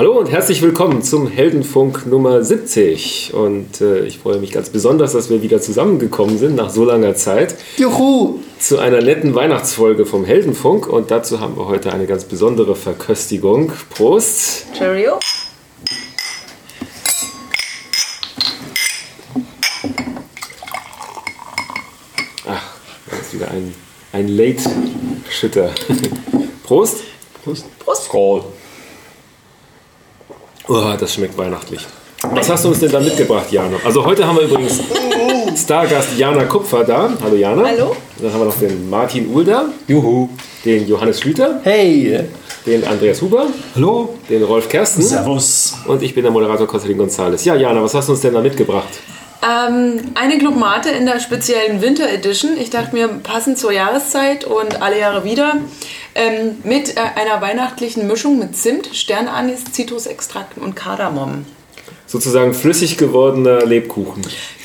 Hallo 0.00 0.18
und 0.18 0.30
herzlich 0.30 0.62
willkommen 0.62 1.02
zum 1.02 1.28
Heldenfunk 1.28 2.06
Nummer 2.06 2.42
70. 2.42 3.34
Und 3.34 3.82
äh, 3.82 4.06
ich 4.06 4.18
freue 4.18 4.38
mich 4.38 4.50
ganz 4.50 4.70
besonders, 4.70 5.12
dass 5.12 5.28
wir 5.28 5.42
wieder 5.42 5.60
zusammengekommen 5.60 6.38
sind 6.38 6.54
nach 6.54 6.70
so 6.70 6.86
langer 6.86 7.16
Zeit. 7.16 7.54
Juhu! 7.76 8.38
Zu 8.58 8.78
einer 8.78 9.02
netten 9.02 9.34
Weihnachtsfolge 9.34 10.06
vom 10.06 10.24
Heldenfunk. 10.24 10.86
Und 10.88 11.10
dazu 11.10 11.40
haben 11.40 11.54
wir 11.58 11.66
heute 11.66 11.92
eine 11.92 12.06
ganz 12.06 12.24
besondere 12.24 12.76
Verköstigung. 12.76 13.72
Prost! 13.90 14.68
Cheerio. 14.72 15.18
Ach, 22.48 22.74
das 23.10 23.20
ist 23.20 23.34
wieder 23.34 23.50
ein, 23.50 23.74
ein 24.14 24.28
Late-Schütter. 24.28 25.72
Prost! 26.64 27.02
Prost. 27.44 27.66
Prost. 27.78 28.04
Skoll. 28.04 28.44
Oh, 30.72 30.94
das 30.96 31.14
schmeckt 31.14 31.36
weihnachtlich. 31.36 31.84
Was 32.32 32.48
hast 32.48 32.64
du 32.64 32.68
uns 32.68 32.78
denn 32.78 32.92
da 32.92 33.00
mitgebracht, 33.00 33.50
Jana? 33.50 33.76
Also 33.84 34.04
heute 34.04 34.24
haben 34.24 34.36
wir 34.36 34.44
übrigens 34.44 34.80
Stargast 35.56 36.16
Jana 36.16 36.44
Kupfer 36.44 36.84
da. 36.84 37.10
Hallo 37.20 37.34
Jana. 37.34 37.64
Hallo. 37.66 37.96
Dann 38.22 38.32
haben 38.32 38.40
wir 38.42 38.44
noch 38.44 38.56
den 38.58 38.88
Martin 38.88 39.34
Ulder, 39.34 39.64
Juhu! 39.88 40.28
den 40.64 40.86
Johannes 40.86 41.18
Schlüter, 41.20 41.58
Hey! 41.64 42.20
den 42.66 42.84
Andreas 42.86 43.20
Huber, 43.20 43.46
Hallo! 43.74 44.10
den 44.28 44.44
Rolf 44.44 44.68
Kersten 44.68 45.02
Servus! 45.02 45.74
und 45.88 46.04
ich 46.04 46.14
bin 46.14 46.22
der 46.22 46.30
Moderator 46.30 46.68
Konstantin 46.68 46.98
Gonzales. 46.98 47.44
Ja, 47.44 47.56
Jana, 47.56 47.82
was 47.82 47.94
hast 47.94 48.06
du 48.08 48.12
uns 48.12 48.20
denn 48.20 48.34
da 48.34 48.40
mitgebracht? 48.40 48.90
Ähm, 49.42 50.00
eine 50.14 50.38
Club 50.38 50.56
Mate 50.56 50.90
in 50.90 51.06
der 51.06 51.18
speziellen 51.18 51.80
Winter 51.80 52.08
Edition. 52.10 52.58
Ich 52.58 52.68
dachte 52.70 52.94
mir, 52.94 53.08
passend 53.08 53.58
zur 53.58 53.72
Jahreszeit 53.72 54.44
und 54.44 54.82
alle 54.82 54.98
Jahre 54.98 55.24
wieder. 55.24 55.54
Ähm, 56.14 56.58
mit 56.64 56.96
äh, 56.96 57.00
einer 57.18 57.40
weihnachtlichen 57.40 58.06
Mischung 58.06 58.38
mit 58.38 58.54
Zimt, 58.56 58.90
Sternanis, 58.92 59.64
Zitrusextrakten 59.72 60.62
und 60.62 60.76
Kardamom. 60.76 61.46
Sozusagen 62.06 62.52
flüssig 62.52 62.96
gewordener 62.98 63.64
Lebkuchen 63.64 64.22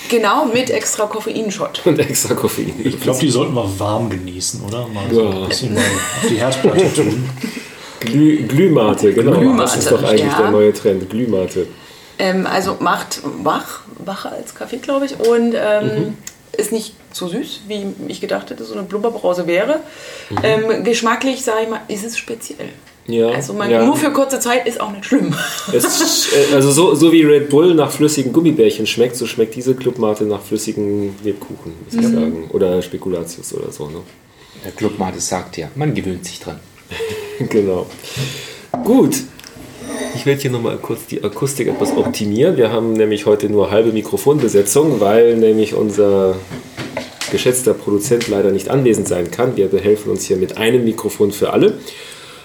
Genau, 0.09 0.45
mit 0.45 0.69
extra 0.69 1.05
Koffeinshot. 1.05 1.81
und 1.85 1.97
extra 1.99 2.33
Koffein. 2.35 2.73
Ich 2.83 2.99
glaube, 2.99 3.19
die 3.19 3.29
sollten 3.29 3.53
wir 3.53 3.79
warm 3.79 4.09
genießen, 4.09 4.61
oder? 4.63 4.87
Mal 4.87 5.05
so 5.11 5.23
Ja. 5.23 5.29
ein 5.29 5.47
bisschen 5.47 5.73
mal 5.73 5.81
auf 5.81 6.27
die 6.29 6.35
Herdplatte 6.35 6.93
tun. 6.93 7.29
Glüh, 8.01 8.43
Glühmate, 8.47 9.13
genau. 9.13 9.31
Glühmate, 9.39 9.61
das 9.61 9.77
ist 9.77 9.91
doch 9.91 10.03
eigentlich 10.03 10.21
ja. 10.31 10.41
der 10.41 10.51
neue 10.51 10.73
Trend. 10.73 11.09
Glühmate. 11.09 11.67
Ähm, 12.19 12.45
also 12.47 12.77
macht 12.79 13.21
wach, 13.43 13.81
wacher 14.06 14.31
als 14.31 14.56
Kaffee, 14.56 14.78
glaube 14.78 15.06
ich. 15.06 15.20
Und 15.20 15.53
ähm, 15.56 15.86
Mhm. 15.86 16.17
ist 16.58 16.72
nicht 16.72 16.94
so 17.11 17.28
süß, 17.28 17.61
wie 17.67 17.86
ich 18.08 18.22
gedacht 18.22 18.50
hätte, 18.50 18.64
so 18.64 18.73
eine 18.73 18.84
Blubberbrause 18.84 19.45
wäre. 19.48 19.80
Mhm. 20.30 20.38
Ähm, 20.44 20.84
geschmacklich, 20.84 21.44
sage 21.44 21.64
ich 21.64 21.70
mal, 21.70 21.81
ist 21.88 22.06
es 22.06 22.17
speziell. 22.17 22.70
Ja, 23.08 23.30
Also 23.30 23.53
man, 23.53 23.70
ja. 23.70 23.86
nur 23.86 23.95
für 23.95 24.09
kurze 24.11 24.39
Zeit 24.39 24.66
ist 24.67 24.81
auch 24.81 24.92
nicht 24.92 25.06
schlimm. 25.06 25.31
Es, 25.72 26.28
äh, 26.52 26.56
also 26.56 26.72
so, 26.72 26.95
so 26.95 27.11
wie 27.11 27.22
Red 27.22 27.50
Bull 27.50 27.76
nach 27.76 27.92
flüssigen 27.92 28.33
Gummibärchen 28.33 28.88
schmeckt, 28.88 29.16
so 29.16 29.28
schmeckt 29.28 29.53
diese 29.56 29.76
Clubmate 29.76 30.23
nach 30.23 30.42
flüssigen 30.42 31.16
Lebkuchen, 31.23 31.73
muss 31.86 31.94
ich 31.94 32.02
sagen. 32.02 32.50
Oder 32.52 32.81
Spekulatius 32.81 33.53
oder 33.53 33.72
so. 33.72 33.88
Ne? 33.89 34.00
Der 34.64 34.72
Clubmate 34.72 35.20
sagt 35.20 35.58
ja, 35.58 35.67
man 35.76 35.94
gewöhnt 35.94 36.26
sich 36.26 36.39
dran. 36.39 36.59
Genau. 37.50 37.86
Gut. 38.86 39.17
Ich 40.16 40.25
werde 40.25 40.41
hier 40.41 40.52
nochmal 40.52 40.77
kurz 40.77 41.08
die 41.08 41.21
Akustik 41.23 41.67
etwas 41.67 41.95
optimieren. 41.95 42.55
Wir 42.55 42.71
haben 42.71 42.93
nämlich 42.93 43.26
heute 43.26 43.49
nur 43.49 43.70
halbe 43.70 43.92
Mikrofonbesetzung, 43.92 45.02
weil 45.02 45.36
nämlich 45.36 45.76
unser 45.76 46.36
geschätzter 47.31 47.73
Produzent 47.73 48.30
leider 48.30 48.52
nicht 48.52 48.70
anwesend 48.70 49.09
sein 49.09 49.30
kann. 49.30 49.58
Wir 49.58 49.67
behelfen 49.67 50.09
uns 50.09 50.23
hier 50.23 50.37
mit 50.37 50.58
einem 50.58 50.86
Mikrofon 50.86 51.31
für 51.31 51.52
alle. 51.52 51.73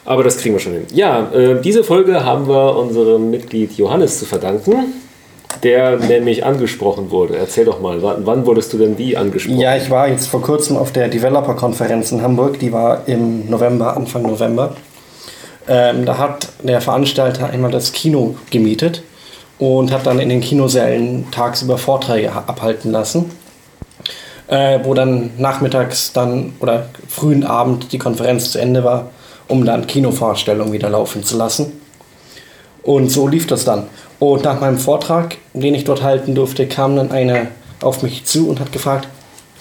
Aber 0.05 0.25
das 0.25 0.39
kriegen 0.39 0.57
wir 0.57 0.61
schon 0.61 0.73
hin. 0.73 0.87
Ja, 0.93 1.31
äh, 1.33 1.61
diese 1.61 1.85
Folge 1.85 2.25
haben 2.25 2.49
wir 2.49 2.77
unserem 2.77 3.31
Mitglied 3.31 3.73
Johannes 3.73 4.19
zu 4.19 4.25
verdanken, 4.25 4.93
der 5.63 5.97
nämlich 5.99 6.45
angesprochen 6.45 7.13
wurde. 7.13 7.37
Erzähl 7.37 7.67
doch 7.67 7.81
mal, 7.81 8.03
wann, 8.03 8.27
wann 8.27 8.47
wurdest 8.47 8.73
du 8.73 8.79
denn 8.79 8.99
wie 8.99 9.17
angesprochen? 9.17 9.61
Ja, 9.61 9.77
ich 9.77 9.91
war 9.91 10.09
jetzt 10.09 10.27
vor 10.27 10.43
kurzem 10.43 10.77
auf 10.77 10.93
der 10.93 11.09
Developer-Konferenz 11.09 12.11
in 12.11 12.23
Hamburg. 12.23 12.59
Die 12.59 12.73
war 12.73 13.07
im 13.07 13.49
November, 13.49 13.97
Anfang 13.97 14.23
November. 14.23 14.75
Ähm, 15.71 16.05
da 16.05 16.19
hat 16.19 16.49
der 16.63 16.81
Veranstalter 16.83 17.49
einmal 17.49 17.71
das 17.71 17.93
Kino 17.93 18.35
gemietet 18.51 19.03
und 19.59 19.93
hat 19.93 20.05
dann 20.05 20.19
in 20.19 20.29
den 20.29 20.41
Kinosälen 20.41 21.31
tagsüber 21.31 21.79
Vorträge 21.79 22.35
ha- 22.35 22.45
abhalten 22.47 22.91
lassen. 22.91 23.31
Äh, 24.49 24.81
wo 24.83 24.95
dann 24.95 25.31
nachmittags 25.39 26.13
dann 26.13 26.55
oder 26.59 26.89
frühen 27.09 27.45
Abend 27.45 27.93
die 27.93 27.99
Konferenz 27.99 28.51
zu 28.51 28.59
Ende 28.59 28.83
war, 28.83 29.11
um 29.47 29.65
dann 29.65 29.87
Kinovorstellungen 29.87 30.73
wieder 30.73 30.91
laufen 30.91 31.23
zu 31.23 31.37
lassen. 31.37 31.81
Und 32.83 33.13
so 33.13 33.29
lief 33.29 33.47
das 33.47 33.65
dann. 33.65 33.87
Und 34.19 34.43
nach 34.43 34.61
meinem 34.61 34.79
Vortrag, 34.79 35.37
den 35.55 35.75
ich 35.77 35.85
dort 35.85 36.03
halten 36.03 36.35
durfte, 36.35 36.67
kam 36.67 36.97
dann 36.97 37.13
eine 37.13 37.47
auf 37.81 38.03
mich 38.03 38.25
zu 38.25 38.49
und 38.49 38.59
hat 38.59 38.73
gefragt, 38.73 39.07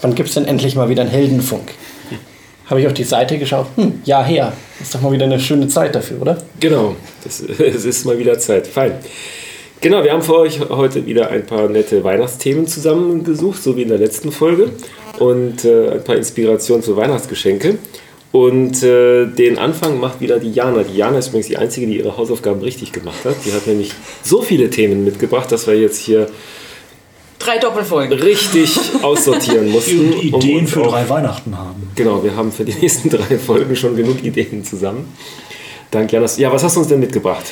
wann 0.01 0.15
gibt 0.15 0.29
es 0.29 0.35
denn 0.35 0.45
endlich 0.45 0.75
mal 0.75 0.89
wieder 0.89 1.03
einen 1.03 1.11
Heldenfunk? 1.11 1.71
Habe 2.69 2.81
ich 2.81 2.87
auf 2.87 2.93
die 2.93 3.03
Seite 3.03 3.39
geschaut, 3.39 3.65
hm, 3.75 4.01
ja 4.05 4.23
her, 4.23 4.53
ist 4.79 4.93
doch 4.93 5.01
mal 5.01 5.11
wieder 5.11 5.25
eine 5.25 5.39
schöne 5.39 5.67
Zeit 5.67 5.95
dafür, 5.95 6.21
oder? 6.21 6.37
Genau, 6.59 6.95
das, 7.23 7.41
es 7.59 7.83
ist 7.83 8.05
mal 8.05 8.19
wieder 8.19 8.37
Zeit. 8.37 8.67
Fein. 8.67 8.93
Genau, 9.81 10.03
wir 10.03 10.11
haben 10.11 10.21
für 10.21 10.35
euch 10.35 10.59
heute 10.69 11.05
wieder 11.05 11.29
ein 11.29 11.45
paar 11.45 11.67
nette 11.67 12.03
Weihnachtsthemen 12.03 12.67
zusammengesucht, 12.67 13.63
so 13.63 13.75
wie 13.75 13.83
in 13.83 13.89
der 13.89 13.97
letzten 13.97 14.31
Folge. 14.31 14.69
Und 15.17 15.65
äh, 15.65 15.93
ein 15.93 16.03
paar 16.03 16.15
Inspirationen 16.15 16.83
für 16.83 16.95
Weihnachtsgeschenke. 16.95 17.79
Und 18.31 18.83
äh, 18.83 19.25
den 19.25 19.57
Anfang 19.57 19.99
macht 19.99 20.21
wieder 20.21 20.37
die 20.37 20.51
Jana. 20.51 20.83
Die 20.83 20.95
Jana 20.95 21.17
ist 21.17 21.29
übrigens 21.29 21.47
die 21.47 21.57
Einzige, 21.57 21.87
die 21.87 21.97
ihre 21.97 22.17
Hausaufgaben 22.17 22.61
richtig 22.61 22.91
gemacht 22.91 23.25
hat. 23.25 23.35
Die 23.45 23.53
hat 23.53 23.65
nämlich 23.65 23.93
so 24.21 24.43
viele 24.43 24.69
Themen 24.69 25.03
mitgebracht, 25.03 25.51
dass 25.51 25.65
wir 25.65 25.79
jetzt 25.79 25.97
hier 25.97 26.27
Drei 27.39 27.57
Doppelfolgen. 27.57 28.19
richtig 28.19 28.77
aussortieren 29.01 29.69
mussten. 29.71 30.13
Und 30.13 30.23
Ideen 30.23 30.67
für 30.67 30.83
drei 30.83 31.07
Weihnachten 31.09 31.57
haben. 31.57 31.89
Genau, 31.95 32.23
wir 32.23 32.35
haben 32.35 32.51
für 32.51 32.65
die 32.65 32.73
nächsten 32.73 33.09
drei 33.09 33.39
Folgen 33.39 33.75
schon 33.75 33.95
genug 33.95 34.23
Ideen 34.23 34.63
zusammen. 34.63 35.13
Dank 35.91 36.11
Janas. 36.11 36.37
Ja, 36.37 36.51
was 36.51 36.63
hast 36.63 36.75
du 36.75 36.81
uns 36.81 36.89
denn 36.89 36.99
mitgebracht? 36.99 37.45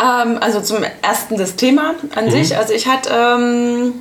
Ähm, 0.00 0.38
also 0.40 0.60
zum 0.60 0.78
ersten 1.02 1.36
das 1.38 1.56
Thema 1.56 1.94
an 2.14 2.30
sich. 2.30 2.56
Also 2.56 2.74
ich 2.74 2.86
hatte 2.86 3.10
ähm, 3.12 3.94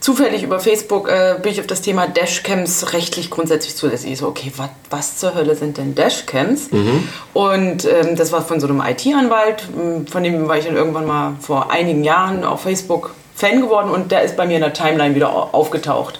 zufällig 0.00 0.42
über 0.42 0.60
Facebook 0.60 1.08
äh, 1.08 1.36
bin 1.42 1.52
ich 1.52 1.60
auf 1.60 1.66
das 1.66 1.80
Thema 1.82 2.06
Dashcams 2.06 2.92
rechtlich 2.92 3.28
grundsätzlich 3.30 3.74
zulässig. 3.76 4.12
Ich 4.12 4.18
so, 4.18 4.28
okay, 4.28 4.52
wat, 4.56 4.70
was 4.90 5.18
zur 5.18 5.34
Hölle 5.34 5.54
sind 5.56 5.78
denn 5.78 5.94
Dashcams? 5.94 6.68
Und 7.34 7.84
ähm, 7.84 8.16
das 8.16 8.32
war 8.32 8.42
von 8.44 8.60
so 8.60 8.68
einem 8.68 8.80
IT-Anwalt, 8.80 9.64
m, 9.76 10.06
von 10.06 10.22
dem 10.22 10.46
war 10.48 10.58
ich 10.58 10.64
dann 10.66 10.76
irgendwann 10.76 11.06
mal 11.06 11.32
vor 11.40 11.70
einigen 11.70 12.04
Jahren 12.04 12.44
auf 12.44 12.62
Facebook 12.62 13.14
Fan 13.36 13.60
geworden 13.60 13.90
und 13.90 14.10
der 14.12 14.22
ist 14.22 14.36
bei 14.36 14.46
mir 14.46 14.54
in 14.56 14.62
der 14.62 14.72
Timeline 14.72 15.14
wieder 15.14 15.30
au- 15.30 15.50
aufgetaucht. 15.52 16.18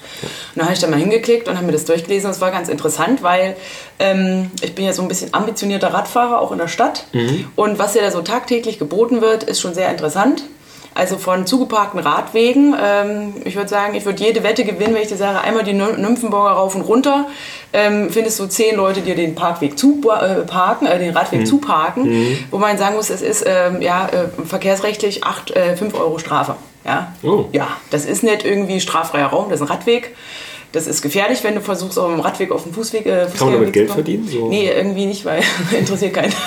Und 0.55 0.61
da 0.61 0.65
habe 0.65 0.75
ich 0.75 0.81
dann 0.81 0.91
mal 0.91 0.99
hingeklickt 1.01 1.49
und 1.49 1.57
habe 1.57 1.65
mir 1.67 1.73
das 1.73 1.87
durchgelesen. 1.87 2.29
Das 2.29 2.41
war 2.43 2.51
ganz 2.51 2.69
interessant, 2.69 3.23
weil 3.23 3.57
ähm, 3.99 4.51
ich 4.63 4.75
bin 4.75 4.85
ja 4.85 4.93
so 4.93 5.01
ein 5.03 5.09
bisschen 5.09 5.33
ambitionierter 5.33 5.95
Radfahrer, 5.95 6.41
auch 6.41 6.53
in 6.53 6.59
der 6.59 6.69
Stadt. 6.69 7.07
Und 7.57 7.79
was 7.79 7.95
ja 7.95 8.03
da 8.03 8.11
so 8.11 8.21
tagtäglich 8.23 8.79
geboten 8.79 9.23
wird, 9.23 9.45
ist 9.45 9.61
schon 9.61 9.73
sehr 9.75 9.89
interessant. 9.91 10.43
Also 10.97 11.19
von 11.19 11.47
zugeparkten 11.47 12.01
Radwegen. 12.01 12.75
Ähm, 12.83 13.35
ich 13.45 13.55
würde 13.57 13.69
sagen, 13.69 13.95
ich 13.95 14.05
würde 14.05 14.23
jede 14.25 14.43
Wette 14.43 14.65
gewinnen, 14.65 14.95
wenn 14.95 15.03
ich 15.03 15.09
dir 15.09 15.17
sage, 15.17 15.41
einmal 15.41 15.63
die 15.65 15.73
Ny- 15.75 15.97
Nymphenburger 15.99 16.51
rauf 16.51 16.75
und 16.75 16.83
runter, 16.83 17.27
ähm, 17.73 18.09
findest 18.11 18.41
du 18.41 18.47
zehn 18.47 18.77
Leute, 18.77 19.01
die 19.01 19.07
dir 19.07 19.17
den 19.17 19.35
Parkweg 19.35 19.79
zu 19.79 20.01
äh, 20.05 20.43
parken, 20.47 20.87
äh, 20.87 20.99
den 20.99 21.17
Radweg 21.17 21.47
zuparken. 21.47 22.37
Wo 22.51 22.59
man 22.59 22.79
sagen 22.79 22.97
muss, 22.97 23.11
es 23.11 23.23
ist 23.23 23.45
ähm, 23.47 23.83
ja, 23.83 24.07
äh, 24.09 24.47
verkehrsrechtlich 24.47 25.23
8, 25.25 25.51
äh, 25.55 25.77
5 25.77 25.95
Euro 25.95 26.19
Strafe. 26.19 26.57
Ja? 26.85 27.13
Oh. 27.23 27.47
ja, 27.53 27.69
das 27.91 28.05
ist 28.05 28.23
nicht 28.23 28.45
irgendwie 28.45 28.81
straffreier 28.81 29.27
Raum, 29.27 29.51
das 29.51 29.61
ist 29.61 29.67
ein 29.67 29.73
Radweg. 29.77 30.15
Das 30.77 30.87
ist 30.87 31.01
gefährlich, 31.01 31.43
wenn 31.43 31.55
du 31.55 31.63
versuchst, 31.63 31.99
auf 31.99 32.11
dem 32.11 32.21
Radweg 32.21 32.53
auf 32.53 32.65
dem 32.65 32.75
Fußweg. 32.75 33.07
Äh, 33.07 33.29
Kann 33.39 33.47
man 33.47 33.53
damit 33.55 33.73
Geld 33.73 33.91
verdienen? 33.91 34.29
So? 34.29 34.49
Nee, 34.49 34.71
irgendwie 34.71 35.07
nicht, 35.07 35.25
weil 35.25 35.43
interessiert 35.79 36.13
keinen. 36.13 36.35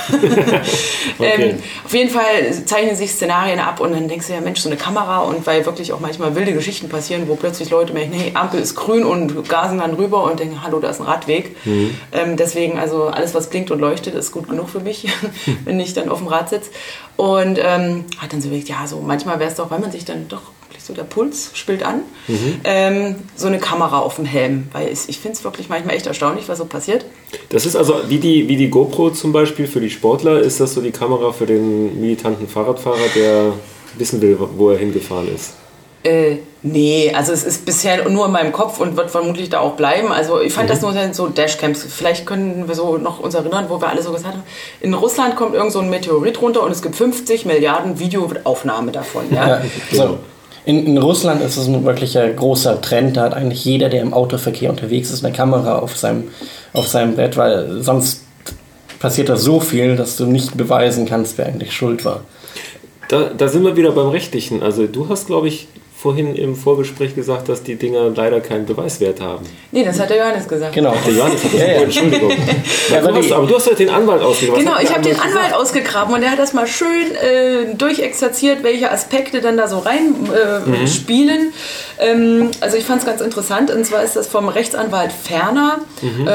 Okay. 1.17 1.49
ähm, 1.49 1.59
auf 1.83 1.93
jeden 1.93 2.09
Fall 2.09 2.53
zeichnen 2.65 2.95
sich 2.95 3.11
Szenarien 3.11 3.59
ab 3.59 3.81
und 3.81 3.91
dann 3.91 4.07
denkst 4.07 4.27
du 4.27 4.33
ja, 4.33 4.39
Mensch, 4.39 4.61
so 4.61 4.69
eine 4.69 4.77
Kamera 4.77 5.19
und 5.19 5.45
weil 5.45 5.65
wirklich 5.65 5.91
auch 5.91 5.99
manchmal 5.99 6.33
wilde 6.33 6.53
Geschichten 6.53 6.87
passieren, 6.87 7.23
wo 7.27 7.35
plötzlich 7.35 7.69
Leute 7.71 7.91
merken, 7.91 8.13
hey, 8.13 8.31
Ampel 8.35 8.61
ist 8.61 8.75
grün 8.75 9.03
und 9.03 9.49
gasen 9.49 9.79
dann 9.79 9.95
rüber 9.95 10.23
und 10.23 10.39
denken, 10.39 10.63
hallo, 10.63 10.79
da 10.79 10.89
ist 10.89 11.01
ein 11.01 11.07
Radweg. 11.07 11.57
Mhm. 11.65 11.97
Ähm, 12.13 12.37
deswegen, 12.37 12.79
also 12.79 13.07
alles, 13.07 13.33
was 13.33 13.49
blinkt 13.49 13.69
und 13.71 13.79
leuchtet, 13.79 14.15
ist 14.15 14.31
gut 14.31 14.47
genug 14.47 14.69
für 14.69 14.79
mich, 14.79 15.07
wenn 15.65 15.79
ich 15.79 15.93
dann 15.93 16.07
auf 16.07 16.19
dem 16.19 16.27
Rad 16.27 16.49
sitze. 16.49 16.69
Und 17.17 17.59
ähm, 17.61 18.05
hat 18.17 18.31
dann 18.31 18.41
so 18.41 18.47
überlegt, 18.47 18.69
ja, 18.69 18.87
so 18.87 19.01
manchmal 19.01 19.39
wäre 19.39 19.49
es 19.49 19.57
doch, 19.57 19.69
weil 19.71 19.79
man 19.79 19.91
sich 19.91 20.05
dann 20.05 20.29
doch 20.29 20.43
so 20.89 20.95
der 20.95 21.03
Puls 21.03 21.51
spielt 21.53 21.83
an, 21.83 22.01
ähm, 22.63 23.15
so 23.36 23.45
eine 23.45 23.59
Kamera 23.59 24.00
auf 24.00 24.15
dem 24.15 24.25
Helm. 24.25 24.68
Weil 24.74 24.91
ich, 24.91 25.07
ich 25.07 25.19
finde 25.19 25.38
es 25.38 25.44
wirklich 25.44 25.69
manchmal 25.69 25.95
echt 25.95 26.07
erstaunlich, 26.07 26.50
was 26.50 26.57
so 26.57 26.65
passiert. 26.65 27.06
Das 27.50 27.68
ist 27.68 27.75
also 27.75 28.01
wie 28.07 28.18
die, 28.18 28.47
wie 28.47 28.57
die 28.57 28.69
GoPro 28.69 29.12
zum 29.12 29.31
Beispiel 29.31 29.68
für 29.68 29.80
die 29.80 29.91
Sportler, 29.91 30.39
ist 30.39 30.59
das 30.59 30.74
so 30.74 30.81
die 30.81 30.91
Kamera 30.91 31.31
für 31.31 31.45
den 31.45 32.01
militanten 32.01 32.47
Fahrradfahrer, 32.47 33.07
der 33.15 33.53
wissen 33.97 34.19
will, 34.21 34.38
wo 34.57 34.71
er 34.71 34.80
hingefahren 34.80 35.33
ist. 35.33 35.53
Äh, 36.01 36.38
nee, 36.62 37.12
also 37.13 37.33
es 37.33 37.44
ist 37.44 37.65
bisher 37.65 38.07
nur 38.07 38.27
in 38.27 38.31
meinem 38.31 38.53
Kopf 38.53 38.80
und 38.80 38.95
wird 38.95 39.12
vermutlich 39.12 39.50
da 39.50 39.59
auch 39.59 39.74
bleiben. 39.74 40.12
Also 40.12 40.39
ich 40.39 40.53
fand 40.53 40.69
das 40.69 40.81
nur 40.81 40.94
so 41.12 41.27
Dashcams. 41.27 41.83
Vielleicht 41.83 42.25
können 42.25 42.68
wir 42.68 42.75
so 42.75 42.97
noch 42.97 43.19
uns 43.19 43.36
erinnern, 43.36 43.65
wo 43.68 43.81
wir 43.81 43.89
alle 43.89 44.01
so 44.01 44.13
gesagt 44.13 44.33
haben, 44.33 44.44
in 44.80 44.94
Russland 44.94 45.36
kommt 45.36 45.56
irgend 45.56 45.74
so 45.74 45.80
ein 45.80 45.89
Meteorit 45.89 46.41
runter 46.41 46.63
und 46.63 46.71
es 46.71 46.81
gibt 46.81 46.95
50 46.95 47.45
Milliarden 47.45 48.00
Videoaufnahme 48.00 48.91
davon. 48.91 49.25
Ja? 49.31 49.62
Ja, 49.91 50.07
so. 50.07 50.19
In, 50.65 50.85
in 50.85 50.97
Russland 50.97 51.41
ist 51.41 51.57
es 51.57 51.67
ein 51.67 51.83
wirklicher 51.85 52.27
großer 52.29 52.81
Trend. 52.81 53.17
Da 53.17 53.23
hat 53.23 53.33
eigentlich 53.33 53.65
jeder, 53.65 53.89
der 53.89 54.01
im 54.01 54.13
Autoverkehr 54.13 54.69
unterwegs 54.69 55.11
ist, 55.11 55.23
eine 55.23 55.33
Kamera 55.33 55.79
auf 55.79 55.97
seinem, 55.97 56.25
auf 56.73 56.88
seinem 56.88 57.15
Brett, 57.15 57.38
weil 57.38 57.81
sonst 57.81 58.23
passiert 59.00 59.29
da 59.29 59.38
so 59.38 59.59
viel, 59.59 59.95
dass 59.95 60.17
du 60.17 60.25
nicht 60.25 60.57
beweisen 60.57 61.06
kannst, 61.06 61.38
wer 61.38 61.47
eigentlich 61.47 61.73
schuld 61.73 62.06
war. 62.06 62.21
Da, 63.07 63.31
da 63.35 63.47
sind 63.47 63.63
wir 63.63 63.75
wieder 63.75 63.91
beim 63.91 64.09
Rechtlichen. 64.09 64.61
Also 64.61 64.85
du 64.85 65.09
hast, 65.09 65.27
glaube 65.27 65.47
ich, 65.47 65.67
vorhin 66.01 66.34
im 66.36 66.56
Vorgespräch 66.56 67.13
gesagt, 67.13 67.50
dass 67.50 67.62
die 67.62 67.75
Dinger 67.75 68.10
leider 68.16 68.40
keinen 68.40 68.66
Beweiswert 68.66 69.19
haben. 69.19 69.46
Nee, 69.72 69.84
das 69.84 70.00
hat 70.00 70.10
der 70.10 70.18
Johannes 70.18 70.48
gesagt. 70.48 70.74
Genau. 70.74 70.94
Der 71.06 71.13
Johannes 71.13 71.44
hat 71.44 71.54
das 71.54 71.60
Ja, 71.60 71.68
ja. 71.68 71.74
Entschuldigung. 71.81 72.31
Ja, 72.90 73.00
aber 73.00 73.12
du 73.12 73.18
hast, 73.19 73.31
aber 73.31 73.46
du 73.46 73.56
hast 73.56 73.68
halt 73.68 73.78
den 73.78 73.90
Anwalt 73.90 74.24
ausgegraben. 74.24 74.63
Genau, 74.66 74.78
ich 74.81 74.90
habe 74.90 75.01
den 75.01 75.16
Anwalt 75.19 75.36
Anwalt 75.36 75.54
ausgegraben 75.54 76.13
und 76.16 76.22
der 76.22 76.31
hat 76.31 76.40
das 76.40 76.54
mal 76.54 76.66
schön 76.66 77.13
äh, 77.22 77.75
durchexerziert, 77.75 78.63
welche 78.63 78.92
Aspekte 78.92 79.42
dann 79.42 79.57
da 79.57 79.68
so 79.68 79.78
rein 79.80 80.16
äh, 80.34 80.68
Mhm. 80.68 80.88
spielen. 80.88 81.54
Ähm, 82.00 82.50
also 82.62 82.78
ich 82.78 82.86
fand 82.86 83.01
es 83.01 83.06
ganz 83.06 83.22
interessant 83.22 83.69
und 83.69 83.86
zwar 83.86 84.01
ist 84.04 84.16
das 84.16 84.28
vom 84.28 84.48
Rechtsanwalt 84.50 85.12
Ferner, 85.12 85.80
Mhm. 86.01 86.28
äh, 86.28 86.31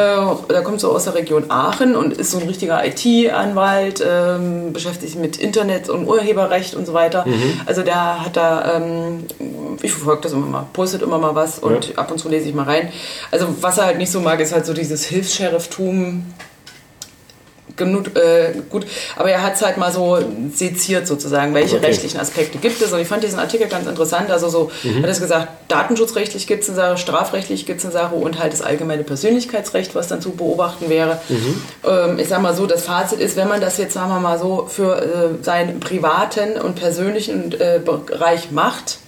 der 0.51 0.63
kommt 0.63 0.81
so 0.81 0.93
aus 0.93 1.05
der 1.05 1.15
Region 1.15 1.47
Aachen 1.51 1.97
und 1.97 2.13
ist 2.13 2.31
so 2.31 2.39
ein 2.39 2.47
richtiger 2.47 2.85
IT-Anwalt, 2.87 4.05
ähm, 4.07 4.73
beschäftigt 4.73 5.13
sich 5.13 5.21
mit 5.21 5.37
Internet 5.39 5.89
und 5.89 6.07
Urheberrecht 6.07 6.75
und 6.75 6.87
so 6.87 6.93
weiter. 6.95 7.25
Mhm. 7.27 7.61
Also 7.67 7.83
der 7.83 8.25
hat 8.25 8.37
da, 8.37 8.77
ähm, 8.77 9.25
ich 9.83 9.93
verfolge 9.93 10.23
das 10.23 10.33
immer 10.33 10.47
mal, 10.47 10.67
postet 10.73 11.03
immer 11.03 11.19
mal 11.19 11.35
was 11.35 11.59
und 11.59 11.89
Ja. 11.91 11.99
ab 11.99 12.11
und 12.11 12.19
zu 12.19 12.29
lese 12.29 12.49
ich 12.49 12.55
mal 12.55 12.65
rein. 12.65 12.91
Also 13.31 13.47
was 13.61 13.79
er 13.79 13.87
halt 13.87 13.99
nicht 13.99 14.11
so 14.11 14.21
mag, 14.21 14.41
ist 14.41 14.53
halt 14.53 14.67
so 14.67 14.73
dieses 14.75 15.05
Hilfs-Sherifftum 15.05 16.25
genug, 17.77 18.17
äh, 18.17 18.53
gut, 18.71 18.87
aber 19.17 19.31
er 19.31 19.43
hat 19.43 19.55
es 19.55 19.63
halt 19.63 19.77
mal 19.77 19.93
so 19.93 20.19
seziert 20.53 21.07
sozusagen, 21.07 21.55
welche 21.55 21.77
Okay. 21.77 21.87
rechtlichen 21.87 22.21
Aspekte 22.21 22.59
gibt 22.59 22.81
es. 22.81 22.93
Und 22.93 23.01
ich 23.01 23.09
fand 23.09 23.23
diesen 23.25 23.39
Artikel 23.39 23.67
ganz 23.69 23.87
interessant. 23.87 24.31
Also 24.31 24.49
so, 24.49 24.71
hat 25.03 25.09
es 25.11 25.21
gesagt, 25.21 25.49
datenschutzrechtlich 25.69 26.47
gibt 26.47 26.63
es 26.63 26.69
eine 26.69 26.77
Sache, 26.77 26.99
strafrechtlich 26.99 27.67
gibt 27.67 27.81
es 27.81 27.85
eine 27.85 27.93
Sache 27.93 28.15
und 28.15 28.39
halt 28.39 28.53
das 28.53 28.63
allgemeine 28.63 29.03
Persönlichkeitsrecht, 29.03 29.95
was 29.95 30.09
dann 30.09 30.21
zu 30.21 30.31
beobachten 30.31 30.89
wäre. 30.89 31.19
Ähm, 31.85 32.19
ich 32.19 32.29
sag 32.29 32.43
mal 32.43 32.55
so, 32.55 32.67
das 32.67 32.83
Fazit 32.83 33.21
ist, 33.21 33.37
wenn 33.37 33.49
man 33.49 33.61
das 33.61 33.79
jetzt, 33.79 33.95
sagen 33.95 34.11
wir 34.11 34.21
mal 34.21 34.39
so, 34.39 34.67
für 34.69 35.03
äh, 35.03 35.43
seinen 35.45 35.81
privaten 35.81 36.53
und 36.61 36.77
persönlichen 36.77 37.53
äh, 37.53 37.81
Bereich 37.85 38.51
macht, 38.51 38.99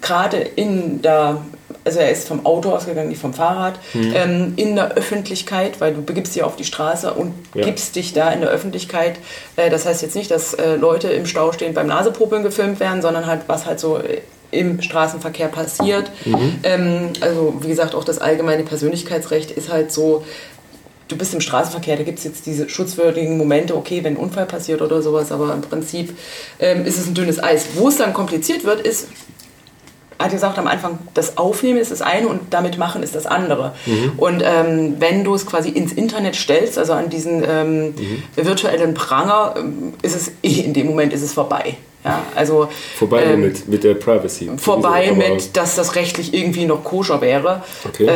gerade 0.00 0.36
in 0.38 1.02
der, 1.02 1.38
also 1.84 1.98
er 1.98 2.10
ist 2.10 2.26
vom 2.28 2.46
Auto 2.46 2.70
ausgegangen, 2.70 3.08
nicht 3.10 3.20
vom 3.20 3.34
Fahrrad, 3.34 3.78
ähm, 3.94 4.54
in 4.56 4.74
der 4.74 4.92
Öffentlichkeit, 4.94 5.80
weil 5.80 5.94
du 5.94 6.02
begibst 6.02 6.34
dich 6.34 6.42
auf 6.42 6.56
die 6.56 6.64
Straße 6.64 7.12
und 7.12 7.34
Ja. 7.54 7.64
gibst 7.64 7.94
dich 7.96 8.12
da 8.12 8.30
in 8.30 8.40
der 8.40 8.50
Öffentlichkeit. 8.50 9.16
Äh, 9.56 9.70
das 9.70 9.84
heißt 9.86 10.02
jetzt 10.02 10.16
nicht, 10.16 10.30
dass 10.30 10.54
äh, 10.54 10.76
Leute 10.76 11.08
im 11.08 11.26
Stau 11.26 11.52
stehen 11.52 11.74
beim 11.74 11.86
Nasepopeln 11.86 12.42
gefilmt 12.42 12.80
werden, 12.80 13.02
sondern 13.02 13.26
halt, 13.26 13.42
was 13.46 13.66
halt 13.66 13.80
so 13.80 13.98
äh, 13.98 14.20
im 14.50 14.80
Straßenverkehr 14.80 15.48
passiert. 15.48 16.10
Ähm, 16.62 17.10
also 17.20 17.54
wie 17.60 17.68
gesagt, 17.68 17.94
auch 17.94 18.04
das 18.04 18.18
allgemeine 18.18 18.62
Persönlichkeitsrecht 18.62 19.50
ist 19.50 19.68
halt 19.68 19.90
so, 19.92 20.24
du 21.08 21.16
bist 21.16 21.34
im 21.34 21.40
Straßenverkehr, 21.40 21.96
da 21.96 22.02
gibt 22.04 22.18
es 22.18 22.24
jetzt 22.24 22.46
diese 22.46 22.68
schutzwürdigen 22.68 23.36
Momente, 23.36 23.76
okay, 23.76 24.02
wenn 24.04 24.14
ein 24.14 24.16
Unfall 24.16 24.46
passiert 24.46 24.80
oder 24.80 25.02
sowas, 25.02 25.32
aber 25.32 25.52
im 25.52 25.60
Prinzip 25.60 26.16
ähm, 26.60 26.86
ist 26.86 26.98
es 26.98 27.06
ein 27.06 27.14
dünnes 27.14 27.42
Eis. 27.42 27.66
Wo 27.74 27.88
es 27.88 27.96
dann 27.98 28.14
kompliziert 28.14 28.64
wird, 28.64 28.80
ist, 28.86 29.08
hat 30.18 30.30
gesagt 30.30 30.58
am 30.58 30.66
Anfang, 30.66 30.98
das 31.14 31.36
Aufnehmen 31.38 31.78
ist 31.78 31.90
das 31.90 32.02
eine 32.02 32.28
und 32.28 32.40
damit 32.50 32.78
machen 32.78 33.02
ist 33.02 33.14
das 33.14 33.26
andere. 33.26 33.74
Und 34.16 34.42
ähm, 34.44 34.96
wenn 34.98 35.24
du 35.24 35.34
es 35.34 35.46
quasi 35.46 35.68
ins 35.70 35.92
Internet 35.92 36.36
stellst, 36.36 36.78
also 36.78 36.92
an 36.92 37.10
diesen 37.10 37.44
ähm, 37.48 37.94
virtuellen 38.36 38.94
Pranger, 38.94 39.54
ähm, 39.58 39.94
ist 40.02 40.14
es 40.16 40.32
eh 40.42 40.60
in 40.60 40.72
dem 40.74 40.86
Moment 40.86 41.12
ist 41.12 41.22
es 41.22 41.32
vorbei. 41.32 41.76
Ja, 42.04 42.22
also 42.34 42.68
Vorbei 42.96 43.24
ähm, 43.24 43.40
mit, 43.40 43.66
mit 43.66 43.82
der 43.82 43.94
Privacy. 43.94 44.50
vorbei 44.58 45.12
mit, 45.12 45.56
dass 45.56 45.74
das 45.74 45.94
rechtlich 45.94 46.34
irgendwie 46.34 46.66
noch 46.66 46.84
koscher 46.84 47.20
wäre. 47.22 47.62
Okay. 47.86 48.06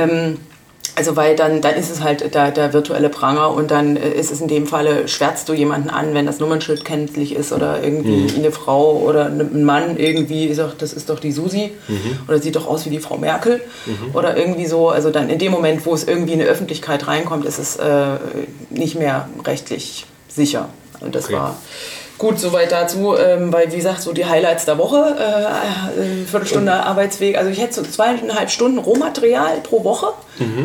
Also 0.96 1.16
weil 1.16 1.36
dann, 1.36 1.60
dann 1.60 1.74
ist 1.74 1.90
es 1.90 2.02
halt 2.02 2.34
der, 2.34 2.50
der 2.50 2.72
virtuelle 2.72 3.08
Pranger 3.08 3.50
und 3.52 3.70
dann 3.70 3.96
äh, 3.96 4.10
ist 4.10 4.30
es 4.32 4.40
in 4.40 4.48
dem 4.48 4.66
Falle, 4.66 5.06
schwärzt 5.08 5.48
du 5.48 5.52
jemanden 5.54 5.90
an, 5.90 6.14
wenn 6.14 6.26
das 6.26 6.38
Nummernschild 6.40 6.84
kenntlich 6.84 7.34
ist 7.34 7.52
oder 7.52 7.82
irgendwie 7.82 8.08
Mhm. 8.32 8.36
eine 8.36 8.52
Frau 8.52 8.96
oder 8.98 9.26
ein 9.26 9.64
Mann 9.64 9.96
irgendwie 9.96 10.52
sagt, 10.54 10.82
das 10.82 10.92
ist 10.92 11.08
doch 11.10 11.20
die 11.20 11.32
Susi 11.32 11.72
Mhm. 11.88 12.18
oder 12.28 12.38
sieht 12.40 12.56
doch 12.56 12.66
aus 12.66 12.84
wie 12.86 12.90
die 12.90 12.98
Frau 13.00 13.16
Merkel 13.18 13.60
oder 14.12 14.36
irgendwie 14.36 14.66
so. 14.66 14.88
Also 14.88 15.10
dann 15.10 15.28
in 15.30 15.38
dem 15.38 15.52
Moment, 15.52 15.84
wo 15.86 15.94
es 15.94 16.04
irgendwie 16.04 16.32
in 16.32 16.38
die 16.40 16.44
Öffentlichkeit 16.46 17.06
reinkommt, 17.06 17.44
ist 17.44 17.58
es 17.58 17.76
äh, 17.76 18.16
nicht 18.70 18.96
mehr 18.98 19.28
rechtlich 19.44 20.06
sicher. 20.28 20.68
Und 21.00 21.14
das 21.14 21.26
Okay. 21.26 21.34
war 21.34 21.56
Gut, 22.18 22.40
soweit 22.40 22.72
dazu, 22.72 23.14
ähm, 23.16 23.52
weil 23.52 23.70
wie 23.70 23.76
gesagt, 23.76 24.02
so 24.02 24.12
die 24.12 24.26
Highlights 24.26 24.64
der 24.64 24.76
Woche, 24.76 25.14
äh, 25.18 26.22
äh, 26.22 26.24
Viertelstunde 26.26 26.72
Arbeitsweg, 26.72 27.38
also 27.38 27.48
ich 27.48 27.60
hätte 27.60 27.74
so 27.74 27.82
zweieinhalb 27.82 28.50
Stunden 28.50 28.78
Rohmaterial 28.78 29.58
pro 29.62 29.84
Woche, 29.84 30.06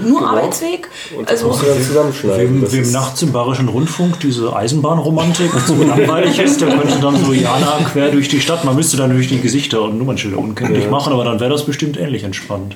nur 0.04 0.28
Arbeitsweg. 0.28 0.90
Mhm, 1.12 1.18
Und 1.20 1.26
das 1.30 1.44
Also 1.44 1.48
musst 1.50 1.62
du 1.62 1.66
dann 1.68 1.82
zusammenschneiden. 1.84 2.56
Wem, 2.56 2.62
Das 2.62 2.74
wem 2.74 2.92
nachts 2.92 3.22
im 3.22 3.32
Bayerischen 3.32 3.70
Rundfunk 3.70 4.20
diese 4.20 4.56
Eisenbahnromantik 4.56 5.52
so 5.68 5.76
langweilig 5.76 6.40
ist, 6.40 6.60
der 6.60 6.70
könnte 6.70 7.00
dann 7.00 7.24
so 7.24 7.34
Jana 7.34 7.80
quer 7.92 8.10
durch 8.10 8.30
die 8.30 8.42
Stadt. 8.42 8.64
Man 8.66 8.76
müsste 8.76 8.98
dann 8.98 9.12
durch 9.12 9.28
die 9.28 9.40
Gesichter 9.40 9.84
und 9.84 10.00
Nummernschilder 10.00 10.40
unkenntlich 10.40 10.86
Ja. 10.86 10.90
machen, 10.90 11.14
aber 11.14 11.24
dann 11.24 11.40
wäre 11.40 11.52
das 11.52 11.64
bestimmt 11.66 11.98
ähnlich 12.00 12.24
entspannt. 12.24 12.76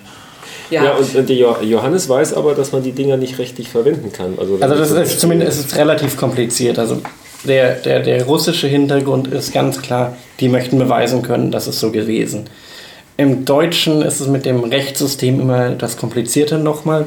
ja, 0.70 0.84
Ja, 0.84 0.92
und, 0.98 1.16
und 1.16 1.30
der 1.30 1.36
Jo- 1.36 1.58
Johannes 1.64 2.10
weiß 2.10 2.36
aber, 2.36 2.54
dass 2.54 2.72
man 2.74 2.84
die 2.84 2.92
Dinger 2.92 3.18
nicht 3.18 3.40
rechtlich 3.40 3.70
verwenden 3.70 4.12
kann. 4.14 4.38
Also, 4.40 4.58
Also 4.62 4.76
das 4.76 4.92
ist 4.92 5.20
zumindest 5.20 5.60
es 5.60 5.66
ist 5.66 5.76
relativ 5.78 6.16
kompliziert. 6.18 6.78
Also 6.78 7.02
der, 7.44 7.76
der, 7.76 8.02
der 8.02 8.26
russische 8.26 8.68
Hintergrund 8.68 9.28
ist 9.28 9.54
ganz 9.54 9.82
klar, 9.82 10.16
die 10.40 10.50
möchten 10.50 10.78
beweisen 10.78 11.22
können, 11.22 11.52
das 11.52 11.68
ist 11.68 11.80
so 11.80 11.92
gewesen. 11.92 12.50
Im 13.18 13.46
Deutschen 13.46 14.02
ist 14.02 14.20
es 14.20 14.28
mit 14.28 14.46
dem 14.46 14.64
Rechtssystem 14.64 15.40
immer 15.40 15.72
das 15.72 15.98
Komplizierte 15.98 16.60
nochmal. 16.60 17.06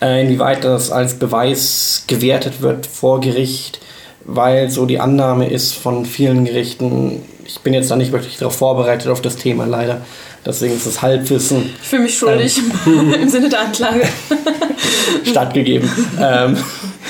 Äh, 0.00 0.22
inwieweit 0.22 0.62
das 0.64 0.90
als 0.90 1.14
Beweis 1.14 2.04
gewertet 2.06 2.60
wird 2.60 2.86
vor 2.86 3.20
Gericht, 3.20 3.80
weil 4.24 4.70
so 4.70 4.86
die 4.86 5.00
Annahme 5.00 5.48
ist 5.48 5.74
von 5.74 6.04
vielen 6.04 6.44
Gerichten, 6.44 7.22
ich 7.44 7.60
bin 7.60 7.72
jetzt 7.74 7.90
da 7.90 7.96
nicht 7.96 8.12
wirklich 8.12 8.36
darauf 8.36 8.56
vorbereitet 8.56 9.08
auf 9.08 9.22
das 9.22 9.36
Thema 9.36 9.64
leider, 9.64 10.02
deswegen 10.44 10.76
ist 10.76 10.86
es 10.86 11.00
Halbwissen. 11.00 11.70
ich 11.80 11.88
fühle 11.88 12.02
mich 12.02 12.18
schuldig 12.18 12.60
im 12.86 13.28
Sinne 13.28 13.48
der 13.48 13.60
Anklage. 13.60 14.02
stattgegeben. 15.24 15.90
ähm, 16.20 16.56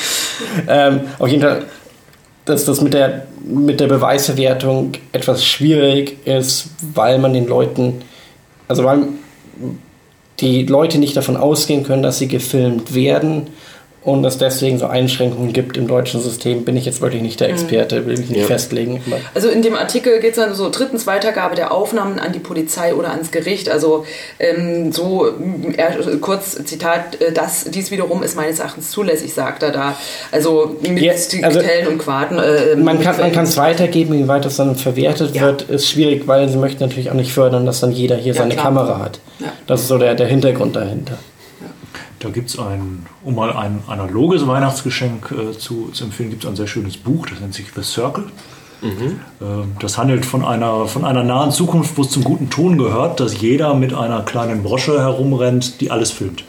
ähm, 0.69 1.01
auf 1.19 1.29
jeden 1.29 1.43
Fall, 1.43 1.65
dass 2.47 2.65
das 2.65 2.81
mit 2.81 2.95
der, 2.95 3.27
mit 3.45 3.81
der 3.81 3.89
Beweisverwertung 3.89 4.93
etwas 5.13 5.45
schwierig 5.45 6.27
ist, 6.27 6.71
weil 6.95 7.19
man 7.19 7.35
den 7.35 7.47
Leuten, 7.47 8.03
also 8.69 8.85
weil 8.85 9.09
die 10.41 10.65
Leute 10.65 10.99
nicht 10.99 11.17
davon 11.17 11.37
ausgehen 11.37 11.83
können, 11.83 12.03
dass 12.03 12.19
sie 12.19 12.29
gefilmt 12.29 12.95
werden 12.95 13.49
und 14.07 14.25
es 14.25 14.39
deswegen 14.39 14.79
so 14.79 14.87
Einschränkungen 14.87 15.53
gibt 15.53 15.77
im 15.77 15.89
deutschen 15.89 16.23
System, 16.23 16.65
bin 16.65 16.77
ich 16.77 16.87
jetzt 16.87 17.01
wirklich 17.01 17.21
nicht 17.23 17.41
der 17.41 17.49
Experte, 17.51 18.07
will 18.07 18.17
mich 18.17 18.31
nicht 18.31 18.41
Ja. 18.43 18.47
festlegen. 18.47 19.03
Also 19.35 19.49
in 19.49 19.63
dem 19.63 19.75
Artikel 19.75 20.21
geht 20.21 20.31
es 20.31 20.37
dann 20.37 20.55
so 20.55 20.71
drittens 20.71 21.09
Weitergabe 21.09 21.57
der 21.57 21.73
Aufnahmen 21.73 22.21
an 22.21 22.33
die 22.33 22.39
Polizei 22.39 22.95
oder 22.95 23.11
ans 23.11 23.33
Gericht. 23.33 23.69
Also 23.69 24.07
ähm, 24.39 24.93
so 24.93 25.27
äh, 25.27 26.17
kurz 26.21 26.57
Zitat, 26.65 27.21
äh, 27.21 27.33
das 27.33 27.65
dies 27.65 27.91
wiederum 27.91 28.23
ist 28.23 28.37
meines 28.37 28.61
Erachtens 28.61 28.93
zulässig, 28.93 29.35
sagt 29.35 29.65
er 29.65 29.73
da. 29.73 29.97
Also 30.31 30.77
mit 30.83 31.01
Ja, 31.03 31.13
also 31.43 31.59
Quellen 31.59 31.89
und 31.89 31.99
Quarten. 31.99 32.39
Äh, 32.39 32.77
Man 32.77 33.03
kann 33.03 33.45
es 33.45 33.57
weitergeben, 33.57 34.15
wie 34.15 34.29
weit 34.29 34.45
das 34.45 34.55
dann 34.57 34.77
verwertet 34.77 35.35
Ja. 35.35 35.43
wird, 35.43 35.63
ist 35.63 35.89
schwierig, 35.89 36.29
weil 36.29 36.49
sie 36.49 36.59
möchten 36.59 36.85
natürlich 36.85 37.11
auch 37.11 37.15
nicht 37.15 37.33
fördern, 37.33 37.67
dass 37.67 37.81
dann 37.81 37.91
jeder 37.91 38.15
hier 38.15 38.35
Ja, 38.35 38.43
seine 38.43 38.55
klar. 38.55 38.67
Kamera 38.67 38.99
hat. 39.01 39.19
Ja. 39.41 39.47
Das 39.67 39.81
ist 39.81 39.89
so 39.89 39.99
der, 39.99 40.15
der 40.15 40.29
Hintergrund 40.29 40.77
dahinter. 40.77 41.19
Da 42.19 42.31
gibt 42.31 42.49
es 42.51 42.59
ein, 42.59 43.05
um 43.25 43.35
mal 43.35 43.53
ein 43.53 43.81
analoges 43.89 44.47
Weihnachtsgeschenk 44.47 45.33
äh, 45.33 45.59
zu, 45.59 45.91
zu 45.93 46.05
empfehlen, 46.05 46.31
gibt 46.31 46.45
es 46.45 46.51
ein 46.51 46.57
sehr 46.57 46.67
schönes 46.67 46.97
Buch, 46.97 47.27
das 47.27 47.41
nennt 47.41 47.55
sich 47.55 47.67
The 47.75 47.83
Circle. 47.83 48.25
Ähm, 48.83 49.73
das 49.81 49.99
handelt 49.99 50.25
von 50.27 50.45
einer, 50.45 50.87
von 50.87 51.05
einer 51.05 51.25
nahen 51.25 51.51
Zukunft, 51.51 51.97
wo 51.97 52.03
es 52.03 52.11
zum 52.11 52.23
guten 52.25 52.51
Ton 52.51 52.79
gehört, 52.79 53.21
dass 53.21 53.41
jeder 53.41 53.75
mit 53.75 53.93
einer 53.95 54.23
kleinen 54.23 54.63
Brosche 54.63 54.99
herumrennt, 55.01 55.81
die 55.81 55.91
alles 55.91 56.11
filmt. 56.11 56.45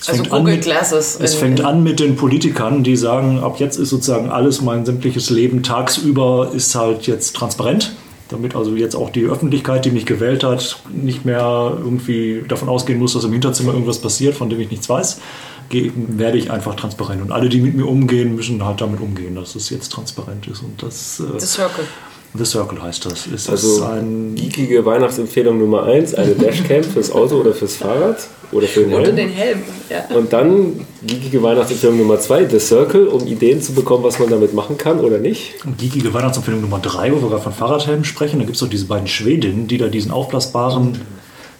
Es 0.00 0.08
Also 0.10 0.22
Google 0.24 0.54
mit- 0.54 0.62
Glasses. 0.64 1.18
Es 1.20 1.34
fängt 1.34 1.64
an 1.64 1.82
mit 1.82 1.98
den 2.00 2.14
Politikern, 2.16 2.84
die 2.84 2.96
sagen, 2.96 3.40
ab 3.42 3.56
jetzt 3.58 3.78
ist 3.78 3.88
sozusagen 3.90 4.30
alles 4.30 4.60
mein 4.62 4.84
sämtliches 4.86 5.30
Leben 5.30 5.62
tagsüber 5.62 6.50
ist 6.54 6.74
halt 6.74 7.06
jetzt 7.06 7.34
transparent. 7.34 7.92
Damit 8.28 8.54
also 8.54 8.74
jetzt 8.74 8.94
auch 8.94 9.10
die 9.10 9.24
Öffentlichkeit, 9.24 9.84
die 9.84 9.90
mich 9.90 10.06
gewählt 10.06 10.44
hat, 10.44 10.80
nicht 10.90 11.24
mehr 11.24 11.76
irgendwie 11.78 12.44
davon 12.46 12.68
ausgehen 12.68 12.98
muss, 12.98 13.14
dass 13.14 13.24
im 13.24 13.32
Hinterzimmer 13.32 13.72
irgendwas 13.72 14.00
passiert, 14.00 14.34
von 14.34 14.50
dem 14.50 14.60
ich 14.60 14.70
nichts 14.70 14.88
weiß, 14.88 15.20
werde 15.70 16.38
ich 16.38 16.50
einfach 16.50 16.74
transparent. 16.74 17.22
Und 17.22 17.32
alle, 17.32 17.48
die 17.48 17.60
mit 17.60 17.74
mir 17.74 17.86
umgehen, 17.86 18.34
müssen 18.34 18.64
halt 18.64 18.80
damit 18.80 19.00
umgehen, 19.00 19.34
dass 19.34 19.54
es 19.54 19.70
jetzt 19.70 19.90
transparent 19.90 20.46
ist. 20.46 20.62
Und 20.62 20.82
das, 20.82 21.20
äh, 21.20 21.38
The 21.38 21.46
Circle. 21.46 21.84
The 22.34 22.44
Circle 22.44 22.82
heißt 22.82 23.06
das. 23.06 23.26
Ist 23.26 23.48
Also 23.48 23.80
das 23.80 23.90
ein 23.90 24.34
geekige 24.34 24.84
Weihnachtsempfehlung 24.84 25.58
Nummer 25.58 25.84
1, 25.84 26.14
eine 26.14 26.32
Dashcam 26.34 26.84
fürs 26.84 27.10
Auto 27.10 27.36
oder 27.36 27.54
fürs 27.54 27.76
Fahrrad 27.76 28.18
oder 28.52 28.66
für 28.66 28.80
den 28.80 28.90
Helm. 28.90 29.16
den 29.16 29.28
Helm. 29.30 29.62
Ja. 29.88 30.16
Und 30.16 30.32
dann 30.32 30.86
geekige 31.06 31.42
Weihnachtsempfehlung 31.42 31.98
Nummer 31.98 32.20
2, 32.20 32.48
The 32.48 32.60
Circle, 32.60 33.08
um 33.08 33.26
Ideen 33.26 33.62
zu 33.62 33.72
bekommen, 33.72 34.04
was 34.04 34.18
man 34.18 34.28
damit 34.28 34.52
machen 34.52 34.76
kann 34.76 35.00
oder 35.00 35.18
nicht. 35.18 35.54
geekige 35.78 36.12
Weihnachtsempfehlung 36.12 36.60
Nummer 36.60 36.80
3, 36.80 37.12
wo 37.12 37.22
wir 37.22 37.28
gerade 37.30 37.42
von 37.42 37.52
Fahrradhelmen 37.52 38.04
sprechen. 38.04 38.38
Da 38.38 38.44
gibt 38.44 38.56
es 38.56 38.60
doch 38.60 38.68
diese 38.68 38.84
beiden 38.86 39.08
Schwedinnen, 39.08 39.66
die 39.66 39.78
da 39.78 39.88
diesen 39.88 40.10
aufblasbaren 40.10 41.00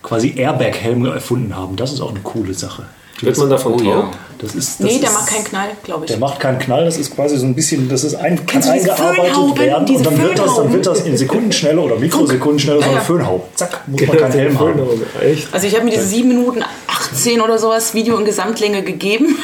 quasi 0.03 0.35
Airbag-Helm 0.37 1.07
erfunden 1.07 1.57
haben. 1.57 1.77
Das 1.77 1.93
ist 1.93 2.01
auch 2.01 2.11
eine 2.11 2.21
coole 2.21 2.55
Sache. 2.55 2.85
Wird 3.21 3.39
man 3.39 3.51
davon 3.51 3.73
Oh 3.75 3.77
taub? 3.77 3.87
ja. 3.87 4.11
Das 4.41 4.55
ist, 4.55 4.79
das 4.79 4.87
Nee, 4.87 4.99
der 5.01 5.09
ist, 5.09 5.15
macht 5.15 5.27
keinen 5.27 5.45
Knall, 5.45 5.69
glaube 5.83 6.05
ich. 6.05 6.11
Der 6.13 6.19
macht 6.21 6.39
keinen 6.39 6.59
Knall, 6.61 6.85
das 6.85 6.97
ist 6.97 7.13
quasi 7.15 7.37
so 7.39 7.45
ein 7.45 7.55
bisschen, 7.57 7.89
das 7.89 8.05
ist 8.05 8.15
ein, 8.15 8.47
kann 8.47 8.63
eingearbeitet 8.63 9.59
werden 9.59 9.97
und 9.97 10.07
dann 10.07 10.23
wird, 10.23 10.39
das, 10.39 10.55
dann 10.55 10.73
wird 10.73 10.87
das 10.87 11.01
in 11.01 11.17
Sekundenschnelle 11.17 11.81
oder 11.81 11.97
Mikrosekundenschnelle 11.97 12.79
so 12.79 12.83
Ja, 12.85 12.87
eine 12.91 12.97
ja. 12.99 13.03
Föhnhaube. 13.05 13.43
Zack, 13.57 13.81
muss 13.89 14.01
man 14.07 14.17
keinen 14.17 14.33
Helm 14.33 14.61
haben. 14.61 14.81
Echt? 15.21 15.49
Also 15.53 15.67
ich 15.67 15.75
habe 15.75 15.85
mir 15.85 15.91
diese 15.91 16.07
7 16.07 16.29
Minuten 16.29 16.63
18 17.13 17.41
oder 17.41 17.59
sowas 17.59 17.95
Video 17.95 18.17
in 18.17 18.25
Gesamtlänge 18.25 18.83
gegeben. 18.83 19.37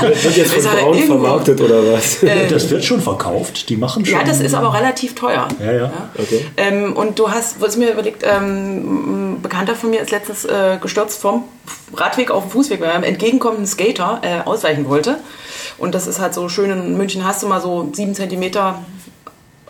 Wird 0.00 0.36
jetzt 0.36 0.54
von 0.54 0.62
Braun 0.80 0.98
vermarktet 0.98 1.60
oder 1.60 1.92
was? 1.92 2.18
Das 2.48 2.70
wird 2.70 2.84
schon 2.84 3.00
verkauft, 3.00 3.68
die 3.68 3.76
machen 3.76 4.04
schon. 4.04 4.18
Ja, 4.18 4.24
das 4.24 4.40
ist 4.40 4.54
aber 4.54 4.72
relativ 4.74 5.14
teuer. 5.14 5.48
Ja, 5.60 5.72
ja. 5.72 5.92
Okay. 6.16 6.46
Ähm, 6.56 6.96
und 6.96 7.18
du 7.18 7.30
hast, 7.30 7.60
was 7.60 7.76
mir 7.76 7.92
überlegt, 7.92 8.24
ähm, 8.24 9.36
ein 9.36 9.42
Bekannter 9.42 9.74
von 9.74 9.90
mir 9.90 10.00
ist 10.00 10.10
letztens 10.10 10.44
äh, 10.44 10.78
gestürzt 10.80 11.20
vom 11.20 11.44
Radweg 11.94 12.30
auf 12.30 12.44
den 12.44 12.50
Fußweg, 12.50 12.80
weil 12.80 12.88
er 12.88 12.94
einem 12.94 13.04
entgegenkommenden 13.04 13.66
Skater 13.66 14.20
äh, 14.22 14.46
ausweichen 14.46 14.88
wollte. 14.88 15.18
Und 15.78 15.94
das 15.94 16.06
ist 16.06 16.18
halt 16.18 16.34
so 16.34 16.48
schön, 16.48 16.70
in 16.70 16.96
München 16.96 17.24
hast 17.24 17.42
du 17.42 17.46
mal 17.46 17.60
so 17.60 17.88
sieben 17.92 18.14
Zentimeter 18.14 18.82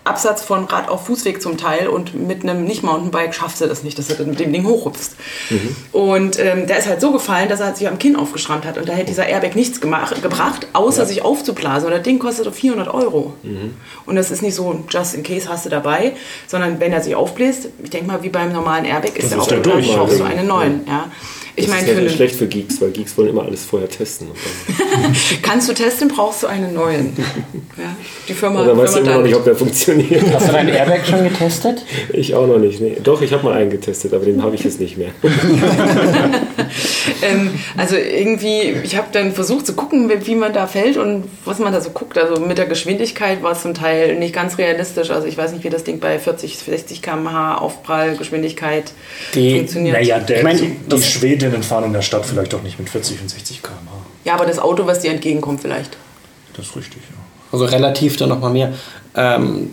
Absatz 0.08 0.42
von 0.42 0.64
Rad 0.64 0.88
auf 0.88 1.06
Fußweg 1.06 1.40
zum 1.42 1.56
Teil 1.56 1.88
und 1.88 2.14
mit 2.14 2.42
einem 2.42 2.64
Nicht-Mountainbike 2.64 3.34
schaffst 3.34 3.60
du 3.60 3.66
das 3.66 3.82
nicht, 3.82 3.98
dass 3.98 4.08
du 4.08 4.24
mit 4.24 4.40
dem 4.40 4.52
Ding 4.52 4.66
hochhupfst. 4.66 5.16
Und 5.92 6.38
ähm, 6.38 6.66
der 6.66 6.78
ist 6.78 6.88
halt 6.88 7.00
so 7.00 7.12
gefallen, 7.12 7.48
dass 7.48 7.60
er 7.60 7.74
sich 7.74 7.88
am 7.88 7.98
Kinn 7.98 8.16
aufgeschrammt 8.16 8.64
hat 8.64 8.78
und 8.78 8.88
da 8.88 8.92
hätte 8.92 9.06
dieser 9.06 9.26
Airbag 9.26 9.54
nichts 9.54 9.80
gemacht, 9.80 10.20
gebracht, 10.22 10.66
außer 10.72 11.06
sich 11.06 11.22
aufzublasen. 11.22 11.86
Und 11.86 11.94
das 11.94 12.02
Ding 12.02 12.18
kostet 12.18 12.46
doch 12.46 12.54
400 12.54 12.92
Euro. 12.92 13.34
Und 14.06 14.16
das 14.16 14.30
ist 14.30 14.42
nicht 14.42 14.54
so, 14.54 14.84
just 14.88 15.14
in 15.14 15.22
case 15.22 15.48
hast 15.48 15.66
du 15.66 15.70
dabei, 15.70 16.12
sondern 16.46 16.80
wenn 16.80 16.92
er 16.92 17.02
sich 17.02 17.14
aufbläst, 17.14 17.68
ich 17.82 17.90
denke 17.90 18.06
mal, 18.06 18.22
wie 18.22 18.28
beim 18.28 18.52
normalen 18.52 18.84
Airbag 18.84 19.16
ist 19.16 19.32
Das 19.32 19.32
ist 19.32 19.38
auch 19.38 19.46
der 19.48 19.60
durch, 19.60 19.86
du 19.86 20.14
ja. 20.16 20.24
einen 20.24 20.46
neuen. 20.46 20.86
Ja. 20.86 21.10
Ich 21.58 21.66
Das 21.66 21.74
meine, 21.74 21.80
ist 21.82 21.88
für 21.88 21.94
ja 21.94 22.06
einen, 22.06 22.16
schlecht 22.16 22.34
für 22.36 22.46
Geeks, 22.46 22.80
weil 22.80 22.90
Geeks 22.90 23.18
wollen 23.18 23.28
immer 23.30 23.42
alles 23.44 23.64
vorher 23.64 23.88
testen. 23.88 24.28
Kannst 25.42 25.68
du 25.68 25.72
testen, 25.74 26.08
brauchst 26.08 26.42
du 26.44 26.46
einen 26.46 26.72
neuen. 26.74 27.16
Ja. 27.76 27.96
Die 28.28 28.32
Firma, 28.34 28.64
dann 28.64 28.76
weißt 28.78 28.96
du 28.96 29.00
immer 29.00 29.14
noch 29.16 29.22
nicht, 29.22 29.34
ob 29.34 29.44
der 29.44 29.56
funktioniert. 29.56 30.22
Hast 30.32 30.48
du 30.48 30.52
deinen 30.52 30.68
Airbag 30.68 31.06
schon 31.06 31.24
getestet? 31.24 31.84
Ich 32.12 32.34
auch 32.34 32.46
noch 32.46 32.58
nicht. 32.58 32.80
Nee. 32.80 32.96
Doch, 33.02 33.20
ich 33.22 33.32
habe 33.32 33.44
mal 33.44 33.54
einen 33.54 33.70
getestet, 33.70 34.12
aber 34.14 34.24
den 34.24 34.42
habe 34.42 34.54
ich 34.54 34.64
jetzt 34.64 34.80
nicht 34.80 34.96
mehr. 34.96 35.10
Ähm, 37.22 37.50
also 37.76 37.96
irgendwie, 37.96 38.74
ich 38.84 38.96
habe 38.96 39.08
dann 39.12 39.32
versucht 39.32 39.66
zu 39.66 39.72
gucken, 39.72 40.10
wie 40.24 40.34
man 40.34 40.52
da 40.52 40.66
fällt 40.66 40.96
und 40.96 41.24
was 41.44 41.58
man 41.58 41.72
da 41.72 41.80
so 41.80 41.90
guckt. 41.90 42.16
Also 42.18 42.40
mit 42.40 42.58
der 42.58 42.66
Geschwindigkeit 42.66 43.42
war 43.42 43.52
es 43.52 43.62
zum 43.62 43.74
Teil 43.74 44.16
nicht 44.18 44.34
ganz 44.34 44.58
realistisch. 44.58 45.10
Also 45.10 45.26
ich 45.26 45.36
weiß 45.36 45.52
nicht, 45.52 45.64
wie 45.64 45.70
das 45.70 45.82
Ding 45.84 45.98
bei 45.98 46.18
40, 46.18 46.58
60 46.58 47.02
km/h 47.02 47.56
Aufprallgeschwindigkeit 47.58 48.92
funktioniert. 49.32 49.96
Naja, 49.96 50.18
der, 50.20 50.36
Ich 50.38 50.42
mein, 50.44 50.58
die 50.58 50.76
das- 50.88 51.04
Schwedinnen 51.48 51.62
fahren 51.62 51.84
in 51.84 51.92
der 51.92 52.02
Stadt 52.02 52.26
vielleicht 52.26 52.54
auch 52.54 52.62
nicht 52.62 52.78
mit 52.78 52.90
40 52.90 53.22
und 53.22 53.30
60 53.30 53.62
km/h. 53.62 53.74
Ja, 54.24 54.34
aber 54.34 54.46
das 54.46 54.58
Auto, 54.58 54.86
was 54.86 55.00
dir 55.00 55.10
entgegenkommt 55.10 55.60
vielleicht. 55.60 55.96
Das 56.56 56.66
ist 56.66 56.76
richtig, 56.76 57.02
ja. 57.08 57.16
Also 57.52 57.64
relativ 57.64 58.16
dann 58.18 58.28
nochmal 58.28 58.50
mehr. 58.52 58.72
Ähm, 59.16 59.70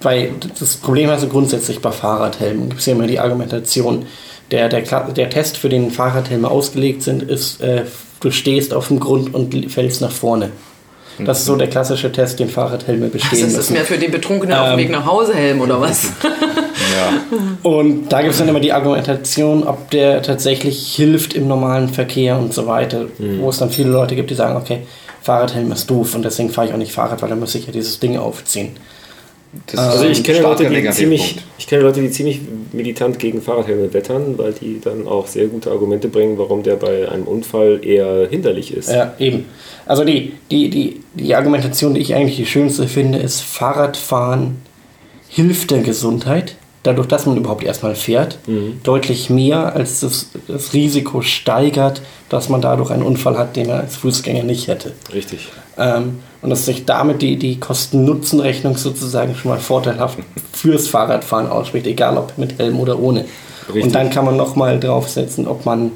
weil 0.00 0.32
das 0.60 0.76
Problem 0.76 1.10
also 1.10 1.26
grundsätzlich 1.26 1.80
bei 1.80 1.90
Fahrradhelmen 1.90 2.68
gibt 2.68 2.80
es 2.80 2.86
ja 2.86 2.92
immer 2.92 3.08
die 3.08 3.18
Argumentation, 3.18 4.06
der, 4.52 4.68
der, 4.68 4.82
der 4.82 5.30
Test, 5.30 5.56
für 5.56 5.68
den 5.68 5.90
Fahrradhelme 5.90 6.48
ausgelegt 6.48 7.02
sind, 7.02 7.24
ist, 7.24 7.60
äh, 7.60 7.84
du 8.20 8.30
stehst 8.30 8.72
auf 8.72 8.88
dem 8.88 9.00
Grund 9.00 9.34
und 9.34 9.70
fällst 9.70 10.00
nach 10.00 10.12
vorne. 10.12 10.50
Das 11.18 11.40
ist 11.40 11.46
so 11.46 11.56
der 11.56 11.66
klassische 11.68 12.12
Test, 12.12 12.38
den 12.38 12.48
Fahrradhelme 12.48 13.08
Das 13.08 13.12
bestehen 13.22 13.48
ist 13.48 13.56
müssen. 13.56 13.72
mehr 13.72 13.84
für 13.84 13.98
den 13.98 14.12
Betrunkenen 14.12 14.56
auf 14.56 14.68
dem 14.68 14.72
Ähm. 14.74 14.78
Weg 14.78 14.90
nach 14.90 15.04
Hause 15.04 15.34
Helm 15.34 15.60
oder 15.60 15.80
was? 15.80 16.12
Und 17.62 18.08
da 18.08 18.20
gibt 18.20 18.32
es 18.32 18.38
dann 18.38 18.48
immer 18.48 18.60
die 18.60 18.72
Argumentation, 18.72 19.64
ob 19.64 19.90
der 19.90 20.22
tatsächlich 20.22 20.94
hilft 20.94 21.34
im 21.34 21.48
normalen 21.48 21.88
Verkehr 21.88 22.38
und 22.38 22.54
so 22.54 22.66
weiter, 22.66 23.06
wo 23.40 23.50
es 23.50 23.58
dann 23.58 23.70
viele 23.70 23.90
Leute 23.90 24.14
gibt, 24.14 24.30
die 24.30 24.34
sagen, 24.34 24.56
okay, 24.56 24.80
Fahrradhelm 25.22 25.70
ist 25.72 25.90
doof 25.90 26.14
und 26.14 26.24
deswegen 26.24 26.50
fahre 26.50 26.68
ich 26.68 26.72
auch 26.72 26.78
nicht 26.78 26.92
Fahrrad, 26.92 27.20
weil 27.20 27.28
dann 27.28 27.40
muss 27.40 27.54
ich 27.54 27.66
ja 27.66 27.72
dieses 27.72 27.98
Ding 28.00 28.16
aufziehen. 28.16 28.70
Das 29.66 29.80
Also 29.80 30.04
ich 30.04 30.18
ein 30.18 30.24
kenne 30.24 30.40
Leute, 30.40 30.68
die 30.68 30.90
ziemlich, 30.90 31.36
ich 31.58 31.66
kenne 31.66 31.82
Leute, 31.82 32.02
die 32.02 32.10
ziemlich 32.10 32.40
militant 32.72 33.18
gegen 33.18 33.40
Fahrradhelme 33.40 33.92
wettern, 33.94 34.34
weil 34.36 34.52
die 34.52 34.78
dann 34.80 35.06
auch 35.06 35.26
sehr 35.26 35.46
gute 35.46 35.70
Argumente 35.70 36.08
bringen, 36.08 36.36
warum 36.38 36.62
der 36.62 36.76
bei 36.76 37.08
einem 37.08 37.24
Unfall 37.24 37.80
eher 37.82 38.28
hinderlich 38.28 38.74
ist. 38.74 38.90
Ja, 38.90 39.14
eben. 39.18 39.46
Also 39.86 40.04
die, 40.04 40.34
die, 40.50 40.68
die, 40.68 41.00
die 41.14 41.34
Argumentation, 41.34 41.94
die 41.94 42.00
ich 42.00 42.14
eigentlich 42.14 42.36
die 42.36 42.46
schönste 42.46 42.88
finde, 42.88 43.18
ist, 43.18 43.40
Fahrradfahren 43.40 44.58
hilft 45.28 45.70
der 45.70 45.80
Gesundheit, 45.80 46.56
dadurch, 46.82 47.08
dass 47.08 47.26
man 47.26 47.36
überhaupt 47.36 47.64
erstmal 47.64 47.94
fährt, 47.94 48.38
deutlich 48.82 49.30
mehr, 49.30 49.74
als 49.74 50.00
das, 50.00 50.30
das 50.46 50.72
Risiko 50.72 51.22
steigert, 51.22 52.02
dass 52.28 52.48
man 52.48 52.60
dadurch 52.60 52.90
einen 52.90 53.02
Unfall 53.02 53.36
hat, 53.36 53.56
den 53.56 53.68
er 53.68 53.80
als 53.80 53.96
Fußgänger 53.96 54.44
nicht 54.44 54.68
hätte. 54.68 54.92
Richtig. 55.12 55.48
Ähm, 55.76 56.20
und 56.42 56.50
dass 56.50 56.66
sich 56.66 56.84
damit 56.84 57.22
die, 57.22 57.36
die 57.36 57.58
Kosten-Nutzen-Rechnung 57.58 58.76
sozusagen 58.76 59.34
schon 59.34 59.50
mal 59.50 59.58
vorteilhaft 59.58 60.18
fürs 60.52 60.88
Fahrradfahren 60.88 61.48
ausspricht, 61.48 61.86
egal 61.86 62.16
ob 62.16 62.38
mit 62.38 62.58
Helm 62.58 62.78
oder 62.80 62.98
ohne. 62.98 63.24
Richtig. 63.68 63.84
Und 63.84 63.94
dann 63.94 64.10
kann 64.10 64.24
man 64.24 64.36
nochmal 64.36 64.78
draufsetzen, 64.78 65.46
ob 65.46 65.66
man 65.66 65.92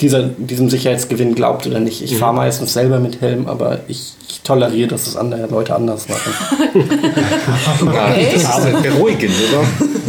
dieser, 0.00 0.24
diesem 0.24 0.68
Sicherheitsgewinn 0.68 1.34
glaubt 1.34 1.66
oder 1.66 1.78
nicht. 1.78 2.02
Ich 2.02 2.16
fahre 2.16 2.34
meistens 2.34 2.72
selber 2.72 2.98
mit 2.98 3.20
Helm, 3.20 3.46
aber 3.46 3.80
ich, 3.88 4.14
ich 4.28 4.40
toleriere, 4.40 4.88
dass 4.88 5.06
es 5.06 5.16
andere 5.16 5.46
Leute 5.46 5.74
anders 5.74 6.08
machen. 6.08 6.32
Ja, 7.92 8.14
das 8.32 8.42
ist 8.42 8.64
äh, 8.64 8.90
beruhigend, 8.90 9.34
oder? 9.50 9.66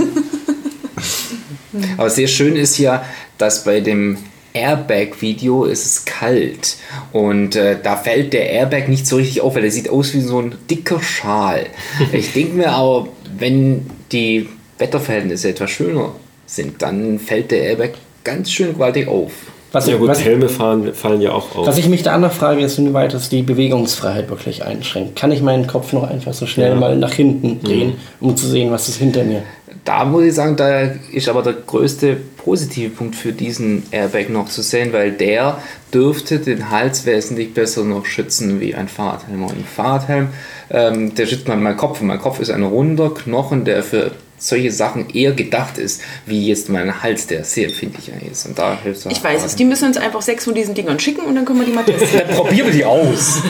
Aber 1.98 2.10
sehr 2.10 2.28
schön 2.28 2.56
ist 2.56 2.78
ja, 2.78 3.04
dass 3.38 3.64
bei 3.64 3.80
dem 3.80 4.18
Airbag-Video 4.54 5.66
ist 5.66 5.86
es 5.86 6.06
kalt 6.06 6.78
und 7.12 7.56
äh, 7.56 7.78
da 7.82 7.98
fällt 7.98 8.34
der 8.34 8.50
Airbag 8.52 8.88
nicht 8.88 9.08
so 9.08 9.16
richtig 9.16 9.42
auf, 9.42 9.56
weil 9.56 9.64
der 9.64 9.72
sieht 9.72 9.90
aus 9.90 10.14
wie 10.14 10.22
so 10.22 10.40
ein 10.40 10.56
dicker 10.70 11.02
Schal. 11.02 11.66
Ich 12.12 12.34
denke 12.34 12.58
mir 12.58 12.70
aber, 12.70 13.08
wenn 13.38 13.88
die 14.12 14.48
Wetterverhältnisse 14.78 15.50
etwas 15.50 15.72
schöner 15.72 16.14
sind, 16.46 16.82
dann 16.82 17.20
fällt 17.20 17.52
der 17.52 17.64
Airbag 17.64 17.92
ganz 18.24 18.52
schön 18.52 18.74
gewaltig 18.74 19.08
auf. 19.08 19.32
Was, 19.74 19.88
Ja 19.88 19.96
ich, 19.96 20.00
gut, 20.00 20.08
was, 20.10 20.24
Helme 20.24 20.48
fahren, 20.50 20.94
fallen 20.94 21.20
ja 21.20 21.32
auch 21.32 21.56
auf. 21.56 21.68
was 21.68 21.78
ich 21.80 21.90
mich 21.90 22.04
da 22.04 22.14
andere 22.14 22.32
frage, 22.32 22.62
ist, 22.64 22.78
inwieweit 22.78 23.14
das 23.14 23.28
die 23.30 23.42
Bewegungsfreiheit 23.42 24.30
wirklich 24.30 24.64
einschränkt. 24.64 25.16
Kann 25.16 25.32
ich 25.32 25.42
meinen 25.42 25.68
Kopf 25.68 25.92
noch 25.94 26.10
einfach 26.10 26.34
so 26.34 26.46
schnell 26.46 26.70
Ja. 26.74 26.76
mal 26.76 26.96
nach 26.96 27.12
hinten 27.14 27.62
drehen, 27.62 27.96
um 28.22 28.38
zu 28.38 28.48
sehen, 28.48 28.72
was 28.72 28.88
ist 28.88 28.98
hinter 28.98 29.24
mir? 29.24 29.42
Da 29.84 30.06
muss 30.06 30.24
ich 30.24 30.34
sagen, 30.34 30.56
da 30.56 30.92
ist 31.12 31.28
aber 31.28 31.42
der 31.42 31.54
größte 31.54 32.16
positive 32.38 32.90
Punkt 32.92 33.16
für 33.16 33.32
diesen 33.34 33.84
Airbag 33.92 34.30
noch 34.30 34.48
zu 34.48 34.62
sehen, 34.62 34.94
weil 34.94 35.12
der 35.12 35.58
dürfte 35.94 36.38
den 36.40 36.70
Hals 36.70 37.06
wesentlich 37.06 37.54
besser 37.54 37.84
noch 37.84 38.06
schützen 38.06 38.62
wie 38.62 38.76
ein 38.76 38.88
Fahrradhelm. 38.88 39.44
Und 39.44 39.52
ein 39.52 39.66
Fahrradhelm, 39.66 40.28
ähm, 40.70 41.16
der 41.16 41.26
schützt 41.26 41.48
meinen 41.48 41.76
Kopf. 41.78 42.00
Und 42.00 42.08
mein 42.08 42.20
Kopf 42.20 42.40
ist 42.40 42.52
ein 42.52 42.64
runder 42.64 43.10
Knochen, 43.14 43.66
der 43.66 43.84
für 43.84 44.12
solche 44.44 44.72
Sachen 44.72 45.10
eher 45.10 45.32
gedacht 45.32 45.78
ist, 45.78 46.02
wie 46.26 46.48
jetzt 46.48 46.70
mein 46.70 47.02
Hals, 47.02 47.28
der 47.28 47.44
sehr 47.46 47.70
empfindlich 47.70 48.12
ist. 48.30 48.46
Und 48.46 48.60
da 48.60 48.78
hilft 48.82 49.06
Ich 49.06 49.24
weiß 49.24 49.44
es, 49.44 49.56
die 49.56 49.64
müssen 49.64 49.86
uns 49.86 49.98
einfach 49.98 50.22
sechs 50.22 50.44
von 50.44 50.54
diesen 50.54 50.76
Dingern 50.76 51.00
schicken 51.00 51.22
und 51.26 51.36
dann 51.36 51.46
können 51.46 51.60
wir 51.60 51.66
die 51.66 51.72
mal 51.72 51.84
testen. 51.86 52.22
Probieren 52.36 52.68
wir 52.68 52.74
die 52.74 52.86
aus. 52.86 53.42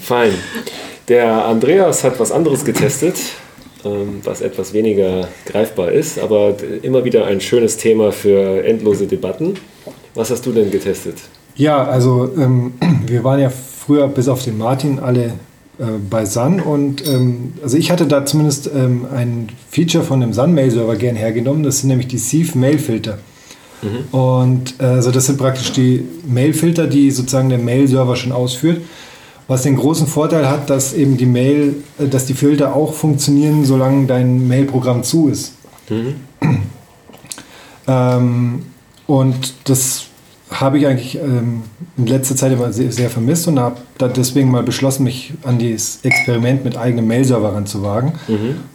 Fein. 0.00 0.32
Der 1.08 1.44
Andreas 1.44 2.02
hat 2.02 2.18
was 2.18 2.32
anderes 2.32 2.64
getestet, 2.64 3.16
ähm, 3.84 4.20
was 4.24 4.40
etwas 4.40 4.72
weniger 4.72 5.28
greifbar 5.44 5.92
ist, 5.92 6.18
aber 6.18 6.56
immer 6.82 7.04
wieder 7.04 7.26
ein 7.26 7.40
schönes 7.40 7.76
Thema 7.76 8.12
für 8.12 8.64
endlose 8.64 9.06
Debatten. 9.06 9.54
Was 10.14 10.30
hast 10.30 10.46
du 10.46 10.52
denn 10.52 10.70
getestet? 10.70 11.16
Ja, 11.56 11.84
also 11.84 12.32
ähm, 12.36 12.72
wir 13.06 13.22
waren 13.22 13.40
ja 13.40 13.50
früher 13.50 14.08
bis 14.08 14.28
auf 14.28 14.42
den 14.44 14.56
Martin 14.56 14.98
alle 14.98 15.34
äh, 15.80 15.98
bei 16.08 16.24
Sun 16.26 16.60
und 16.60 17.06
ähm, 17.08 17.54
also 17.62 17.76
ich 17.76 17.90
hatte 17.90 18.06
da 18.06 18.24
zumindest 18.24 18.70
ähm, 18.72 19.06
ein 19.12 19.48
Feature 19.70 20.04
von 20.04 20.20
dem 20.20 20.32
Sun 20.32 20.54
Mail 20.54 20.70
Server 20.70 20.96
gern 20.96 21.16
hergenommen. 21.16 21.62
Das 21.62 21.80
sind 21.80 21.88
nämlich 21.88 22.08
die 22.08 22.18
Sieve 22.18 22.56
Mail 22.56 22.78
Filter. 22.78 23.18
Und 24.12 24.74
äh, 24.78 24.84
also 24.84 25.10
das 25.10 25.26
sind 25.26 25.38
praktisch 25.38 25.72
die 25.72 26.04
Mail-Filter, 26.26 26.86
die 26.86 27.10
sozusagen 27.10 27.48
der 27.48 27.58
Mail-Server 27.58 28.16
schon 28.16 28.32
ausführt. 28.32 28.82
Was 29.48 29.62
den 29.62 29.76
großen 29.76 30.06
Vorteil 30.06 30.48
hat, 30.48 30.70
dass 30.70 30.92
eben 30.92 31.16
die 31.16 31.26
Mail, 31.26 31.76
äh, 31.98 32.06
dass 32.06 32.26
die 32.26 32.34
Filter 32.34 32.76
auch 32.76 32.92
funktionieren, 32.92 33.64
solange 33.64 34.06
dein 34.06 34.46
Mail-Programm 34.46 35.02
zu 35.02 35.28
ist. 35.28 35.54
Ähm, 37.86 38.66
und 39.06 39.54
das 39.64 40.04
habe 40.60 40.78
ich 40.78 40.86
eigentlich 40.86 41.16
ähm, 41.16 41.62
in 41.96 42.06
letzter 42.06 42.36
Zeit 42.36 42.52
immer 42.52 42.70
sehr, 42.70 42.92
sehr 42.92 43.08
vermisst 43.08 43.48
und 43.48 43.58
habe 43.58 43.78
deswegen 44.14 44.50
mal 44.50 44.62
beschlossen, 44.62 45.04
mich 45.04 45.32
an 45.42 45.58
dieses 45.58 46.00
Experiment 46.02 46.64
mit 46.64 46.76
eigenem 46.76 47.06
Mail-Server 47.06 47.54
ranzuwagen. 47.54 48.12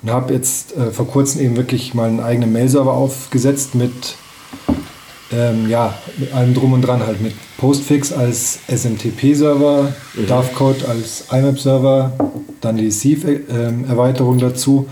Und 0.01 0.12
habe 0.12 0.34
jetzt 0.34 0.75
äh, 0.75 0.89
vor 0.89 1.08
kurzem 1.08 1.42
eben 1.42 1.56
wirklich 1.56 1.94
mal 1.94 2.10
einen 2.10 2.22
eigenen 2.22 2.51
Mail-Server 2.51 2.92
aufgesetzt 2.92 3.75
mit, 3.75 4.15
ähm, 5.32 5.70
ja, 5.70 5.94
mit 6.18 6.34
allem 6.34 6.56
drum 6.56 6.74
und 6.74 6.82
dran 6.82 7.06
halt 7.06 7.22
mit 7.22 7.34
Postfix 7.58 8.12
als 8.12 8.60
SMTP-Server, 8.68 9.94
Dovecode 10.27 10.89
als 10.89 11.25
IMAP-Server, 11.32 12.13
dann 12.62 12.77
die 12.77 12.89
Sieve-Erweiterung 12.89 14.39
dazu, 14.39 14.88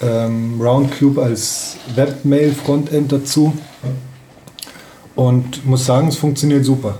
ähm, 0.00 0.60
Roundcube 0.60 1.20
als 1.20 1.76
Webmail-Frontend 1.96 3.10
dazu 3.10 3.52
und 5.14 5.64
muss 5.66 5.86
sagen, 5.86 6.08
es 6.08 6.16
funktioniert 6.16 6.64
super. 6.64 6.98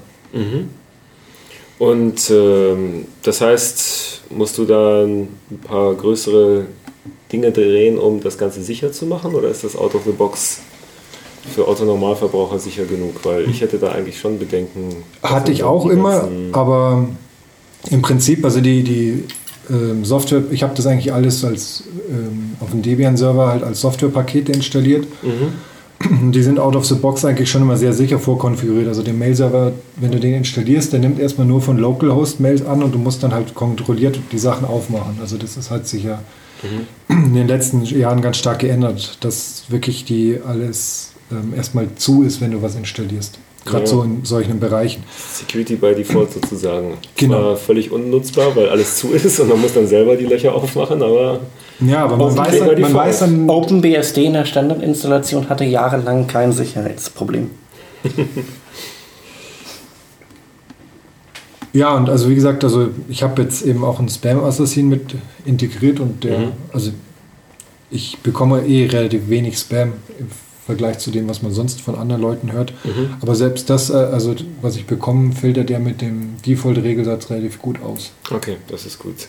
Und 1.78 2.30
ähm, 2.30 3.06
das 3.22 3.40
heißt, 3.40 4.22
musst 4.30 4.58
du 4.58 4.64
da 4.64 5.04
ein 5.04 5.28
paar 5.66 5.94
größere 5.94 6.66
Dinge 7.32 7.50
drehen, 7.50 7.98
um 7.98 8.20
das 8.22 8.38
Ganze 8.38 8.62
sicher 8.62 8.92
zu 8.92 9.06
machen? 9.06 9.34
Oder 9.34 9.48
ist 9.48 9.64
das 9.64 9.76
out 9.76 9.94
of 9.94 10.02
the 10.04 10.12
box 10.12 10.60
für 11.54 11.66
Autonormalverbraucher 11.66 12.58
sicher 12.58 12.84
genug? 12.84 13.24
Weil 13.24 13.50
ich 13.50 13.60
hätte 13.60 13.78
da 13.78 13.92
eigentlich 13.92 14.18
schon 14.18 14.38
Bedenken. 14.38 15.02
Hatte 15.22 15.50
ich 15.52 15.64
auch 15.64 15.86
immer, 15.86 16.28
aber 16.52 17.08
im 17.90 18.02
Prinzip, 18.02 18.44
also 18.44 18.60
die, 18.60 18.82
die 18.82 19.24
ähm, 19.68 20.04
Software, 20.04 20.42
ich 20.50 20.62
habe 20.62 20.74
das 20.74 20.86
eigentlich 20.86 21.12
alles 21.12 21.44
als 21.44 21.84
ähm, 22.08 22.52
auf 22.60 22.70
dem 22.70 22.82
Debian-Server 22.82 23.48
halt 23.48 23.62
als 23.64 23.80
Softwarepakete 23.80 24.52
installiert. 24.52 25.06
Die 26.32 26.42
sind 26.42 26.58
out 26.58 26.76
of 26.76 26.84
the 26.84 26.94
box 26.94 27.24
eigentlich 27.24 27.50
schon 27.50 27.62
immer 27.62 27.76
sehr 27.76 27.92
sicher 27.92 28.18
vorkonfiguriert. 28.18 28.88
Also 28.88 29.02
den 29.02 29.18
Mail-Server, 29.18 29.72
wenn 29.96 30.10
du 30.10 30.20
den 30.20 30.34
installierst, 30.34 30.92
der 30.92 31.00
nimmt 31.00 31.18
erstmal 31.18 31.46
nur 31.46 31.60
von 31.60 31.78
Localhost-Mails 31.78 32.66
an 32.66 32.82
und 32.82 32.94
du 32.94 32.98
musst 32.98 33.22
dann 33.22 33.32
halt 33.32 33.54
kontrolliert 33.54 34.18
die 34.32 34.38
Sachen 34.38 34.66
aufmachen. 34.66 35.18
Also 35.20 35.36
das 35.36 35.56
ist 35.56 35.70
halt 35.70 35.86
sicher 35.86 36.20
in 37.08 37.34
den 37.34 37.46
letzten 37.46 37.82
Jahren 37.84 38.20
ganz 38.22 38.38
stark 38.38 38.60
geändert, 38.60 39.18
dass 39.20 39.64
wirklich 39.68 40.04
die 40.04 40.38
alles 40.46 41.12
ähm, 41.30 41.52
erstmal 41.54 41.94
zu 41.96 42.22
ist, 42.22 42.40
wenn 42.40 42.52
du 42.52 42.62
was 42.62 42.74
installierst. 42.74 43.38
Gerade 43.64 43.84
Ja. 43.84 43.90
so 43.90 44.02
in 44.02 44.24
solchen 44.24 44.60
Bereichen. 44.60 45.02
Security 45.32 45.76
by 45.76 45.94
Default 45.94 46.32
sozusagen. 46.32 46.98
Genau. 47.16 47.40
Zwar 47.40 47.56
völlig 47.56 47.90
unnutzbar, 47.90 48.54
weil 48.54 48.68
alles 48.68 48.96
zu 48.98 49.12
ist 49.12 49.40
und 49.40 49.48
man 49.48 49.60
muss 49.60 49.72
dann 49.72 49.86
selber 49.86 50.16
die 50.16 50.26
Löcher 50.26 50.54
aufmachen, 50.54 51.02
aber 51.02 51.40
Ja, 51.80 52.04
aber 52.04 52.16
man, 52.18 52.36
weiß 52.36 52.58
dann, 52.58 52.80
man 52.80 52.94
weiß 52.94 53.20
dann, 53.20 53.48
OpenBSD 53.48 54.26
in 54.26 54.34
der 54.34 54.44
Standardinstallation 54.44 55.48
hatte 55.48 55.64
jahrelang 55.64 56.26
kein 56.26 56.52
Sicherheitsproblem. 56.52 57.50
ja, 61.72 61.94
und 61.94 62.08
also 62.08 62.28
wie 62.30 62.34
gesagt, 62.34 62.62
also 62.64 62.88
ich 63.08 63.22
habe 63.22 63.42
jetzt 63.42 63.62
eben 63.64 63.84
auch 63.84 63.98
einen 63.98 64.08
Spam-Assassin 64.08 64.88
mit 64.88 65.16
integriert 65.44 66.00
und 66.00 66.22
der, 66.24 66.38
Mhm. 66.38 66.52
also 66.72 66.90
ich 67.90 68.18
bekomme 68.22 68.66
eh 68.66 68.86
relativ 68.86 69.28
wenig 69.28 69.56
Spam 69.58 69.92
Vergleich 70.66 70.98
zu 70.98 71.10
dem, 71.10 71.28
was 71.28 71.42
man 71.42 71.52
sonst 71.52 71.80
von 71.80 71.94
anderen 71.94 72.22
Leuten 72.22 72.52
hört. 72.52 72.72
Mhm. 72.84 73.16
Aber 73.20 73.34
selbst 73.34 73.68
das, 73.68 73.90
äh, 73.90 73.94
also 73.94 74.34
was 74.62 74.76
ich 74.76 74.86
bekomme, 74.86 75.32
filtert 75.32 75.68
der 75.68 75.78
mit 75.78 76.00
dem 76.00 76.36
Default-Regelsatz 76.46 77.30
relativ 77.30 77.60
gut 77.60 77.82
aus. 77.82 78.12
okay, 78.30 78.56
das 78.68 78.86
ist 78.86 78.98
gut. 78.98 79.28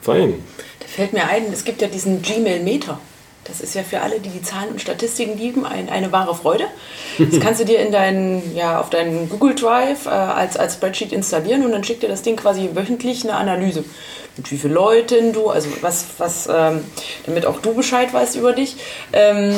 Fein. 0.00 0.34
Da 0.80 0.86
fällt 0.86 1.12
mir 1.12 1.24
ein, 1.28 1.52
es 1.52 1.64
gibt 1.64 1.82
ja 1.82 1.88
diesen 1.88 2.22
Gmail-Meter. 2.22 2.98
Das 3.44 3.60
ist 3.60 3.74
ja 3.74 3.82
für 3.82 4.00
alle, 4.02 4.20
die 4.20 4.28
die 4.28 4.42
Zahlen 4.42 4.70
und 4.70 4.80
Statistiken 4.80 5.38
lieben, 5.38 5.64
ein, 5.64 5.88
eine 5.88 6.12
wahre 6.12 6.34
Freude. 6.34 6.64
Das 7.18 7.40
kannst 7.40 7.60
du 7.60 7.64
dir 7.64 7.80
in 7.80 7.92
deinen, 7.92 8.54
ja, 8.54 8.78
auf 8.78 8.90
deinen 8.90 9.28
Google 9.28 9.54
Drive 9.54 10.06
äh, 10.06 10.10
als, 10.10 10.56
als 10.56 10.74
Spreadsheet 10.74 11.12
installieren 11.12 11.64
und 11.64 11.72
dann 11.72 11.82
schickt 11.82 12.02
dir 12.02 12.08
das 12.08 12.22
Ding 12.22 12.36
quasi 12.36 12.70
wöchentlich 12.74 13.24
eine 13.24 13.36
Analyse. 13.36 13.84
Mit 14.38 14.50
wie 14.52 14.56
vielen 14.56 14.72
Leuten 14.74 15.32
du, 15.32 15.50
also 15.50 15.68
was, 15.80 16.06
was 16.18 16.48
ähm, 16.50 16.80
damit 17.26 17.44
auch 17.44 17.60
du 17.60 17.74
Bescheid 17.74 18.14
weißt 18.14 18.36
über 18.36 18.52
dich, 18.52 18.76
ähm, 19.12 19.52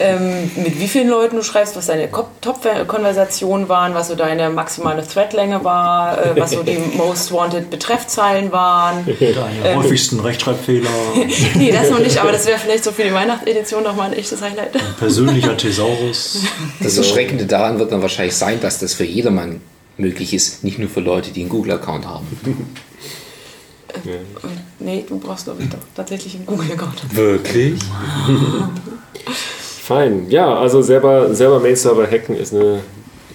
ähm, 0.00 0.50
mit 0.56 0.80
wie 0.80 0.88
vielen 0.88 1.08
Leuten 1.08 1.36
du 1.36 1.42
schreibst, 1.42 1.76
was 1.76 1.86
deine 1.86 2.08
Ko- 2.08 2.28
Top-Konversationen 2.40 3.68
waren, 3.68 3.94
was 3.94 4.08
so 4.08 4.14
deine 4.14 4.48
maximale 4.50 5.06
Threadlänge 5.06 5.62
war, 5.64 6.16
äh, 6.18 6.40
was 6.40 6.52
so 6.52 6.62
die 6.62 6.78
Most 6.96 7.30
Wanted 7.30 7.68
Betreffzeilen 7.70 8.50
waren. 8.52 9.06
Deine 9.20 9.76
häufigsten 9.76 10.18
Rechtschreibfehler, 10.20 10.88
Nee, 11.54 11.70
das 11.70 11.90
noch 11.90 11.98
nicht, 11.98 12.18
aber 12.18 12.32
das 12.32 12.46
wäre 12.46 12.58
vielleicht 12.58 12.84
so 12.84 12.90
für 12.90 13.04
die 13.04 13.12
Weihnachtsedition 13.12 13.82
nochmal 13.82 14.08
ein 14.10 14.16
echtes 14.18 14.40
Highlight. 14.40 14.72
persönlicher 14.98 15.56
Thesaurus. 15.56 16.38
Das 16.80 16.96
Erschreckende 16.96 17.44
daran 17.46 17.78
wird 17.78 17.92
dann 17.92 18.00
wahrscheinlich 18.02 18.34
sein, 18.34 18.60
dass 18.60 18.78
das 18.78 18.94
für 18.94 19.04
jedermann 19.04 19.60
möglich 19.98 20.32
ist, 20.32 20.64
nicht 20.64 20.78
nur 20.78 20.88
für 20.88 21.00
Leute, 21.00 21.30
die 21.32 21.40
einen 21.40 21.50
Google-Account 21.50 22.06
haben. 22.06 22.26
Nee, 24.78 25.04
du 25.08 25.18
brauchst, 25.18 25.44
glaube 25.44 25.62
ich, 25.62 25.68
doch 25.68 25.78
tatsächlich 25.94 26.34
einen 26.36 26.46
Google-Account. 26.46 27.14
Wirklich? 27.16 27.80
Fein. 29.82 30.26
Ja, 30.30 30.54
also 30.56 30.82
selber, 30.82 31.34
selber 31.34 31.60
Mail-Server 31.60 32.06
hacken 32.06 32.36
ist, 32.36 32.54
eine, 32.54 32.80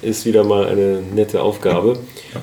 ist 0.01 0.25
wieder 0.25 0.43
mal 0.43 0.65
eine 0.67 0.99
nette 1.13 1.41
Aufgabe. 1.41 1.97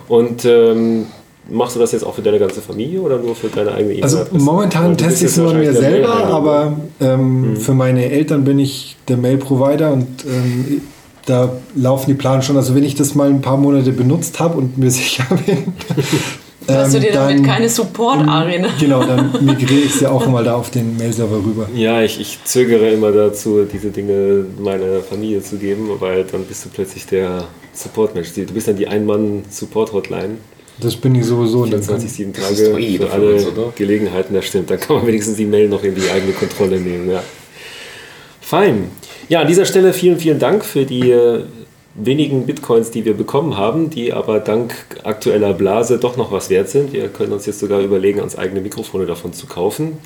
Und 0.08 0.44
ähm, 0.44 1.06
machst 1.50 1.76
du 1.76 1.80
das 1.80 1.92
jetzt 1.92 2.04
auch 2.04 2.14
für 2.14 2.22
deine 2.22 2.38
ganze 2.38 2.60
Familie 2.60 3.00
oder 3.00 3.18
nur 3.18 3.34
für 3.34 3.48
deine 3.48 3.72
eigene 3.72 4.02
Also 4.02 4.18
E-Mail-Adresse? 4.18 4.44
momentan 4.44 4.96
teste 4.96 5.24
ich 5.24 5.30
es 5.30 5.36
nur 5.36 5.50
an 5.50 5.58
mir 5.58 5.72
selber, 5.74 6.14
aber 6.26 6.76
ähm, 7.00 7.52
Mhm. 7.52 7.56
für 7.56 7.74
meine 7.74 8.10
Eltern 8.10 8.44
bin 8.44 8.58
ich 8.58 8.96
der 9.08 9.16
Mail-Provider 9.16 9.92
und 9.92 10.06
ähm, 10.26 10.82
da 11.26 11.50
laufen 11.74 12.08
die 12.08 12.14
Pläne 12.14 12.42
schon. 12.42 12.56
Also 12.58 12.74
wenn 12.74 12.84
ich 12.84 12.94
das 12.94 13.14
mal 13.14 13.28
ein 13.30 13.40
paar 13.40 13.56
Monate 13.56 13.92
benutzt 13.92 14.38
habe 14.40 14.58
und 14.58 14.76
mir 14.78 14.90
sicher 14.90 15.24
bin, 15.46 15.72
Hast 16.68 16.92
du 16.94 16.98
ähm, 16.98 17.02
dir 17.04 17.12
damit 17.12 17.38
dann- 17.38 17.44
keine 17.46 17.68
Support-Arena? 17.68 18.68
Genau, 18.80 19.04
dann 19.04 19.30
migriere 19.44 19.80
ich 19.86 20.00
ja 20.00 20.10
auch 20.10 20.26
mal 20.26 20.42
da 20.44 20.54
auf 20.56 20.70
den 20.70 20.96
Mail-Server 20.96 21.36
rüber. 21.36 21.68
Ja, 21.74 22.02
ich, 22.02 22.20
ich 22.20 22.38
zögere 22.44 22.90
immer 22.90 23.12
dazu, 23.12 23.64
diese 23.70 23.90
Dinge 23.90 24.46
meiner 24.58 25.00
Familie 25.00 25.42
zu 25.42 25.56
geben, 25.56 25.88
weil 26.00 26.24
dann 26.24 26.44
bist 26.44 26.64
du 26.64 26.68
plötzlich 26.70 27.06
der 27.06 27.44
Support-Mensch. 27.74 28.32
Du 28.34 28.44
bist 28.46 28.68
dann 28.68 28.76
die 28.76 28.86
Ein-Mann-Support-Hotline. 28.88 30.36
Das 30.80 30.96
bin 30.96 31.14
ich 31.14 31.24
sowieso. 31.24 31.62
und 31.62 31.72
dann 31.72 31.80
kann- 31.86 32.00
24, 32.00 32.12
7 32.12 32.32
Das 32.32 32.50
ist 32.50 32.66
doch 32.66 32.72
Tage 32.72 32.84
eh 32.84 32.96
für 32.98 33.10
alle 33.12 33.34
uns? 33.34 33.74
Gelegenheiten, 33.76 34.34
das 34.34 34.44
stimmt. 34.46 34.70
Dann 34.70 34.80
kann 34.80 34.96
man 34.96 35.06
wenigstens 35.06 35.36
die 35.36 35.44
Mail 35.44 35.68
noch 35.68 35.84
in 35.84 35.94
die 35.94 36.08
eigene 36.10 36.32
Kontrolle 36.32 36.80
nehmen. 36.80 37.10
Ja. 37.10 37.22
Fein. 38.40 38.88
Ja, 39.28 39.40
an 39.40 39.46
dieser 39.46 39.64
Stelle 39.64 39.92
vielen, 39.92 40.18
vielen 40.18 40.38
Dank 40.38 40.64
für 40.64 40.84
die 40.84 41.10
äh, 41.10 41.44
wenigen 41.94 42.44
Bitcoins, 42.46 42.90
die 42.90 43.04
wir 43.04 43.14
bekommen 43.14 43.56
haben, 43.56 43.88
die 43.90 44.12
aber 44.12 44.40
dank 44.40 44.74
aktueller 45.04 45.52
Blase 45.52 45.98
doch 45.98 46.16
noch 46.16 46.32
was 46.32 46.50
wert 46.50 46.68
sind. 46.68 46.92
Wir 46.92 47.08
können 47.08 47.32
uns 47.32 47.46
jetzt 47.46 47.60
sogar 47.60 47.80
überlegen, 47.80 48.20
uns 48.20 48.36
eigene 48.36 48.60
Mikrofone 48.60 49.06
davon 49.06 49.32
zu 49.32 49.46
kaufen. 49.46 49.98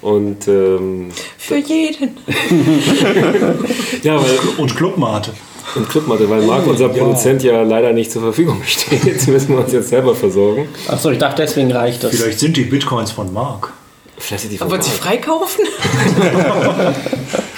Und 0.00 0.48
ähm, 0.48 1.08
Für 1.36 1.56
jeden. 1.56 2.16
ja, 4.02 4.16
weil 4.16 4.38
Und 4.58 4.76
Clubmate. 4.76 5.32
und 5.74 5.88
Clubmatte, 5.88 6.28
weil 6.30 6.42
Marc, 6.42 6.66
unser 6.66 6.88
Produzent, 6.88 7.42
ja 7.42 7.62
leider 7.62 7.92
nicht 7.92 8.10
zur 8.12 8.22
Verfügung 8.22 8.62
steht. 8.66 9.04
Jetzt 9.04 9.28
müssen 9.28 9.50
wir 9.50 9.58
uns 9.64 9.72
jetzt 9.72 9.88
selber 9.88 10.14
versorgen. 10.14 10.68
Achso, 10.88 11.10
ich 11.10 11.18
dachte, 11.18 11.42
deswegen 11.42 11.70
reicht 11.72 12.02
das. 12.04 12.14
Vielleicht 12.16 12.38
sind 12.40 12.56
die 12.56 12.64
Bitcoins 12.64 13.10
von 13.10 13.32
Mark. 13.32 13.72
Vielleicht 14.18 14.42
sind 14.44 14.52
die 14.52 14.60
Wollt 14.60 14.72
ihr 14.72 14.90
vorbei. 14.90 15.18
freikaufen? 15.20 15.64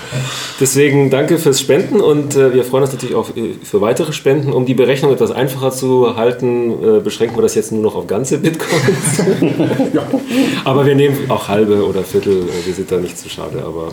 Deswegen 0.60 1.08
danke 1.08 1.38
fürs 1.38 1.60
Spenden 1.60 2.00
und 2.00 2.34
äh, 2.34 2.52
wir 2.52 2.64
freuen 2.64 2.82
uns 2.82 2.92
natürlich 2.92 3.14
auch 3.14 3.30
äh, 3.36 3.54
für 3.62 3.80
weitere 3.80 4.12
Spenden. 4.12 4.52
Um 4.52 4.66
die 4.66 4.74
Berechnung 4.74 5.12
etwas 5.12 5.30
einfacher 5.30 5.70
zu 5.70 6.16
halten, 6.16 6.72
äh, 6.82 7.00
beschränken 7.00 7.36
wir 7.36 7.42
das 7.42 7.54
jetzt 7.54 7.70
nur 7.70 7.82
noch 7.82 7.94
auf 7.94 8.08
ganze 8.08 8.38
Bitcoins. 8.38 9.22
Aber 10.64 10.84
wir 10.84 10.96
nehmen 10.96 11.30
auch 11.30 11.46
halbe 11.46 11.86
oder 11.86 12.02
Viertel, 12.02 12.42
äh, 12.42 12.66
wir 12.66 12.74
sind 12.74 12.90
da 12.90 12.98
nicht 12.98 13.16
zu 13.16 13.28
schade. 13.28 13.62
Aber, 13.64 13.92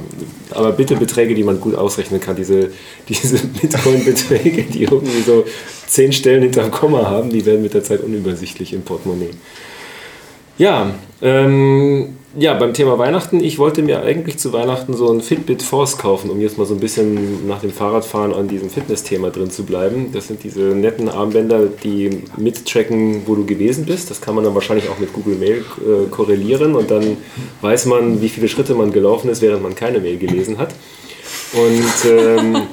aber 0.51 0.71
bitte 0.71 0.95
Beträge, 0.95 1.35
die 1.35 1.43
man 1.43 1.59
gut 1.59 1.75
ausrechnen 1.75 2.19
kann. 2.19 2.35
Diese, 2.35 2.71
diese 3.07 3.45
Bitcoin-Beträge, 3.45 4.63
die 4.63 4.83
irgendwie 4.83 5.21
so 5.21 5.45
zehn 5.85 6.13
Stellen 6.13 6.41
hinterm 6.41 6.71
Komma 6.71 7.07
haben, 7.07 7.29
die 7.29 7.45
werden 7.45 7.61
mit 7.61 7.75
der 7.75 7.83
Zeit 7.83 8.01
unübersichtlich 8.01 8.73
im 8.73 8.81
Portemonnaie. 8.81 9.31
Ja, 10.57 10.91
ähm, 11.21 12.15
ja, 12.37 12.53
beim 12.53 12.73
Thema 12.73 12.97
Weihnachten, 12.97 13.43
ich 13.43 13.59
wollte 13.59 13.81
mir 13.81 14.03
eigentlich 14.03 14.37
zu 14.37 14.53
Weihnachten 14.53 14.93
so 14.93 15.11
ein 15.11 15.19
Fitbit 15.19 15.61
Force 15.61 15.97
kaufen, 15.97 16.29
um 16.29 16.39
jetzt 16.39 16.57
mal 16.57 16.65
so 16.65 16.73
ein 16.73 16.79
bisschen 16.79 17.45
nach 17.45 17.59
dem 17.59 17.71
Fahrradfahren 17.71 18.33
an 18.33 18.47
diesem 18.47 18.69
Fitness-Thema 18.69 19.31
drin 19.31 19.51
zu 19.51 19.63
bleiben. 19.63 20.11
Das 20.13 20.27
sind 20.27 20.43
diese 20.43 20.61
netten 20.61 21.09
Armbänder, 21.09 21.65
die 21.65 22.21
mittracken, 22.37 23.23
wo 23.25 23.35
du 23.35 23.45
gewesen 23.45 23.85
bist. 23.85 24.09
Das 24.09 24.21
kann 24.21 24.35
man 24.35 24.45
dann 24.45 24.55
wahrscheinlich 24.55 24.89
auch 24.89 24.99
mit 24.99 25.11
Google 25.11 25.35
Mail 25.35 25.57
äh, 25.57 26.09
korrelieren 26.09 26.75
und 26.75 26.89
dann 26.89 27.17
weiß 27.61 27.85
man, 27.87 28.21
wie 28.21 28.29
viele 28.29 28.47
Schritte 28.47 28.75
man 28.75 28.93
gelaufen 28.93 29.29
ist, 29.29 29.41
während 29.41 29.61
man 29.61 29.75
keine 29.75 29.99
Mail 29.99 30.17
gelesen 30.17 30.57
hat. 30.57 30.73
Und 31.55 32.11
ähm, 32.11 32.67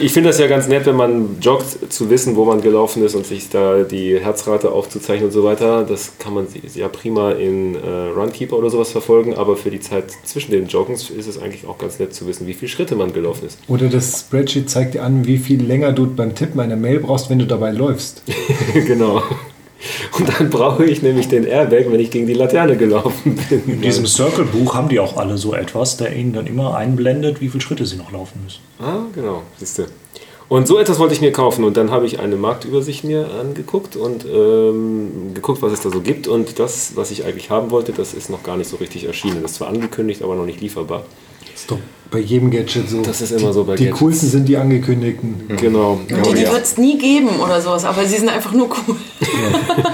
Ich 0.00 0.12
finde 0.12 0.28
das 0.28 0.38
ja 0.38 0.46
ganz 0.46 0.68
nett, 0.68 0.86
wenn 0.86 0.96
man 0.96 1.40
joggt, 1.40 1.92
zu 1.92 2.10
wissen, 2.10 2.36
wo 2.36 2.44
man 2.44 2.60
gelaufen 2.60 3.04
ist 3.04 3.14
und 3.14 3.26
sich 3.26 3.48
da 3.48 3.82
die 3.82 4.18
Herzrate 4.18 4.70
aufzuzeichnen 4.70 5.26
und 5.26 5.32
so 5.32 5.44
weiter. 5.44 5.84
Das 5.84 6.18
kann 6.18 6.34
man 6.34 6.46
ja 6.74 6.88
prima 6.88 7.32
in 7.32 7.74
äh, 7.74 7.88
Runkeeper 8.14 8.56
oder 8.56 8.70
sowas 8.70 8.92
verfolgen, 8.92 9.34
aber 9.34 9.56
für 9.56 9.70
die 9.70 9.80
Zeit 9.80 10.10
zwischen 10.24 10.52
den 10.52 10.66
Joggens 10.66 11.10
ist 11.10 11.26
es 11.26 11.38
eigentlich 11.40 11.66
auch 11.66 11.78
ganz 11.78 11.98
nett 11.98 12.14
zu 12.14 12.26
wissen, 12.26 12.46
wie 12.46 12.54
viele 12.54 12.68
Schritte 12.68 12.96
man 12.96 13.12
gelaufen 13.12 13.46
ist. 13.46 13.58
Oder 13.66 13.88
das 13.88 14.20
Spreadsheet 14.20 14.68
zeigt 14.68 14.94
dir 14.94 15.02
an, 15.02 15.26
wie 15.26 15.38
viel 15.38 15.62
länger 15.62 15.92
du 15.92 16.06
beim 16.06 16.34
Tippen 16.34 16.60
einer 16.60 16.76
Mail 16.76 17.00
brauchst, 17.00 17.30
wenn 17.30 17.38
du 17.38 17.46
dabei 17.46 17.72
läufst. 17.72 18.22
genau. 18.74 19.22
Und 20.18 20.28
dann 20.28 20.50
brauche 20.50 20.84
ich 20.84 21.02
nämlich 21.02 21.28
den 21.28 21.44
Airbag, 21.44 21.86
wenn 21.90 22.00
ich 22.00 22.10
gegen 22.10 22.26
die 22.26 22.34
Laterne 22.34 22.76
gelaufen 22.76 23.38
bin. 23.48 23.62
In 23.66 23.80
diesem 23.80 24.06
Circle-Buch 24.06 24.74
haben 24.74 24.88
die 24.88 24.98
auch 24.98 25.16
alle 25.16 25.38
so 25.38 25.54
etwas, 25.54 25.96
der 25.96 26.14
ihnen 26.14 26.32
dann 26.32 26.46
immer 26.46 26.76
einblendet, 26.76 27.40
wie 27.40 27.48
viele 27.48 27.60
Schritte 27.60 27.86
sie 27.86 27.96
noch 27.96 28.10
laufen 28.10 28.40
müssen. 28.42 28.60
Ah, 28.80 29.06
genau, 29.14 29.42
siehst 29.58 29.78
du. 29.78 29.84
Und 30.48 30.66
so 30.66 30.78
etwas 30.78 30.98
wollte 30.98 31.12
ich 31.12 31.20
mir 31.20 31.30
kaufen 31.30 31.62
und 31.62 31.76
dann 31.76 31.90
habe 31.90 32.06
ich 32.06 32.20
eine 32.20 32.36
Marktübersicht 32.36 33.04
mir 33.04 33.28
angeguckt 33.38 33.96
und 33.96 34.24
ähm, 34.24 35.34
geguckt, 35.34 35.60
was 35.60 35.72
es 35.72 35.82
da 35.82 35.90
so 35.90 36.00
gibt. 36.00 36.26
Und 36.26 36.58
das, 36.58 36.92
was 36.96 37.10
ich 37.10 37.26
eigentlich 37.26 37.50
haben 37.50 37.70
wollte, 37.70 37.92
das 37.92 38.14
ist 38.14 38.30
noch 38.30 38.42
gar 38.42 38.56
nicht 38.56 38.70
so 38.70 38.76
richtig 38.76 39.04
erschienen. 39.04 39.42
Das 39.42 39.52
ist 39.52 39.56
zwar 39.58 39.68
angekündigt, 39.68 40.22
aber 40.22 40.36
noch 40.36 40.46
nicht 40.46 40.62
lieferbar. 40.62 41.04
Das 41.52 41.60
ist 41.60 41.70
doch 41.70 41.78
bei 42.10 42.20
jedem 42.20 42.50
Gadget 42.50 42.88
so. 42.88 43.02
Das 43.02 43.20
ist 43.20 43.32
immer 43.32 43.52
so 43.52 43.64
bei 43.64 43.76
Die 43.76 43.84
Gadgets. 43.84 44.00
coolsten 44.00 44.28
sind 44.28 44.48
die 44.48 44.56
angekündigten. 44.56 45.34
Genau. 45.60 46.00
Die, 46.08 46.14
die 46.14 46.46
wird 46.46 46.62
es 46.62 46.76
nie 46.78 46.98
geben 46.98 47.40
oder 47.42 47.60
sowas, 47.60 47.84
aber 47.84 48.04
sie 48.04 48.16
sind 48.16 48.28
einfach 48.28 48.52
nur 48.52 48.68
cool. 48.68 48.96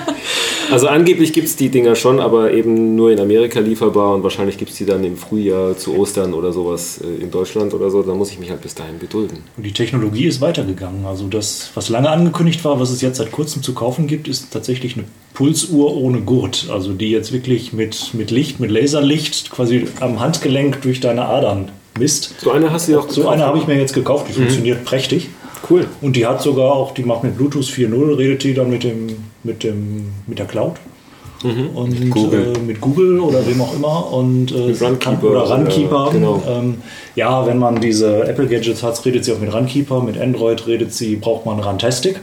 Also 0.70 0.88
angeblich 0.88 1.32
gibt 1.32 1.46
es 1.46 1.56
die 1.56 1.68
Dinger 1.68 1.94
schon, 1.94 2.20
aber 2.20 2.52
eben 2.52 2.96
nur 2.96 3.12
in 3.12 3.20
Amerika 3.20 3.60
lieferbar 3.60 4.14
und 4.14 4.22
wahrscheinlich 4.22 4.58
gibt 4.58 4.70
es 4.72 4.78
die 4.78 4.86
dann 4.86 5.04
im 5.04 5.16
Frühjahr 5.16 5.76
zu 5.76 5.96
Ostern 5.96 6.34
oder 6.34 6.52
sowas 6.52 7.00
äh, 7.00 7.22
in 7.22 7.30
Deutschland 7.30 7.74
oder 7.74 7.90
so. 7.90 8.02
Da 8.02 8.14
muss 8.14 8.30
ich 8.30 8.38
mich 8.38 8.50
halt 8.50 8.62
bis 8.62 8.74
dahin 8.74 8.98
gedulden. 8.98 9.38
Und 9.56 9.64
die 9.64 9.72
Technologie 9.72 10.24
ist 10.24 10.40
weitergegangen. 10.40 11.04
Also 11.06 11.28
das, 11.28 11.70
was 11.74 11.90
lange 11.90 12.10
angekündigt 12.10 12.64
war, 12.64 12.80
was 12.80 12.90
es 12.90 13.02
jetzt 13.02 13.18
seit 13.18 13.30
kurzem 13.30 13.62
zu 13.62 13.74
kaufen 13.74 14.06
gibt, 14.06 14.26
ist 14.26 14.52
tatsächlich 14.52 14.96
eine 14.96 15.04
Pulsuhr 15.34 15.96
ohne 15.96 16.22
Gurt. 16.22 16.68
Also 16.72 16.92
die 16.92 17.10
jetzt 17.10 17.32
wirklich 17.32 17.72
mit, 17.72 18.14
mit 18.14 18.30
Licht, 18.30 18.58
mit 18.58 18.70
Laserlicht 18.70 19.50
quasi 19.50 19.86
am 20.00 20.18
Handgelenk 20.18 20.82
durch 20.82 20.98
deine 21.00 21.26
Adern 21.26 21.70
misst. 21.98 22.34
So 22.40 22.50
eine 22.50 22.70
hast 22.72 22.88
du 22.88 22.92
ja 22.92 22.98
auch 22.98 23.08
So 23.08 23.22
gekauft. 23.22 23.34
eine 23.34 23.44
habe 23.46 23.58
ich 23.58 23.66
mir 23.66 23.78
jetzt 23.78 23.94
gekauft, 23.94 24.26
die 24.28 24.32
funktioniert 24.32 24.84
prächtig. 24.84 25.28
Cool. 25.70 25.86
Und 26.02 26.16
die 26.16 26.26
hat 26.26 26.42
sogar 26.42 26.72
auch, 26.72 26.92
die 26.92 27.02
macht 27.04 27.24
mit 27.24 27.36
Bluetooth 27.36 27.64
4.0, 27.64 28.18
redet 28.18 28.42
die 28.42 28.52
dann 28.54 28.68
mit, 28.70 28.84
dem, 28.84 29.06
mit, 29.44 29.62
dem, 29.64 30.06
mit 30.26 30.38
der 30.38 30.46
Cloud. 30.46 30.74
Und 31.74 32.10
Google. 32.10 32.52
Äh, 32.56 32.58
mit 32.60 32.80
Google 32.80 33.18
oder 33.20 33.46
wem 33.46 33.60
auch 33.60 33.74
immer. 33.74 34.10
Und, 34.14 34.50
äh, 34.50 34.68
Mit 34.68 34.80
Runkeeper 34.80 35.24
oder 35.30 35.44
oder- 35.44 35.56
Runkeeper. 35.56 36.08
genau. 36.10 36.42
Ähm, 36.48 36.76
ja, 37.16 37.46
wenn 37.46 37.58
man 37.58 37.82
diese 37.82 38.26
Apple 38.26 38.46
Gadgets 38.46 38.82
hat, 38.82 39.04
redet 39.04 39.26
sie 39.26 39.32
auch 39.32 39.38
mit 39.40 39.52
Runkeeper. 39.52 40.00
Mit 40.02 40.18
Android 40.18 40.66
redet 40.66 40.94
sie, 40.94 41.16
braucht 41.16 41.44
man 41.44 41.60
Runtastic. 41.60 42.18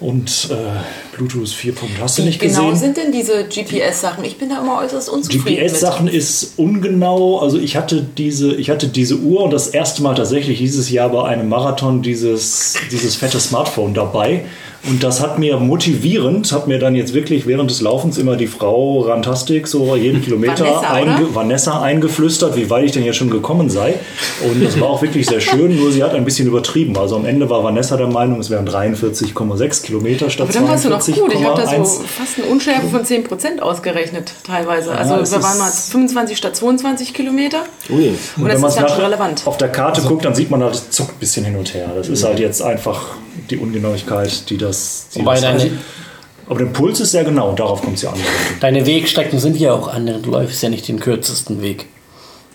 Und 0.00 0.48
äh, 0.50 1.09
Bluetooth 1.20 1.50
4. 1.50 1.74
hast 2.00 2.16
du 2.16 2.22
Wie 2.22 2.26
nicht 2.26 2.40
genau 2.40 2.70
gesehen? 2.70 2.94
sind 2.94 2.96
denn 2.96 3.12
diese 3.12 3.44
GPS-Sachen? 3.44 4.24
Ich 4.24 4.38
bin 4.38 4.48
da 4.48 4.60
immer 4.60 4.78
äußerst 4.78 5.10
unzufrieden 5.10 5.44
GPS-Sachen 5.44 6.08
ist 6.08 6.54
ungenau. 6.56 7.40
Also 7.40 7.58
ich 7.58 7.76
hatte 7.76 8.06
diese, 8.16 8.54
ich 8.54 8.70
hatte 8.70 8.88
diese 8.88 9.16
Uhr 9.16 9.42
und 9.42 9.52
das 9.52 9.68
erste 9.68 10.02
Mal 10.02 10.14
tatsächlich 10.14 10.58
dieses 10.58 10.90
Jahr 10.90 11.10
bei 11.10 11.24
einem 11.24 11.50
Marathon 11.50 12.00
dieses, 12.00 12.74
dieses 12.90 13.16
fette 13.16 13.38
Smartphone 13.38 13.92
dabei. 13.92 14.44
Und 14.88 15.02
das 15.02 15.20
hat 15.20 15.38
mir 15.38 15.58
motivierend, 15.58 16.50
hat 16.52 16.66
mir 16.66 16.78
dann 16.78 16.96
jetzt 16.96 17.12
wirklich 17.12 17.46
während 17.46 17.70
des 17.70 17.82
Laufens 17.82 18.16
immer 18.16 18.36
die 18.36 18.46
Frau 18.46 19.00
Rantastic 19.00 19.68
so 19.68 19.94
jeden 19.94 20.22
Kilometer 20.24 20.64
Vanessa, 20.64 20.92
einge? 20.92 21.34
Vanessa 21.34 21.82
eingeflüstert, 21.82 22.56
wie 22.56 22.70
weit 22.70 22.86
ich 22.86 22.92
denn 22.92 23.04
jetzt 23.04 23.16
schon 23.16 23.28
gekommen 23.28 23.68
sei. 23.68 23.96
Und 24.42 24.64
das 24.64 24.80
war 24.80 24.88
auch 24.88 25.02
wirklich 25.02 25.26
sehr 25.26 25.40
schön, 25.40 25.78
nur 25.78 25.92
sie 25.92 26.02
hat 26.02 26.14
ein 26.14 26.24
bisschen 26.24 26.48
übertrieben. 26.48 26.96
Also 26.96 27.16
am 27.16 27.26
Ende 27.26 27.50
war 27.50 27.62
Vanessa 27.62 27.98
der 27.98 28.06
Meinung, 28.06 28.40
es 28.40 28.48
wären 28.48 28.66
43,6 28.66 29.82
Kilometer 29.82 30.30
statt 30.30 30.48
Aber 30.48 30.52
dann 30.58 30.68
warst 30.68 30.86
du 30.86 30.88
noch 30.88 31.02
gut. 31.12 31.32
Ich 31.32 31.44
habe 31.44 31.60
da 31.60 31.68
42,1. 31.68 31.84
so 31.84 32.02
fast 32.02 32.38
eine 32.38 32.46
Unschärfe 32.46 32.88
von 32.88 33.04
10% 33.04 33.60
ausgerechnet, 33.60 34.32
teilweise. 34.44 34.92
Also 34.92 35.16
es 35.16 35.32
wir 35.32 35.42
waren 35.42 35.58
mal 35.58 35.70
25 35.70 36.36
statt 36.36 36.56
22 36.56 37.14
Kilometer. 37.14 37.64
Ui. 37.88 38.08
Und 38.08 38.44
wenn 38.44 38.60
das 38.60 38.74
ist 38.74 38.80
dann 38.80 38.88
schon 38.88 39.00
relevant. 39.00 39.42
Auf 39.46 39.56
der 39.56 39.68
Karte 39.68 40.02
guckt, 40.02 40.24
dann 40.24 40.34
sieht 40.34 40.50
man 40.50 40.62
halt, 40.62 40.74
es 40.74 40.90
zuckt 40.90 41.12
ein 41.12 41.18
bisschen 41.20 41.44
hin 41.44 41.56
und 41.56 41.72
her. 41.74 41.90
Das 41.94 42.08
ist 42.08 42.24
halt 42.24 42.38
jetzt 42.38 42.62
einfach 42.62 43.16
die 43.50 43.56
Ungenauigkeit, 43.56 44.48
die 44.50 44.58
das. 44.58 45.06
Die 45.14 45.20
Wobei 45.20 45.34
das 45.34 45.42
deine, 45.42 45.70
aber 46.48 46.58
der 46.58 46.66
Puls 46.66 46.98
ist 46.98 47.12
sehr 47.12 47.22
genau 47.22 47.50
und 47.50 47.60
darauf 47.60 47.80
kommt 47.80 47.96
es 47.96 48.02
ja 48.02 48.10
an. 48.10 48.18
deine 48.58 48.84
Wegstrecken 48.84 49.38
sind 49.38 49.56
ja 49.56 49.72
auch 49.72 49.86
andere. 49.86 50.18
Du 50.18 50.30
läufst 50.30 50.62
ja 50.62 50.68
nicht 50.68 50.88
den 50.88 50.98
kürzesten 50.98 51.62
Weg. 51.62 51.86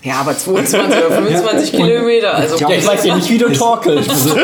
Ja, 0.02 0.20
aber 0.20 0.36
22 0.38 0.78
oder 0.88 1.10
25 1.16 1.72
Kilometer. 1.76 2.34
Also 2.34 2.56
Ja, 2.58 2.70
ich 2.70 2.86
weiß 2.86 3.04
ja 3.06 3.16
nicht, 3.16 3.28
wie 3.30 3.38
du 3.38 3.48
torkelst. 3.52 4.10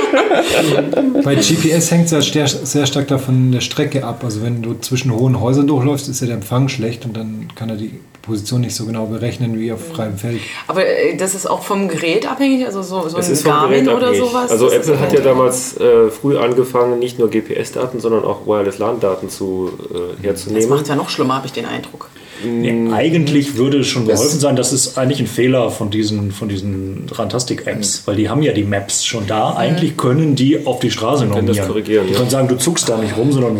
Bei 1.24 1.34
GPS 1.36 1.90
hängt 1.90 2.06
es 2.06 2.10
ja 2.10 2.20
sehr, 2.20 2.48
sehr 2.48 2.86
stark 2.86 3.08
davon 3.08 3.52
der 3.52 3.60
Strecke 3.60 4.04
ab. 4.04 4.22
Also 4.24 4.42
wenn 4.42 4.62
du 4.62 4.74
zwischen 4.80 5.14
hohen 5.14 5.40
Häusern 5.40 5.66
durchläufst, 5.66 6.08
ist 6.08 6.20
ja 6.20 6.26
der 6.26 6.36
Empfang 6.36 6.68
schlecht 6.68 7.04
und 7.04 7.16
dann 7.16 7.48
kann 7.54 7.68
er 7.68 7.76
die 7.76 8.00
Position 8.22 8.60
nicht 8.60 8.74
so 8.74 8.86
genau 8.86 9.06
berechnen 9.06 9.58
wie 9.58 9.72
auf 9.72 9.80
freiem 9.94 10.16
Feld. 10.16 10.40
Aber 10.68 10.84
äh, 10.86 11.16
das 11.16 11.34
ist 11.34 11.46
auch 11.48 11.62
vom 11.62 11.88
Gerät 11.88 12.28
abhängig, 12.30 12.64
also 12.66 12.82
so, 12.82 13.08
so 13.08 13.18
Es 13.18 13.28
ein 13.28 13.44
Garmin 13.44 13.88
oder 13.88 14.08
abhängig. 14.08 14.18
sowas. 14.28 14.50
Also 14.50 14.66
das 14.70 14.74
Apple 14.88 15.00
hat 15.00 15.12
ja 15.12 15.20
damals 15.20 15.76
äh, 15.78 16.08
früh 16.10 16.38
angefangen, 16.38 16.98
nicht 17.00 17.18
nur 17.18 17.28
GPS-Daten, 17.30 17.98
sondern 18.00 18.24
auch 18.24 18.46
Wireless-LAN-Daten 18.46 19.28
zu, 19.28 19.70
äh, 19.92 19.98
Das 20.16 20.22
herzunehmen. 20.24 20.68
macht 20.68 20.88
ja 20.88 20.94
noch 20.96 21.08
schlimmer, 21.08 21.34
habe 21.36 21.46
ich 21.46 21.52
den 21.52 21.66
Eindruck. 21.66 22.10
Nee, 22.44 22.92
eigentlich 22.92 23.56
würde 23.56 23.80
es 23.80 23.86
schon 23.88 24.06
geholfen 24.06 24.40
sein, 24.40 24.56
das 24.56 24.72
ist 24.72 24.98
eigentlich 24.98 25.20
ein 25.20 25.26
Fehler 25.26 25.70
von 25.70 25.90
diesen, 25.90 26.32
von 26.32 26.48
diesen 26.48 27.06
Rantastic-Apps, 27.10 28.02
weil 28.06 28.16
die 28.16 28.28
haben 28.28 28.42
ja 28.42 28.52
die 28.52 28.64
Maps 28.64 29.04
schon 29.04 29.26
da. 29.26 29.54
Eigentlich 29.54 29.96
können 29.96 30.34
die 30.34 30.66
auf 30.66 30.80
die 30.80 30.90
Straße 30.90 31.26
können 31.26 31.46
das 31.46 31.56
normieren. 31.56 31.68
korrigieren, 31.68 32.06
Die 32.08 32.14
können 32.14 32.30
sagen, 32.30 32.48
du 32.48 32.56
zuckst 32.56 32.88
da 32.88 32.98
nicht 32.98 33.16
rum, 33.16 33.32
sondern 33.32 33.58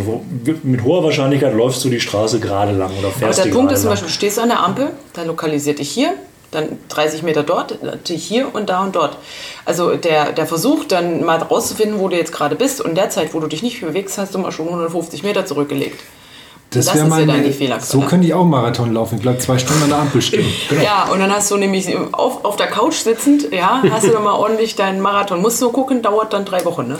mit 0.62 0.82
hoher 0.84 1.04
Wahrscheinlichkeit 1.04 1.54
läufst 1.54 1.84
du 1.84 1.88
die 1.88 2.00
Straße 2.00 2.40
gerade 2.40 2.72
lang 2.72 2.90
oder 2.98 3.08
Aber 3.08 3.16
fährst 3.16 3.38
der 3.38 3.46
die 3.46 3.52
Punkt 3.52 3.72
ist 3.72 3.82
zum. 3.82 3.90
Beispiel, 3.90 4.08
du 4.08 4.14
stehst 4.14 4.38
an 4.38 4.48
der 4.48 4.62
Ampel, 4.62 4.90
dann 5.14 5.26
lokalisiert 5.26 5.78
dich 5.78 5.90
hier, 5.90 6.14
dann 6.50 6.78
30 6.88 7.22
Meter 7.22 7.42
dort, 7.42 7.78
dann 7.82 7.98
hier 8.04 8.54
und 8.54 8.68
da 8.68 8.84
und 8.84 8.94
dort. 8.94 9.16
Also 9.64 9.96
der, 9.96 10.32
der 10.32 10.46
Versuch 10.46 10.84
dann 10.84 11.24
mal 11.24 11.38
rauszufinden, 11.38 11.98
wo 11.98 12.08
du 12.08 12.16
jetzt 12.16 12.32
gerade 12.32 12.56
bist 12.56 12.80
und 12.80 12.90
in 12.90 12.94
der 12.96 13.10
Zeit, 13.10 13.34
wo 13.34 13.40
du 13.40 13.46
dich 13.46 13.62
nicht 13.62 13.80
bewegst, 13.80 14.18
hast 14.18 14.34
du 14.34 14.38
mal 14.38 14.52
schon 14.52 14.66
150 14.66 15.22
Meter 15.22 15.46
zurückgelegt. 15.46 16.00
Das 16.74 16.86
wär 16.86 16.92
ist 16.94 16.98
ja 16.98 17.08
dann 17.18 17.26
meine- 17.26 17.42
die 17.44 17.52
Fehlerquelle. 17.52 17.86
So 17.86 18.00
könnte 18.00 18.26
ich 18.26 18.34
auch 18.34 18.40
einen 18.42 18.50
Marathon 18.50 18.92
laufen. 18.94 19.16
Ich 19.16 19.22
bleibe 19.22 19.38
zwei 19.38 19.58
Stunden 19.58 19.82
an 19.84 19.88
der 19.90 19.98
Ampel 19.98 20.22
stehen. 20.22 20.46
Ja, 20.82 21.08
und 21.12 21.20
dann 21.20 21.30
hast 21.32 21.50
du 21.50 21.56
nämlich 21.56 21.88
auf, 22.12 22.44
auf 22.44 22.56
der 22.56 22.66
Couch 22.68 22.94
sitzend, 22.94 23.52
ja, 23.52 23.82
hast 23.90 24.06
du 24.06 24.10
dann 24.10 24.24
mal 24.24 24.32
ordentlich 24.34 24.74
deinen 24.74 25.00
Marathon. 25.00 25.40
Musst 25.40 25.60
du 25.62 25.70
gucken, 25.70 26.02
dauert 26.02 26.32
dann 26.32 26.44
drei 26.44 26.64
Wochen, 26.64 26.88
ne? 26.88 26.98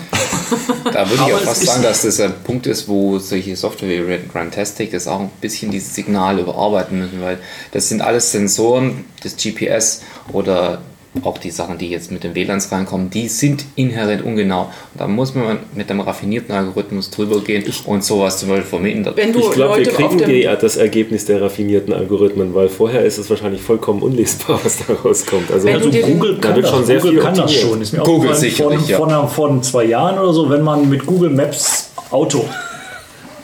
Da 0.93 1.09
würde 1.09 1.23
ich 1.27 1.33
auch 1.33 1.39
fast 1.39 1.63
ist- 1.63 1.69
sagen, 1.69 1.83
dass 1.83 2.03
das 2.03 2.19
ein 2.19 2.33
Punkt 2.43 2.67
ist, 2.67 2.87
wo 2.87 3.17
solche 3.19 3.55
Software 3.55 3.89
wie 3.89 4.17
Runtastic 4.37 4.91
das 4.91 5.07
auch 5.07 5.19
ein 5.21 5.31
bisschen 5.41 5.71
dieses 5.71 5.95
Signal 5.95 6.39
überarbeiten 6.39 6.99
müssen, 6.99 7.21
weil 7.21 7.39
das 7.71 7.89
sind 7.89 8.01
alles 8.01 8.31
Sensoren, 8.31 9.05
das 9.23 9.35
GPS 9.35 10.01
oder 10.31 10.79
auch 11.21 11.37
die 11.37 11.51
Sachen, 11.51 11.77
die 11.77 11.89
jetzt 11.89 12.11
mit 12.11 12.23
den 12.23 12.33
WLANs 12.33 12.71
reinkommen, 12.71 13.09
die 13.09 13.27
sind 13.27 13.65
inhärent 13.75 14.23
ungenau. 14.23 14.63
Und 14.93 15.01
da 15.01 15.07
muss 15.07 15.35
man 15.35 15.59
mit 15.75 15.89
einem 15.89 15.99
raffinierten 16.01 16.53
Algorithmus 16.53 17.11
drüber 17.11 17.39
gehen 17.41 17.63
und 17.85 18.03
sowas 18.03 18.39
zum 18.39 18.49
Beispiel 18.49 18.65
vermindern. 18.65 19.13
Ich 19.17 19.51
glaube, 19.51 19.77
wir 19.77 19.85
kriegen 19.91 20.17
die, 20.17 20.49
das 20.59 20.75
Ergebnis 20.75 21.25
der 21.25 21.41
raffinierten 21.41 21.93
Algorithmen, 21.93 22.55
weil 22.55 22.67
vorher 22.67 23.05
ist 23.05 23.19
es 23.19 23.29
wahrscheinlich 23.29 23.61
vollkommen 23.61 24.01
unlesbar, 24.01 24.59
was 24.63 24.79
da 24.85 24.93
rauskommt. 24.93 25.51
Also, 25.51 25.67
Also 25.69 25.89
Google 25.91 26.35
Da 26.35 26.47
kann, 26.47 26.55
wird 26.55 26.65
das, 26.65 26.71
schon 26.71 26.85
sehr 26.85 26.97
Google 26.97 27.11
viel 27.13 27.21
kann 27.21 27.35
das 27.35 27.53
schon. 27.53 27.81
Ist 27.81 27.93
mir 27.93 27.99
Google 27.99 28.35
sicherlich, 28.35 28.93
vor, 28.93 29.09
ja. 29.09 29.19
einer- 29.19 29.27
vor 29.27 29.61
zwei 29.61 29.85
Jahren 29.85 30.17
oder 30.17 30.33
so, 30.33 30.49
wenn 30.49 30.63
man 30.63 30.89
mit 30.89 31.05
Google 31.05 31.29
Maps 31.29 31.91
Auto 32.09 32.45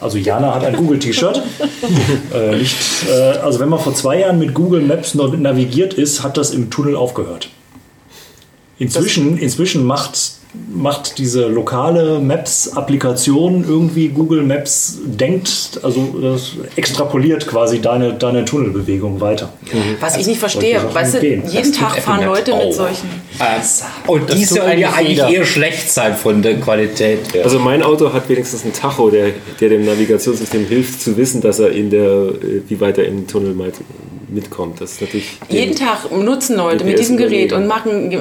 also 0.02 0.18
Jana 0.18 0.56
hat 0.56 0.64
ein 0.64 0.78
Google-T-Shirt. 0.78 1.42
äh, 2.34 2.56
äh, 2.56 3.38
also 3.44 3.60
wenn 3.60 3.70
man 3.70 3.80
vor 3.80 3.94
zwei 3.94 4.20
Jahren 4.20 4.40
mit 4.40 4.54
Google 4.54 4.82
Maps 4.82 5.14
navigiert 5.14 5.94
ist, 5.94 6.24
hat 6.24 6.38
das 6.38 6.52
im 6.52 6.70
Tunnel 6.70 6.96
aufgehört. 6.96 7.50
Inzwischen, 8.80 9.38
inzwischen 9.38 9.86
macht, 9.86 10.18
macht 10.74 11.18
diese 11.18 11.48
lokale 11.48 12.20
Maps-Applikation 12.20 13.66
irgendwie 13.68 14.08
Google 14.08 14.44
Maps 14.44 15.00
denkt, 15.04 15.82
also 15.84 16.16
das 16.22 16.54
extrapoliert 16.78 17.46
quasi 17.46 17.82
deine, 17.82 18.14
deine 18.14 18.46
Tunnelbewegung 18.46 19.20
weiter. 19.20 19.52
Was 20.00 20.16
ich 20.16 20.28
nicht 20.28 20.40
verstehe, 20.40 20.82
weißt 20.94 21.16
du, 21.16 21.26
jeden 21.26 21.44
Das 21.44 21.72
Tag 21.74 21.98
fahren 22.00 22.26
Leute 22.26 22.52
Maps 22.52 22.64
mit 22.64 22.74
auch. 22.74 22.78
solchen... 22.78 23.10
Äh, 23.40 24.10
und 24.10 24.34
die 24.34 24.46
sollen 24.46 24.80
ja 24.80 24.94
eigentlich 24.94 25.18
jeder. 25.18 25.30
eher 25.30 25.46
schlecht 25.46 25.92
sein 25.92 26.16
von 26.16 26.42
der 26.42 26.60
Qualität. 26.60 27.34
her. 27.34 27.44
also 27.44 27.60
mein 27.60 27.84
Auto 27.84 28.14
hat 28.14 28.30
wenigstens 28.30 28.64
einen 28.64 28.74
Tacho, 28.74 29.10
der, 29.10 29.32
der 29.60 29.70
dem 29.70 29.86
Navigationssystem 29.86 30.66
hilft 30.68 31.02
zu 31.02 31.18
wissen, 31.18 31.42
dass 31.42 31.60
er 31.60 31.72
in 31.72 31.90
der, 31.90 32.02
äh, 32.02 32.62
wie 32.68 32.80
weit 32.80 32.98
er 32.98 33.06
in 33.06 33.18
den 33.18 33.28
Tunnel 33.28 33.54
meint, 33.54 33.76
mitkommt. 34.32 34.82
Das 34.82 34.94
ist 34.94 35.02
natürlich 35.02 35.38
Jeden 35.50 35.76
den- 35.76 35.86
Tag 35.86 36.12
nutzen 36.12 36.56
Leute 36.58 36.84
mit 36.86 37.00
diesem 37.00 37.18
Gerät 37.18 37.54
und 37.54 37.68
machen, 37.68 38.12
äh, 38.12 38.18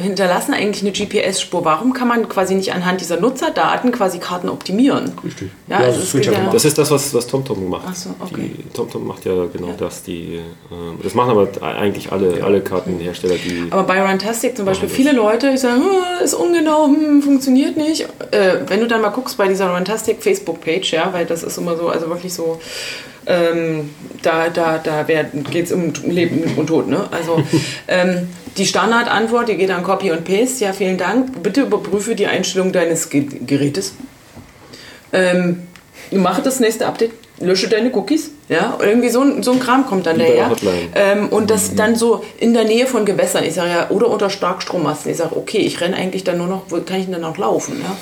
hinterlassen 0.00 0.54
eigentlich 0.54 0.82
eine 0.82 0.92
GPS-Spur. 0.92 1.64
Warum 1.64 1.92
kann 1.92 2.08
man 2.08 2.28
quasi 2.28 2.54
nicht 2.54 2.72
anhand 2.72 3.00
dieser 3.00 3.18
Nutzerdaten 3.20 3.92
quasi 3.92 4.18
Karten 4.18 4.48
optimieren? 4.48 5.12
Richtig. 5.24 5.50
Ja, 5.68 5.80
Ja, 5.80 5.86
also 5.86 6.00
das 6.00 6.12
geht 6.12 6.26
ja 6.26 6.32
ja-. 6.32 6.50
Das 6.52 6.64
ist 6.64 6.78
das, 6.78 6.90
was, 6.90 7.12
was 7.14 7.26
TomTom 7.26 7.68
macht. 7.68 7.84
Ach 7.88 7.94
so, 7.94 8.10
okay. 8.20 8.50
Die, 8.58 8.68
TomTom 8.72 9.06
macht 9.06 9.24
ja 9.24 9.32
genau 9.52 9.74
das. 9.78 10.02
Die, 10.02 10.40
ähm, 10.70 10.98
das 11.02 11.14
machen 11.14 11.30
aber 11.30 11.48
eigentlich 11.62 12.10
alle, 12.12 12.42
alle 12.42 12.60
Kartenhersteller, 12.60 13.34
die. 13.36 13.66
Aber 13.70 13.84
bei 13.84 14.02
Runtastic 14.02 14.56
zum 14.56 14.66
Beispiel, 14.66 14.88
das. 14.88 14.96
viele 14.96 15.12
Leute, 15.12 15.50
die 15.50 15.58
sagen, 15.58 15.82
"Hm, 15.82 16.24
ist 16.24 16.34
ungenau, 16.34 16.86
hm, 16.86 17.22
funktioniert 17.22 17.76
nicht. 17.76 18.02
Äh, 18.30 18.56
wenn 18.66 18.80
du 18.80 18.86
dann 18.86 19.00
mal 19.00 19.10
guckst 19.10 19.36
bei 19.36 19.48
dieser 19.48 19.70
Runtastic 19.74 20.22
Facebook-Page, 20.22 20.92
ja, 20.92 21.12
weil 21.12 21.26
das 21.26 21.42
ist 21.42 21.58
immer 21.58 21.76
so, 21.76 21.88
also 21.88 22.08
wirklich 22.08 22.32
so, 22.34 22.60
ähm, 23.26 23.90
da, 24.22 24.48
da, 24.48 24.78
da 24.78 25.02
geht 25.02 25.66
es 25.66 25.72
um 25.72 25.92
Leben 26.06 26.56
und 26.56 26.66
Tod, 26.66 26.88
ne? 26.88 27.06
Also 27.10 27.42
ähm, 27.88 28.28
die 28.56 28.66
Standardantwort, 28.66 29.48
die 29.48 29.56
geht 29.56 29.70
an 29.70 29.82
Copy 29.82 30.12
und 30.12 30.24
Paste, 30.24 30.64
ja, 30.64 30.72
vielen 30.72 30.98
Dank. 30.98 31.42
Bitte 31.42 31.62
überprüfe 31.62 32.14
die 32.14 32.26
Einstellung 32.26 32.72
deines 32.72 33.10
Ge 33.10 33.26
Gerätes. 33.46 33.94
Ähm, 35.12 35.62
mache 36.10 36.42
das 36.42 36.60
nächste 36.60 36.86
Update, 36.86 37.12
lösche 37.44 37.68
deine 37.68 37.90
Cookies, 37.94 38.30
ja, 38.48 38.76
irgendwie 38.80 39.08
so 39.08 39.20
ein, 39.20 39.42
so 39.42 39.52
ein 39.52 39.60
Kram 39.60 39.86
kommt 39.86 40.06
dann 40.06 40.18
daher. 40.18 40.50
Ähm, 40.94 41.28
und 41.28 41.50
das 41.50 41.74
dann 41.74 41.96
so 41.96 42.22
in 42.38 42.52
der 42.54 42.64
Nähe 42.64 42.86
von 42.86 43.04
Gewässern, 43.06 43.44
ich 43.44 43.54
sage 43.54 43.70
ja, 43.70 43.90
oder 43.90 44.08
unter 44.10 44.28
Starkstrommasten. 44.30 45.10
Ich 45.12 45.18
sage, 45.18 45.36
okay, 45.36 45.58
ich 45.58 45.80
renne 45.80 45.96
eigentlich 45.96 46.24
dann 46.24 46.38
nur 46.38 46.46
noch, 46.46 46.62
wo 46.68 46.80
kann 46.80 46.98
ich 46.98 47.04
denn 47.04 47.12
dann 47.12 47.22
noch 47.22 47.38
laufen? 47.38 47.80
Ja? 47.82 47.96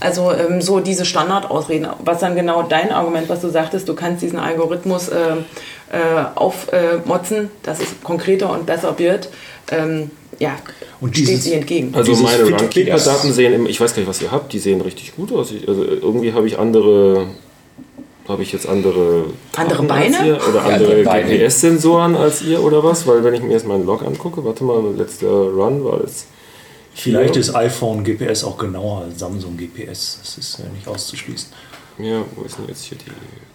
Also 0.00 0.32
ähm, 0.32 0.60
so 0.60 0.80
diese 0.80 1.04
Standardausreden. 1.04 1.88
Was 2.04 2.20
dann 2.20 2.34
genau 2.34 2.62
dein 2.62 2.90
Argument, 2.92 3.28
was 3.28 3.40
du 3.40 3.48
sagtest, 3.48 3.88
du 3.88 3.94
kannst 3.94 4.22
diesen 4.22 4.38
Algorithmus 4.38 5.08
äh, 5.08 5.14
äh, 5.92 6.24
aufmotzen, 6.34 7.50
dass 7.62 7.80
es 7.80 7.86
konkreter 8.02 8.50
und 8.52 8.66
besser 8.66 8.98
wird. 8.98 9.28
Ähm, 9.70 10.10
ja, 10.38 10.56
Und 11.00 11.16
steht 11.16 11.28
dieses- 11.28 11.44
sie 11.44 11.54
entgegen. 11.54 11.94
Also 11.94 12.12
meine 12.16 12.44
Runkeeper-Daten 12.58 13.32
sehen, 13.32 13.52
im- 13.54 13.66
ich 13.66 13.80
weiß 13.80 13.94
gar 13.94 14.00
nicht, 14.00 14.08
was 14.08 14.20
ihr 14.20 14.30
habt, 14.30 14.52
die 14.52 14.58
sehen 14.58 14.80
richtig 14.82 15.16
gut 15.16 15.32
aus. 15.32 15.50
Ich, 15.50 15.66
also 15.66 15.82
irgendwie 15.84 16.32
habe 16.34 16.46
ich 16.46 16.58
andere, 16.58 17.26
habe 18.28 18.42
ich 18.42 18.52
jetzt 18.52 18.66
andere 18.68 19.24
Andere 19.56 19.82
Beine? 19.84 20.26
ihr 20.26 20.36
oder 20.48 20.66
Ja, 20.68 20.74
andere 20.74 21.02
Beine. 21.04 21.28
GPS-Sensoren 21.30 22.16
als 22.16 22.42
ihr 22.42 22.62
oder 22.62 22.82
was? 22.82 23.06
Weil 23.06 23.22
wenn 23.24 23.34
ich 23.34 23.42
mir 23.42 23.52
jetzt 23.52 23.66
meinen 23.66 23.86
Log 23.86 24.02
angucke, 24.02 24.44
warte 24.44 24.64
mal, 24.64 24.82
letzter 24.96 25.28
Run 25.28 25.84
war 25.84 25.98
das. 26.00 26.26
Vielleicht 26.94 27.34
Ja. 27.36 27.40
ist 27.40 27.54
iPhone 27.54 28.04
GPS 28.04 28.42
auch 28.44 28.56
genauer 28.58 29.02
als 29.02 29.18
Samsung 29.18 29.56
GPS. 29.56 30.18
Das 30.22 30.38
ist 30.38 30.58
ja 30.58 30.64
nicht 30.74 30.88
auszuschließen. 30.88 31.48
Ja, 31.98 32.22
wo 32.34 32.42
ist 32.42 32.58
denn 32.58 32.66
jetzt 32.68 32.84
hier 32.84 32.98
die? 32.98 33.10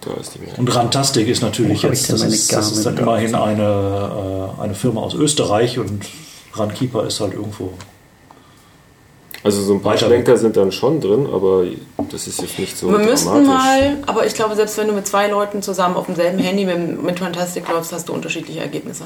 Da 0.08 0.20
ist 0.20 0.34
die. 0.36 0.60
Und 0.60 0.76
Rantastic 0.76 1.28
ist 1.28 1.42
natürlich 1.44 1.84
jetzt, 1.84 2.12
das 2.12 2.24
ist, 2.24 2.52
das 2.52 2.72
ist 2.72 2.86
dann 2.86 2.98
immerhin 2.98 3.36
eine, 3.36 4.52
äh, 4.58 4.62
eine 4.62 4.74
Firma 4.74 5.02
aus 5.02 5.14
Österreich 5.14 5.78
und 5.80 6.06
Runkeeper 6.58 7.06
ist 7.06 7.20
halt 7.20 7.34
irgendwo. 7.34 7.72
Also 9.44 9.62
so 9.64 9.74
ein 9.74 9.82
paar 9.82 9.98
Schlenker 9.98 10.38
sind 10.38 10.56
dann 10.58 10.72
schon 10.72 11.00
drin, 11.02 11.28
aber 11.32 11.64
das 12.12 12.28
ist 12.28 12.42
jetzt 12.42 12.60
nicht 12.60 12.78
so 12.78 12.92
Wir 12.92 13.00
müssten 13.00 13.46
mal, 13.46 13.98
aber 14.06 14.26
ich 14.26 14.34
glaube, 14.34 14.56
selbst 14.56 14.78
wenn 14.78 14.88
du 14.88 14.94
mit 14.94 15.08
zwei 15.08 15.28
Leuten 15.28 15.62
zusammen 15.62 15.96
auf 15.96 16.06
demselben 16.06 16.40
Handy 16.40 16.66
mit, 16.66 17.02
mit 17.02 17.20
Fantastic 17.20 17.68
läufst, 17.68 17.92
hast 17.92 18.10
du 18.10 18.14
unterschiedliche 18.14 18.60
Ergebnisse. 18.60 19.06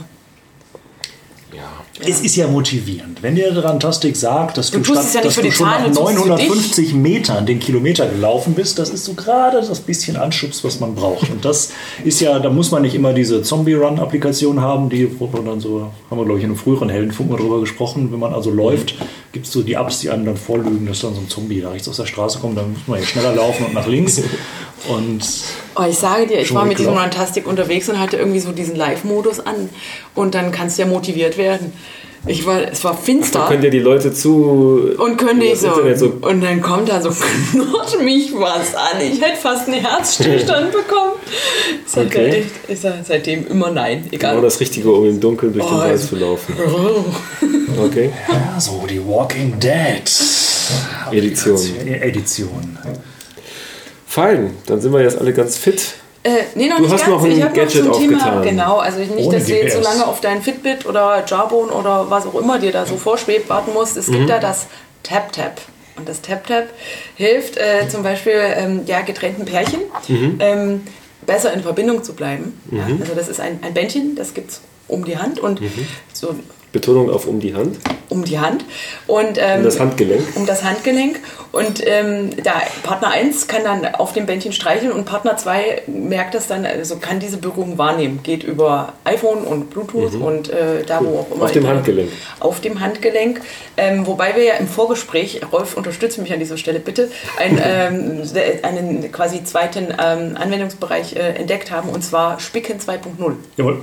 Ja. 2.01 2.09
Es 2.09 2.19
ist 2.19 2.35
ja 2.35 2.47
motivierend. 2.47 3.23
Wenn 3.23 3.35
dir 3.35 3.55
Rantastic 3.63 4.17
sagt, 4.17 4.57
dass 4.57 4.69
Du 4.69 4.79
du, 4.79 4.83
statt, 4.83 5.05
ja 5.13 5.21
dass 5.21 5.35
du 5.35 5.49
schon 5.49 5.65
Zahlen, 5.65 5.93
nach 5.93 5.97
du 5.97 6.05
tust 6.05 6.17
es 6.17 6.21
für 6.23 6.27
950 6.27 6.93
Metern 6.93 7.45
den 7.45 7.61
Kilometer 7.61 8.05
gelaufen 8.07 8.53
bist, 8.53 8.77
das 8.79 8.89
ist 8.89 9.05
so 9.05 9.13
gerade 9.13 9.61
das 9.61 9.79
bisschen 9.79 10.17
Anschubs, 10.17 10.65
was 10.65 10.81
man 10.81 10.93
braucht. 10.93 11.29
Und 11.29 11.45
das 11.45 11.71
ist 12.03 12.19
ja, 12.19 12.39
da 12.39 12.49
muss 12.49 12.71
man 12.71 12.81
nicht 12.81 12.95
immer 12.95 13.13
diese 13.13 13.43
Zombie-Run-Applikation 13.43 14.59
haben, 14.59 14.89
die 14.89 15.09
man 15.31 15.45
dann 15.45 15.59
so, 15.61 15.89
haben 16.09 16.17
wir 16.19 16.25
glaube 16.25 16.39
ich 16.39 16.43
in 16.43 16.49
einem 16.49 16.59
früheren 16.59 16.89
Heldenfunk 16.89 17.29
mal 17.29 17.37
drüber 17.37 17.61
gesprochen, 17.61 18.11
wenn 18.11 18.19
man 18.19 18.33
also 18.33 18.51
läuft, 18.51 18.95
gibt 19.31 19.45
es 19.45 19.53
so 19.53 19.61
die 19.61 19.73
Apps, 19.73 19.99
die 19.99 20.09
einem 20.09 20.25
dann 20.25 20.37
vorlügen, 20.37 20.85
dass 20.85 20.99
dann 20.99 21.13
so 21.13 21.21
ein 21.21 21.29
Zombie 21.29 21.61
da 21.61 21.69
rechts 21.69 21.87
aus 21.87 21.95
der 21.95 22.07
Straße 22.07 22.39
kommt, 22.39 22.57
dann 22.57 22.73
muss 22.73 22.87
man 22.87 22.99
ja 22.99 23.05
schneller 23.05 23.33
laufen 23.33 23.65
und 23.67 23.73
nach 23.73 23.87
links. 23.87 24.21
Und 24.87 25.21
Oh, 25.75 25.83
ich 25.89 25.97
sage 25.97 26.27
dir, 26.27 26.39
ich 26.39 26.53
war 26.53 26.65
mit 26.65 26.79
diesem. 26.79 26.93
Runtastic 26.97 27.47
unterwegs 27.47 27.89
und 27.89 27.99
hatte 27.99 28.17
irgendwie 28.17 28.39
so 28.39 28.51
diesen 28.51 28.75
Live-Modus 28.75 29.39
an. 29.41 29.69
Und 30.13 30.35
dann 30.35 30.51
kannst 30.51 30.77
du 30.77 30.83
ja 30.83 30.87
motiviert 30.87 31.37
werden. 31.37 31.73
Ich 32.27 32.43
war, 32.47 32.59
es 32.71 32.83
war 32.83 32.97
finster. 32.97 33.39
Dann 33.39 33.49
könnt 33.49 33.63
ihr 33.65 33.69
die 33.69 33.79
Leute 33.79 34.11
zu. 34.11 34.95
und 34.97 35.17
könnte 35.17 35.45
ich 35.45 35.59
so, 35.59 35.69
so 35.95 36.13
Und 36.21 36.41
dann 36.41 36.59
kommt 36.61 36.89
da 36.89 36.99
so, 36.99 37.09
knurrt 37.51 38.01
mich 38.03 38.33
was 38.33 38.73
an. 38.73 38.99
Ich 38.99 39.21
hätte 39.21 39.37
fast 39.39 39.67
einen 39.67 39.81
Herzstillstand 39.85 40.71
bekommen. 40.71 41.11
Ich 41.85 41.91
sag, 41.91 42.05
Okay. 42.07 42.29
echt, 42.29 42.49
ich 42.67 42.79
sag 42.79 42.93
seitdem 43.07 43.45
immer 43.47 43.69
nein. 43.69 44.07
Egal. 44.11 44.31
genau 44.31 44.43
das 44.43 44.59
Richtige, 44.59 44.91
um 44.91 45.05
im 45.07 45.19
Dunkeln 45.19 45.53
durch 45.53 45.65
den 45.65 45.75
Oh, 45.75 45.79
Wald 45.79 45.91
also- 45.91 46.07
zu 46.07 46.15
laufen. 46.15 46.55
Okay. 47.77 48.09
ja, 48.31 48.59
so 48.59 48.85
die 48.89 49.05
Walking 49.05 49.59
Dead 49.59 50.01
Edition. 51.11 51.59
Edition. 51.87 52.77
Fein, 54.15 54.55
dann 54.65 54.79
sind 54.79 54.93
wir 54.93 55.01
jetzt 55.01 55.17
alle 55.19 55.33
ganz 55.33 55.57
fit. 55.57 55.93
Äh, 56.23 56.29
nee, 56.55 56.67
noch 56.69 56.77
Du 56.77 56.83
nicht 56.83 56.93
hast 56.93 57.01
ganz. 57.01 57.11
noch 57.11 57.23
ein 57.23 57.31
ich 57.31 57.41
habe 57.43 57.49
noch 57.51 57.57
Gadget 57.63 57.83
zum 57.83 57.91
Thema, 57.99 58.15
aufgetan. 58.17 58.41
genau, 58.43 58.77
also 58.77 58.99
nicht, 58.99 59.11
Ohne 59.11 59.37
dass 59.37 59.45
du 59.47 59.53
jetzt 59.55 59.75
so 59.75 59.81
lange 59.81 60.07
auf 60.07 60.21
dein 60.21 60.41
Fitbit 60.41 60.85
oder 60.85 61.23
Jarbone 61.27 61.71
oder 61.71 62.09
was 62.09 62.25
auch 62.25 62.35
immer 62.35 62.57
dir 62.57 62.71
da 62.71 62.85
so 62.85 62.95
vorschwebt 62.95 63.49
warten 63.49 63.73
musst. 63.73 63.97
Es 63.97 64.07
Mhm. 64.07 64.13
gibt 64.13 64.29
da 64.29 64.39
das 64.39 64.67
Tap-Tap. 65.03 65.59
Und 65.97 66.07
das 66.09 66.21
Tap-Tap 66.21 66.67
hilft 67.15 67.57
äh, 67.57 67.87
zum 67.89 68.03
Beispiel 68.03 68.39
ähm, 68.55 68.81
ja, 68.85 69.01
getrennten 69.01 69.43
Pärchen 69.45 69.81
Mhm. 70.07 70.37
ähm, 70.39 70.83
besser 71.25 71.51
in 71.53 71.61
Verbindung 71.61 72.01
zu 72.03 72.13
bleiben. 72.13 72.59
Ja, 72.71 72.85
also 73.01 73.13
das 73.15 73.27
ist 73.27 73.39
ein, 73.41 73.59
ein 73.63 73.73
Bändchen, 73.73 74.15
das 74.15 74.33
gibt 74.33 74.51
es 74.51 74.61
um 74.87 75.03
die 75.05 75.17
Hand 75.17 75.39
und 75.39 75.59
Mhm. 75.61 75.87
so 76.13 76.35
Betonung 76.75 77.09
auf 77.09 77.25
um 77.25 77.39
die 77.39 77.55
Hand. 77.55 77.77
um 78.09 78.25
die 78.25 78.37
Hand. 78.37 78.65
Und, 79.07 79.37
ähm, 79.39 79.59
Um 79.59 79.63
das 79.63 79.79
Handgelenk. 79.79 80.21
Um 80.35 80.45
das 80.45 80.63
Handgelenk. 80.63 81.21
Und 81.53 81.81
ähm, 81.87 82.31
da 82.43 82.61
Partner 82.83 83.11
1 83.11 83.47
kann 83.47 83.63
dann 83.63 83.95
auf 83.95 84.11
dem 84.11 84.25
Bändchen 84.25 84.51
streicheln 84.51 84.91
und 84.91 85.05
Partner 85.05 85.37
2 85.37 85.83
merkt 85.87 86.35
das 86.35 86.47
dann, 86.47 86.65
also 86.65 86.97
kann 86.97 87.21
diese 87.21 87.37
Berührung 87.37 87.77
wahrnehmen. 87.77 88.19
Geht 88.23 88.43
über 88.43 88.93
iPhone 89.05 89.45
und 89.45 89.69
Bluetooth 89.69 90.15
und 90.15 90.49
äh, 90.49 90.83
da 90.85 90.99
wo 90.99 91.19
auch 91.19 91.27
immer. 91.27 91.37
Mhm. 91.37 91.41
Auf 91.43 91.51
dem 91.53 91.67
Handgelenk. 91.67 92.09
Auf 92.41 92.59
dem 92.59 92.79
Handgelenk. 92.81 93.41
Ähm, 93.77 94.05
wobei 94.05 94.35
wir 94.35 94.43
ja 94.43 94.55
im 94.55 94.67
Vorgespräch, 94.67 95.39
Rolf, 95.53 95.77
unterstütze 95.77 96.21
mich 96.21 96.33
an 96.33 96.39
dieser 96.39 96.57
Stelle 96.57 96.81
bitte, 96.81 97.09
ein, 97.39 97.57
ähm, 97.63 98.21
einen 98.63 99.11
quasi 99.13 99.45
zweiten 99.45 99.87
ähm, 99.91 100.35
Anwendungsbereich 100.35 101.15
äh, 101.15 101.35
entdeckt 101.35 101.71
haben 101.71 101.87
und 101.87 102.03
zwar 102.03 102.41
Spicken 102.41 102.79
2.0 102.79 103.33
Jawohl. 103.55 103.79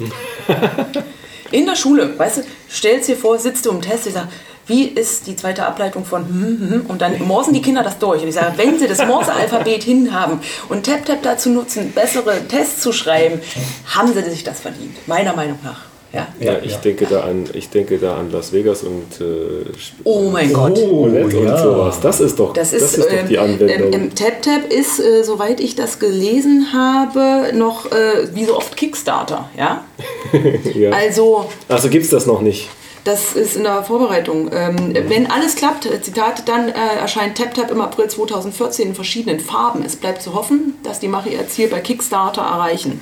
in 1.52 1.66
der 1.66 1.76
Schule, 1.76 2.18
weißt 2.18 2.38
du, 2.38 2.42
stellst 2.70 3.08
dir 3.08 3.16
vor, 3.16 3.38
sitzt 3.38 3.66
du 3.66 3.70
im 3.70 3.80
Test, 3.80 4.06
ich 4.06 4.14
sage, 4.14 4.28
wie 4.66 4.84
ist 4.84 5.26
die 5.26 5.36
zweite 5.36 5.66
Ableitung 5.66 6.04
von 6.04 6.26
hm, 6.26 6.42
hm, 6.42 6.70
hm, 6.70 6.86
und 6.86 7.02
dann 7.02 7.20
morsen 7.26 7.52
die 7.52 7.62
Kinder 7.62 7.82
das 7.82 7.98
durch. 7.98 8.22
Und 8.22 8.28
ich 8.28 8.34
sage, 8.34 8.52
wenn 8.56 8.78
sie 8.78 8.86
das 8.86 9.04
Morse-Alphabet 9.04 9.82
hinhaben 9.84 10.40
und 10.68 10.86
TapTap 10.86 11.22
dazu 11.22 11.50
nutzen, 11.50 11.92
bessere 11.92 12.46
Tests 12.48 12.80
zu 12.80 12.92
schreiben, 12.92 13.40
haben 13.86 14.12
sie 14.12 14.22
sich 14.22 14.44
das 14.44 14.60
verdient, 14.60 14.96
meiner 15.06 15.34
Meinung 15.34 15.58
nach. 15.62 15.91
Ja. 16.12 16.28
Ja, 16.40 16.58
ich, 16.62 16.76
Denke 16.76 17.06
da 17.06 17.20
an, 17.22 17.44
ich 17.54 17.70
denke 17.70 17.96
da 17.98 18.16
an 18.16 18.30
Las 18.30 18.52
Vegas 18.52 18.82
und 18.82 19.20
äh, 19.20 19.64
Oh 20.04 20.28
mein 20.30 20.52
Gott. 20.52 20.76
Roulette 20.78 21.38
und 21.38 21.58
sowas. 21.58 22.00
Das 22.00 22.20
ist 22.20 22.38
doch, 22.38 22.52
Das 22.52 22.72
ist, 22.74 22.98
doch 22.98 23.10
ähm, 23.10 23.26
die 23.28 23.38
Anwendung. 23.38 23.92
ähm, 23.92 24.14
TapTap 24.14 24.70
ist, 24.70 25.00
äh, 25.00 25.22
soweit 25.24 25.60
ich 25.60 25.74
das 25.74 25.98
gelesen 25.98 26.68
habe, 26.74 27.56
noch 27.56 27.90
äh, 27.92 28.28
wie 28.34 28.44
so 28.44 28.56
oft 28.56 28.76
Kickstarter. 28.76 29.48
Ja? 29.56 29.84
ja. 30.74 30.90
Also 30.90 31.46
Also 31.68 31.88
gibt 31.88 32.04
es 32.04 32.10
das 32.10 32.26
noch 32.26 32.42
nicht. 32.42 32.68
Das 33.04 33.34
ist 33.34 33.56
in 33.56 33.64
der 33.64 33.82
Vorbereitung. 33.82 34.50
Ähm, 34.52 34.94
wenn 35.08 35.26
alles 35.28 35.56
klappt, 35.56 35.88
Zitat, 36.02 36.48
dann 36.48 36.68
äh, 36.68 36.72
erscheint 37.00 37.36
TapTap 37.36 37.70
im 37.70 37.80
April 37.80 38.08
2014 38.08 38.88
in 38.88 38.94
verschiedenen 38.94 39.40
Farben. 39.40 39.82
Es 39.84 39.96
bleibt 39.96 40.22
zu 40.22 40.34
hoffen, 40.34 40.74
dass 40.84 41.00
die 41.00 41.08
Macher 41.08 41.30
ihr 41.30 41.48
Ziel 41.48 41.68
bei 41.68 41.80
Kickstarter 41.80 42.42
erreichen. 42.42 43.00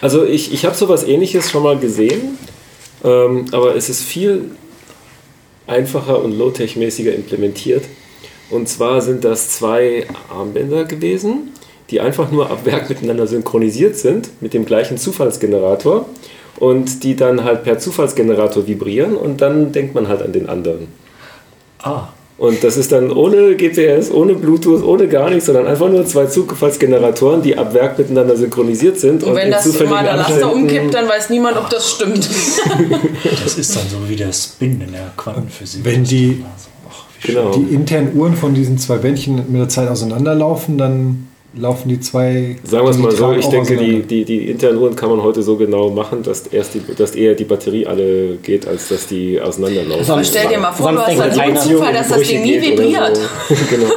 Also 0.00 0.24
ich, 0.24 0.54
ich 0.54 0.64
habe 0.64 0.74
sowas 0.74 1.02
ähnliches 1.02 1.50
schon 1.50 1.62
mal 1.62 1.78
gesehen, 1.78 2.38
ähm, 3.04 3.46
aber 3.52 3.76
es 3.76 3.90
ist 3.90 4.02
viel 4.02 4.52
einfacher 5.66 6.22
und 6.22 6.32
low-tech-mäßiger 6.32 7.14
implementiert. 7.14 7.84
Und 8.48 8.68
zwar 8.68 9.02
sind 9.02 9.24
das 9.24 9.50
zwei 9.50 10.06
Armbänder 10.30 10.84
gewesen, 10.84 11.52
die 11.90 12.00
einfach 12.00 12.30
nur 12.30 12.50
ab 12.50 12.64
Werk 12.64 12.88
miteinander 12.88 13.26
synchronisiert 13.26 13.96
sind, 13.96 14.30
mit 14.40 14.54
dem 14.54 14.64
gleichen 14.64 14.96
Zufallsgenerator 14.96 16.06
und 16.62 17.02
die 17.02 17.16
dann 17.16 17.42
halt 17.42 17.64
per 17.64 17.80
Zufallsgenerator 17.80 18.68
vibrieren 18.68 19.16
und 19.16 19.40
dann 19.40 19.72
denkt 19.72 19.96
man 19.96 20.06
halt 20.06 20.22
an 20.22 20.32
den 20.32 20.48
anderen. 20.48 20.86
Ah, 21.82 22.04
Und 22.38 22.62
das 22.62 22.76
ist 22.76 22.92
dann 22.92 23.10
ohne 23.10 23.56
GPS, 23.56 24.12
ohne 24.12 24.34
Bluetooth, 24.34 24.84
ohne 24.84 25.08
gar 25.08 25.28
nichts, 25.28 25.46
sondern 25.46 25.66
einfach 25.66 25.88
nur 25.88 26.06
zwei 26.06 26.26
Zufallsgeneratoren, 26.26 27.42
die 27.42 27.58
ab 27.58 27.74
Werk 27.74 27.98
miteinander 27.98 28.36
synchronisiert 28.36 28.96
sind. 29.00 29.24
Und 29.24 29.34
wenn 29.34 29.46
in 29.46 29.50
das 29.50 29.66
mal 29.82 30.04
der 30.04 30.14
Laster 30.14 30.52
umkippt, 30.52 30.94
dann 30.94 31.08
weiß 31.08 31.30
niemand, 31.30 31.56
ob 31.56 31.68
das 31.68 31.90
stimmt. 31.90 32.28
das 33.44 33.58
ist 33.58 33.74
dann 33.74 33.88
so 33.90 34.08
wie 34.08 34.14
der 34.14 34.32
Spin 34.32 34.80
in 34.82 34.92
der 34.92 35.10
Quantenphysik. 35.16 35.84
Wenn 35.84 36.04
die, 36.04 36.44
Ach, 36.88 37.04
wie 37.22 37.32
Genau. 37.32 37.50
die 37.56 37.74
internen 37.74 38.16
Uhren 38.16 38.36
von 38.36 38.54
diesen 38.54 38.78
zwei 38.78 38.98
Bändchen 38.98 39.34
mit 39.48 39.60
der 39.60 39.68
Zeit 39.68 39.88
auseinanderlaufen, 39.88 40.78
dann 40.78 41.26
laufen 41.54 41.88
die 41.88 42.00
zwei. 42.00 42.56
Sagen 42.64 42.84
wir 42.86 42.90
es 42.90 42.98
mal 42.98 43.12
so, 43.12 43.32
ich 43.32 43.46
denke, 43.46 43.76
die, 43.76 44.02
die, 44.02 44.24
die 44.24 44.50
internen 44.50 44.78
Uhren 44.78 44.96
kann 44.96 45.10
man 45.10 45.22
heute 45.22 45.42
so 45.42 45.56
genau 45.56 45.90
machen, 45.90 46.22
dass, 46.22 46.46
erst 46.46 46.74
die, 46.74 46.82
dass 46.96 47.14
eher 47.14 47.34
die 47.34 47.44
Batterie 47.44 47.86
alle 47.86 48.36
geht, 48.36 48.66
als 48.66 48.88
dass 48.88 49.06
die 49.06 49.40
auseinanderlaufen. 49.40 50.04
Sonst- 50.04 50.28
Stell 50.28 50.48
dir 50.48 50.58
mal 50.58 50.72
vor, 50.72 50.86
Sonst 50.86 50.98
du 51.18 51.22
hast 51.22 51.38
halt 51.38 51.58
so 51.60 51.70
Zufall, 51.70 51.92
dass 51.92 52.08
das 52.08 52.22
Ding 52.22 52.42
nie 52.42 52.60
vibriert. 52.60 53.16
So. 53.16 53.54
genau. 53.70 53.92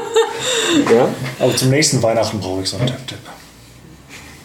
Ja, 0.93 1.09
Aber 1.39 1.55
zum 1.55 1.69
nächsten 1.69 2.03
Weihnachten 2.03 2.39
brauche 2.39 2.61
ich 2.61 2.69
so 2.69 2.77
einen 2.77 2.87
Tap-Tap. 2.87 3.19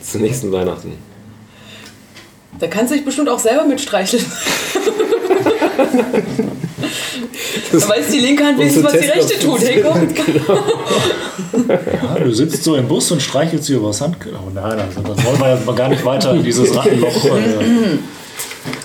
zum 0.02 0.20
nächsten 0.20 0.52
Weihnachten. 0.52 0.92
Da 2.58 2.66
kannst 2.66 2.92
du 2.92 2.96
dich 2.96 3.04
bestimmt 3.04 3.28
auch 3.28 3.38
selber 3.38 3.64
mitstreicheln. 3.64 4.24
Da 7.72 7.88
weiß 7.88 8.08
die 8.10 8.18
linke 8.18 8.44
Hand 8.44 8.58
wenigstens, 8.58 8.84
was 8.84 8.92
die 8.92 9.06
rechte 9.06 9.38
tut. 9.38 9.60
Hey, 9.60 9.82
komm. 9.82 10.08
Ja, 12.02 12.18
du 12.18 12.32
sitzt 12.32 12.62
so 12.64 12.76
im 12.76 12.86
Bus 12.86 13.10
und 13.10 13.20
streichelst 13.20 13.64
sie 13.66 13.74
übers 13.74 14.00
Hand. 14.00 14.16
Oh 14.32 14.50
nein, 14.52 14.78
also 14.78 15.00
das 15.02 15.24
wollen 15.24 15.40
wir 15.40 15.54
jetzt 15.54 15.66
mal 15.66 15.74
gar 15.74 15.88
nicht 15.88 16.04
weiter 16.04 16.32
in 16.34 16.44
dieses 16.44 16.74
Rattenloch. 16.74 17.24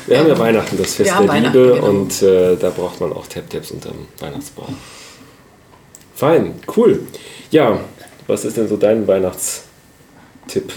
Wir 0.08 0.20
haben 0.20 0.28
ja 0.28 0.38
Weihnachten, 0.38 0.78
das 0.78 0.96
Fest 0.96 1.12
der 1.12 1.42
Liebe 1.42 1.74
genau. 1.76 1.88
und 1.88 2.22
äh, 2.22 2.56
da 2.56 2.70
braucht 2.70 3.00
man 3.02 3.14
auch 3.14 3.28
Tap-Taps 3.28 3.72
unterm 3.72 4.08
Weihnachtsbaum. 4.20 4.76
Fein, 6.16 6.56
cool. 6.76 7.02
Ja, 7.52 7.80
was 8.28 8.46
ist 8.46 8.58
denn 8.58 8.68
so 8.68 8.78
dein 8.78 9.08
Weihnachtstipp, 9.08 10.72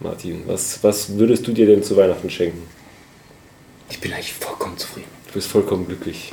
Martin? 0.00 0.42
Was, 0.46 0.78
was 0.82 1.18
würdest 1.18 1.46
du 1.46 1.52
dir 1.52 1.66
denn 1.66 1.82
zu 1.82 1.96
Weihnachten 1.96 2.30
schenken? 2.30 2.62
Ich 3.90 4.00
bin 4.00 4.12
eigentlich 4.12 4.32
vollkommen 4.32 4.78
zufrieden. 4.78 5.08
Du 5.26 5.34
bist 5.34 5.48
vollkommen 5.48 5.86
glücklich. 5.86 6.32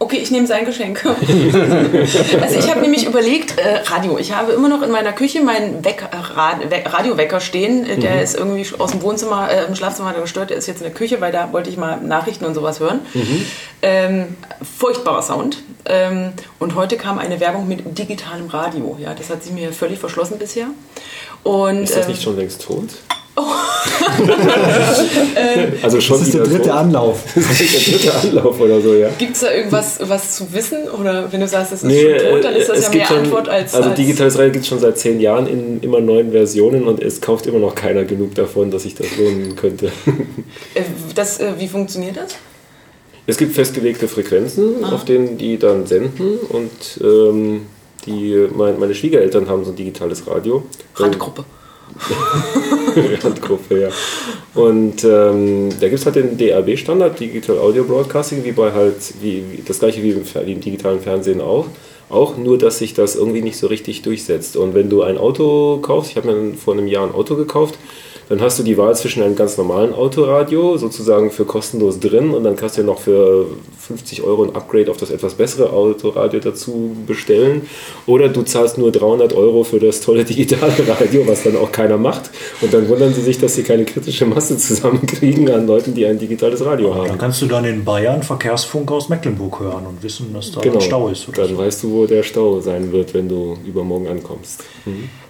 Okay, 0.00 0.18
ich 0.18 0.30
nehme 0.30 0.46
sein 0.46 0.64
Geschenk. 0.64 1.04
also 2.40 2.58
ich 2.58 2.70
habe 2.70 2.80
nämlich 2.82 3.04
überlegt, 3.04 3.58
äh, 3.58 3.78
Radio. 3.86 4.16
Ich 4.16 4.32
habe 4.32 4.52
immer 4.52 4.68
noch 4.68 4.82
in 4.82 4.92
meiner 4.92 5.12
Küche 5.12 5.40
meinen 5.42 5.84
Weck, 5.84 6.04
äh, 6.12 6.16
Rad, 6.16 6.70
We 6.70 6.84
Radiowecker 6.84 7.40
stehen. 7.40 7.84
Äh, 7.84 7.98
Der 7.98 8.22
ist 8.22 8.36
irgendwie 8.36 8.64
aus 8.78 8.92
dem 8.92 9.02
Wohnzimmer, 9.02 9.50
äh, 9.50 9.64
im 9.64 9.74
Schlafzimmer 9.74 10.10
hat 10.10 10.14
er 10.16 10.22
gestört. 10.22 10.50
Der 10.50 10.56
ist 10.56 10.68
jetzt 10.68 10.78
in 10.78 10.84
der 10.84 10.94
Küche, 10.94 11.20
weil 11.20 11.32
da 11.32 11.52
wollte 11.52 11.68
ich 11.68 11.76
mal 11.76 12.00
Nachrichten 12.00 12.44
und 12.44 12.54
sowas 12.54 12.78
hören. 12.78 13.00
Ähm, 13.82 14.36
furchtbarer 14.78 15.22
Sound. 15.22 15.62
Ähm, 15.84 16.32
und 16.60 16.76
heute 16.76 16.96
kam 16.96 17.18
eine 17.18 17.40
Werbung 17.40 17.66
mit 17.66 17.98
digitalem 17.98 18.46
Radio. 18.46 18.96
Ja, 19.00 19.14
das 19.14 19.30
hat 19.30 19.42
sich 19.42 19.52
mir 19.52 19.72
völlig 19.72 19.98
verschlossen 19.98 20.38
bisher. 20.38 20.68
Und, 21.42 21.82
Ist 21.82 21.96
das 21.96 22.06
ähm, 22.06 22.12
nicht 22.12 22.22
schon 22.22 22.36
längst 22.36 22.62
tot? 22.62 22.90
also 25.82 26.00
schon 26.00 26.18
Das 26.18 26.28
ist 26.28 26.34
der 26.34 26.42
dritte 26.44 26.62
tot. 26.64 26.70
Anlauf. 26.72 27.22
Das 27.34 27.60
ist 27.60 27.86
der 27.86 28.12
dritte 28.12 28.14
Anlauf 28.38 28.60
oder 28.60 28.80
so, 28.80 28.94
ja. 28.94 29.08
Gibt 29.18 29.34
es 29.34 29.40
da 29.40 29.52
irgendwas 29.52 29.98
was 30.02 30.36
zu 30.36 30.52
wissen? 30.52 30.88
Oder 30.88 31.30
wenn 31.32 31.40
du 31.40 31.48
sagst, 31.48 31.72
es 31.72 31.82
ist 31.82 31.88
Nee, 31.88 32.18
schon 32.18 32.30
tot, 32.30 32.44
dann 32.44 32.54
ist 32.54 32.68
äh, 32.68 32.74
das 32.74 32.78
es 32.78 32.84
ja 32.86 32.90
mehr 32.90 33.06
schon, 33.06 33.16
Antwort 33.18 33.48
als. 33.48 33.74
Also 33.74 33.88
als 33.90 33.98
digitales 33.98 34.38
Radio 34.38 34.52
gibt 34.52 34.62
es 34.64 34.68
schon 34.68 34.78
seit 34.80 34.98
zehn 34.98 35.20
Jahren 35.20 35.46
in 35.46 35.80
immer 35.82 36.00
neuen 36.00 36.32
Versionen 36.32 36.84
und 36.86 37.02
es 37.02 37.20
kauft 37.20 37.46
immer 37.46 37.58
noch 37.58 37.74
keiner 37.74 38.04
genug 38.04 38.34
davon, 38.34 38.70
dass 38.70 38.82
sich 38.84 38.94
das 38.94 39.06
lohnen 39.16 39.56
könnte. 39.56 39.90
Äh, 40.74 40.82
Das, 41.14 41.40
äh, 41.40 41.52
wie 41.58 41.68
funktioniert 41.68 42.16
das? 42.16 42.36
Es 43.26 43.36
gibt 43.36 43.54
festgelegte 43.54 44.08
Frequenzen, 44.08 44.84
Ah. 44.84 44.92
auf 44.94 45.04
denen 45.04 45.36
die 45.38 45.58
dann 45.58 45.86
senden 45.86 46.38
und 46.48 46.70
ähm, 47.02 47.66
die, 48.06 48.46
mein, 48.54 48.78
meine 48.78 48.94
Schwiegereltern 48.94 49.48
haben 49.48 49.64
so 49.64 49.70
ein 49.72 49.76
digitales 49.76 50.26
Radio. 50.26 50.62
Randgruppe. 50.96 51.44
Randgruppe, 53.22 53.80
ja. 53.80 53.88
Und 54.54 55.04
ähm, 55.04 55.68
da 55.80 55.88
gibt 55.88 56.00
es 56.00 56.06
halt 56.06 56.16
den 56.16 56.36
DAB-Standard, 56.36 57.18
Digital 57.18 57.58
Audio 57.58 57.84
Broadcasting, 57.84 58.44
wie 58.44 58.52
bei 58.52 58.72
halt, 58.72 58.96
wie, 59.20 59.44
wie 59.50 59.62
das 59.64 59.78
gleiche 59.78 60.02
wie 60.02 60.10
im, 60.10 60.22
wie 60.24 60.52
im 60.52 60.60
digitalen 60.60 61.00
Fernsehen 61.00 61.40
auch. 61.40 61.66
Auch 62.10 62.38
nur, 62.38 62.56
dass 62.56 62.78
sich 62.78 62.94
das 62.94 63.16
irgendwie 63.16 63.42
nicht 63.42 63.58
so 63.58 63.66
richtig 63.66 64.02
durchsetzt. 64.02 64.56
Und 64.56 64.74
wenn 64.74 64.88
du 64.88 65.02
ein 65.02 65.18
Auto 65.18 65.78
kaufst, 65.82 66.12
ich 66.12 66.16
habe 66.16 66.32
mir 66.32 66.54
vor 66.54 66.74
einem 66.74 66.86
Jahr 66.86 67.06
ein 67.06 67.14
Auto 67.14 67.36
gekauft, 67.36 67.78
dann 68.28 68.40
hast 68.40 68.58
du 68.58 68.62
die 68.62 68.76
Wahl 68.76 68.94
zwischen 68.94 69.22
einem 69.22 69.36
ganz 69.36 69.56
normalen 69.56 69.94
Autoradio, 69.94 70.76
sozusagen 70.76 71.30
für 71.30 71.44
kostenlos 71.44 71.98
drin, 71.98 72.30
und 72.30 72.44
dann 72.44 72.56
kannst 72.56 72.76
du 72.76 72.82
ja 72.82 72.86
noch 72.86 73.00
für 73.00 73.46
50 73.78 74.22
Euro 74.22 74.44
ein 74.44 74.54
Upgrade 74.54 74.90
auf 74.90 74.98
das 74.98 75.10
etwas 75.10 75.34
bessere 75.34 75.70
Autoradio 75.72 76.40
dazu 76.40 76.94
bestellen. 77.06 77.62
Oder 78.06 78.28
du 78.28 78.42
zahlst 78.42 78.76
nur 78.76 78.92
300 78.92 79.32
Euro 79.32 79.64
für 79.64 79.80
das 79.80 80.02
tolle 80.02 80.24
digitale 80.24 80.72
Radio, 80.86 81.26
was 81.26 81.42
dann 81.44 81.56
auch 81.56 81.72
keiner 81.72 81.96
macht. 81.96 82.30
Und 82.60 82.74
dann 82.74 82.86
wundern 82.88 83.14
sie 83.14 83.22
sich, 83.22 83.38
dass 83.38 83.54
sie 83.54 83.62
keine 83.62 83.86
kritische 83.86 84.26
Masse 84.26 84.58
zusammenkriegen 84.58 85.50
an 85.50 85.66
Leuten, 85.66 85.94
die 85.94 86.04
ein 86.04 86.18
digitales 86.18 86.64
Radio 86.64 86.90
dann 86.90 87.08
haben. 87.08 87.18
kannst 87.18 87.40
du 87.40 87.46
dann 87.46 87.64
in 87.64 87.84
Bayern 87.84 88.22
Verkehrsfunk 88.22 88.90
aus 88.90 89.08
Mecklenburg 89.08 89.60
hören 89.60 89.86
und 89.86 90.02
wissen, 90.02 90.34
dass 90.34 90.52
da 90.52 90.60
Genau, 90.60 90.74
ein 90.76 90.80
Stau 90.82 91.08
ist. 91.08 91.28
Oder 91.28 91.42
dann 91.42 91.56
so. 91.56 91.58
weißt 91.58 91.82
du, 91.84 91.90
wo 91.92 92.06
der 92.06 92.22
Stau 92.22 92.60
sein 92.60 92.92
wird, 92.92 93.14
wenn 93.14 93.28
du 93.28 93.56
übermorgen 93.64 94.08
ankommst. 94.08 94.64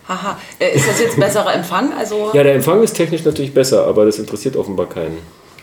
Haha. 0.09 0.39
Äh, 0.59 0.75
Ist 0.77 0.89
das 0.89 0.99
jetzt 1.01 1.19
besserer 1.21 1.55
Empfang? 1.55 1.93
Also, 1.99 2.31
Ja, 2.33 2.43
der 2.43 2.55
Empfang 2.55 2.83
ist 2.83 2.95
technisch 2.95 3.25
natürlich 3.25 3.53
besser, 3.53 3.87
aber 3.87 4.07
das 4.07 4.19
interessiert 4.19 4.57
offenbar 4.57 4.89
keinen. 4.89 5.19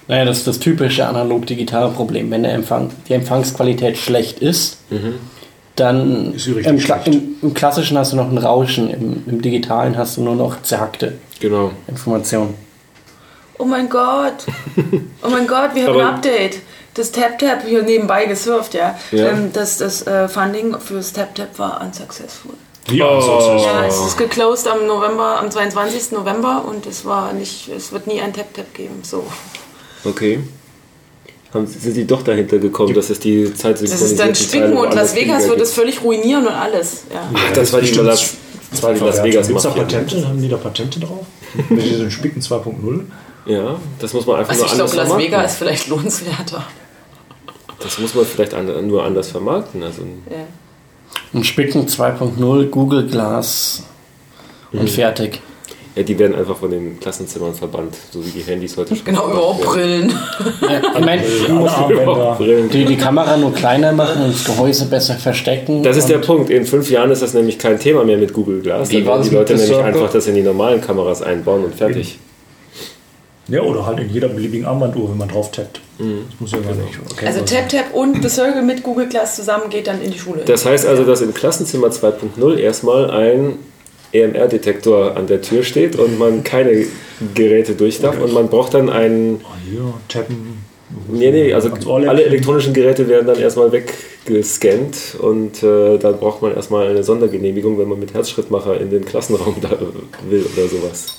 Naja, 0.08 0.24
das 0.26 0.38
ist 0.38 0.48
das 0.48 0.60
typische 0.60 1.08
analog-digitale 1.08 1.92
Problem. 1.92 2.30
Wenn 2.30 2.44
der 2.44 2.54
Empfang, 2.54 2.92
die 3.10 3.14
Empfangsqualität 3.14 3.98
schlecht 3.98 4.38
ist, 4.40 4.78
dann 5.76 6.34
Ist 6.36 6.46
im, 6.48 6.58
im, 6.78 7.36
im 7.42 7.54
klassischen 7.56 7.98
hast 7.98 8.14
du 8.14 8.16
noch 8.16 8.30
ein 8.30 8.38
Rauschen, 8.38 8.90
im, 8.92 9.24
im 9.26 9.42
digitalen 9.42 9.98
hast 9.98 10.18
du 10.18 10.22
nur 10.22 10.36
noch 10.36 10.62
zerhackte 10.62 11.14
Genau. 11.40 11.72
Informationen. 11.88 12.54
oh 13.58 13.66
mein 13.66 13.90
Gott. 13.90 14.46
Oh 15.24 15.30
mein 15.30 15.48
Gott, 15.48 15.72
wir 15.74 15.88
haben 15.88 16.00
ein 16.00 16.06
Update. 16.16 16.60
Das 16.94 17.12
TapTap 17.12 17.64
hier 17.66 17.84
nebenbei 17.84 18.26
gesurft, 18.26 18.74
ja. 18.74 18.98
Ja. 19.12 19.30
Ähm, 19.32 19.50
das 19.52 19.80
das 19.80 20.06
äh, 20.08 20.30
Funding 20.30 20.80
fürs 20.80 21.12
TapTap 21.12 21.60
war 21.60 21.82
unsuccessful. 21.82 22.54
Wie 22.88 23.02
Oh. 23.02 23.08
ansonsten. 23.08 23.58
Ja, 23.60 23.86
es 23.86 24.00
ist 24.00 24.18
geclosed 24.18 24.68
am 24.68 24.86
November, 24.86 25.40
am 25.40 25.50
22. 25.50 26.12
November 26.12 26.66
und 26.68 26.86
es 26.86 27.04
war 27.06 27.34
nicht, 27.34 27.68
es 27.70 27.92
wird 27.92 28.08
nie 28.08 28.22
ein 28.22 28.32
TapTap 28.34 28.74
geben. 28.74 29.00
So. 29.04 29.24
Okay. 30.04 30.40
Haben, 31.54 31.66
sind 31.68 31.94
sie 31.94 32.06
doch 32.06 32.22
dahinter 32.22 32.58
gekommen, 32.60 32.94
dass 32.94 33.10
es 33.10 33.20
die 33.20 33.54
Zeit 33.54 33.82
Das 33.82 34.02
ist 34.02 34.20
dann 34.20 34.36
Spicken 34.36 34.76
und 34.78 34.94
Las 34.94 35.16
Vegas 35.16 35.48
wird 35.48 35.62
es 35.62 35.72
völlig 35.74 36.04
ruinieren 36.04 36.46
und 36.46 36.54
alles. 36.54 37.04
Ja. 37.14 37.30
Ach, 37.34 37.54
das 37.54 37.72
war 37.74 37.82
die 37.82 37.92
Las, 37.94 38.34
das 38.72 38.84
war 38.84 38.94
die 38.94 39.00
Las 39.00 39.24
Vegas 39.24 39.48
Gibt 39.48 39.58
es 39.58 39.64
da. 39.64 39.70
Patente? 39.72 40.28
Haben 40.28 40.42
die 40.42 40.50
da 40.50 40.58
Patente 40.58 41.00
drauf? 41.00 41.26
Mit 41.70 41.84
diesem 41.84 42.12
Spicken 42.12 42.42
2.0? 42.42 43.02
Ja, 43.48 43.80
das 44.00 44.14
muss 44.14 44.26
man 44.26 44.38
einfach 44.38 44.50
Also 44.52 44.64
nur 44.64 44.68
ich 44.68 44.72
anders 44.74 44.92
glaube, 44.92 44.98
Las 44.98 45.08
vermarkten. 45.08 45.32
Vegas 45.34 45.52
ist 45.54 45.58
vielleicht 45.58 45.88
lohnenswerter. 45.88 46.64
Das 47.80 48.00
muss 48.00 48.14
man 48.16 48.26
vielleicht 48.26 48.54
an, 48.54 48.88
nur 48.88 49.04
anders 49.04 49.28
vermarkten. 49.30 49.82
Also, 49.84 50.02
Ja. 50.30 50.38
Ein 51.36 51.44
Spicken 51.44 51.86
2.0, 51.88 52.66
Google 52.70 53.06
Glass 53.08 53.84
Mhm. 54.72 54.80
und 54.80 54.90
fertig. 54.90 55.42
ja, 55.96 56.04
die 56.04 56.18
werden 56.18 56.34
einfach 56.36 56.58
von 56.58 56.72
den 56.72 57.00
Klassenzimmern 57.00 57.54
verbannt, 57.54 57.96
so 58.12 58.26
wie 58.26 58.30
die 58.30 58.42
Handys 58.42 58.76
heute 58.78 58.96
schon 58.96 59.06
Genau, 59.06 59.30
überhaupt. 59.30 59.62
Brillen. 59.64 60.10
Ja, 60.62 60.82
ich 60.98 61.06
meine. 61.06 61.22
Brillen. 62.38 62.70
die, 62.70 62.86
die 62.86 62.98
Kamera 62.98 63.38
nur 63.38 63.54
kleiner 63.54 63.92
machen 63.92 64.22
und 64.24 64.34
das 64.34 64.44
Gehäuse 64.46 64.86
besser 64.86 65.16
verstecken. 65.16 65.84
Das 65.84 65.98
ist 65.98 66.08
der 66.10 66.18
Punkt. 66.20 66.50
In 66.50 66.66
fünf 66.66 66.90
Jahren 66.90 67.12
ist 67.12 67.22
das 67.22 67.34
nämlich 67.34 67.58
kein 67.60 67.80
Thema 67.80 68.04
mehr 68.06 68.18
mit 68.18 68.34
Google 68.34 68.62
Glass. 68.62 68.90
Wie 68.92 69.04
Dann 69.04 69.22
die 69.24 69.30
Leute 69.30 69.54
nämlich 69.54 69.70
Circle? 69.70 69.86
einfach 69.94 70.12
das 70.12 70.28
in 70.28 70.36
die 70.36 70.42
normalen 70.42 70.82
Kameras 70.82 71.22
einbauen 71.22 71.64
und 71.66 71.76
fertig. 71.76 72.18
Ja, 73.48 73.62
oder 73.62 73.86
halt 73.86 74.00
in 74.00 74.10
jeder 74.10 74.28
beliebigen 74.30 74.66
Armbanduhr, 74.66 75.10
wenn 75.12 75.18
man 75.18 75.30
drauf 75.30 75.52
tappt. 75.52 75.80
Mhm. 75.98 76.26
Das 76.30 76.40
muss 76.40 76.52
ja 76.52 76.60
gar 76.60 76.76
nicht. 76.76 76.98
erkennbar 76.98 77.28
Also. 77.28 77.42
TapTap 77.42 77.94
und 77.94 78.22
The 78.22 78.30
Circle 78.30 78.62
mit 78.62 78.84
Google 78.84 79.08
Glass 79.08 79.36
zusammen 79.36 79.70
geht 79.70 79.88
dann 79.88 80.02
in 80.02 80.12
die 80.12 80.20
Schule. 80.20 80.44
Das 80.46 80.66
heißt 80.66 80.86
also, 80.86 81.04
dass 81.04 81.22
im 81.22 81.34
Klassenzimmer 81.34 81.88
2.0 81.88 82.58
erstmal 82.58 83.10
ein 83.12 83.60
EMR-Detektor 84.12 85.16
an 85.18 85.28
der 85.28 85.42
Tür 85.42 85.64
steht 85.64 85.98
und 85.98 86.18
man 86.18 86.44
keine 86.44 86.86
Geräte 87.34 87.74
durch 87.74 88.00
darf 88.00 88.20
und 88.22 88.34
man 88.34 88.48
braucht 88.50 88.74
dann 88.74 88.90
einen 88.90 89.42
Ah, 89.44 89.56
Hier, 89.70 89.94
tappen. 90.08 90.64
Nee, 91.10 91.32
nee, 91.32 91.54
also 91.54 91.72
alle 91.90 92.24
elektronischen 92.24 92.74
Geräte 92.74 93.08
werden 93.08 93.26
dann 93.28 93.40
erstmal 93.40 93.72
weggescannt 93.72 95.18
und 95.20 95.64
äh, 95.64 95.98
dann 95.98 96.18
braucht 96.20 96.42
man 96.42 96.56
erstmal 96.56 96.88
eine 96.88 97.04
Sondergenehmigung, 97.04 97.80
wenn 97.80 97.90
man 97.90 98.00
mit 98.00 98.14
Herzschrittmacher 98.14 98.80
in 98.80 98.92
den 98.92 99.04
Klassenraum 99.04 99.56
da 99.62 99.72
will 100.30 100.46
oder 100.56 100.68
sowas. 100.68 101.18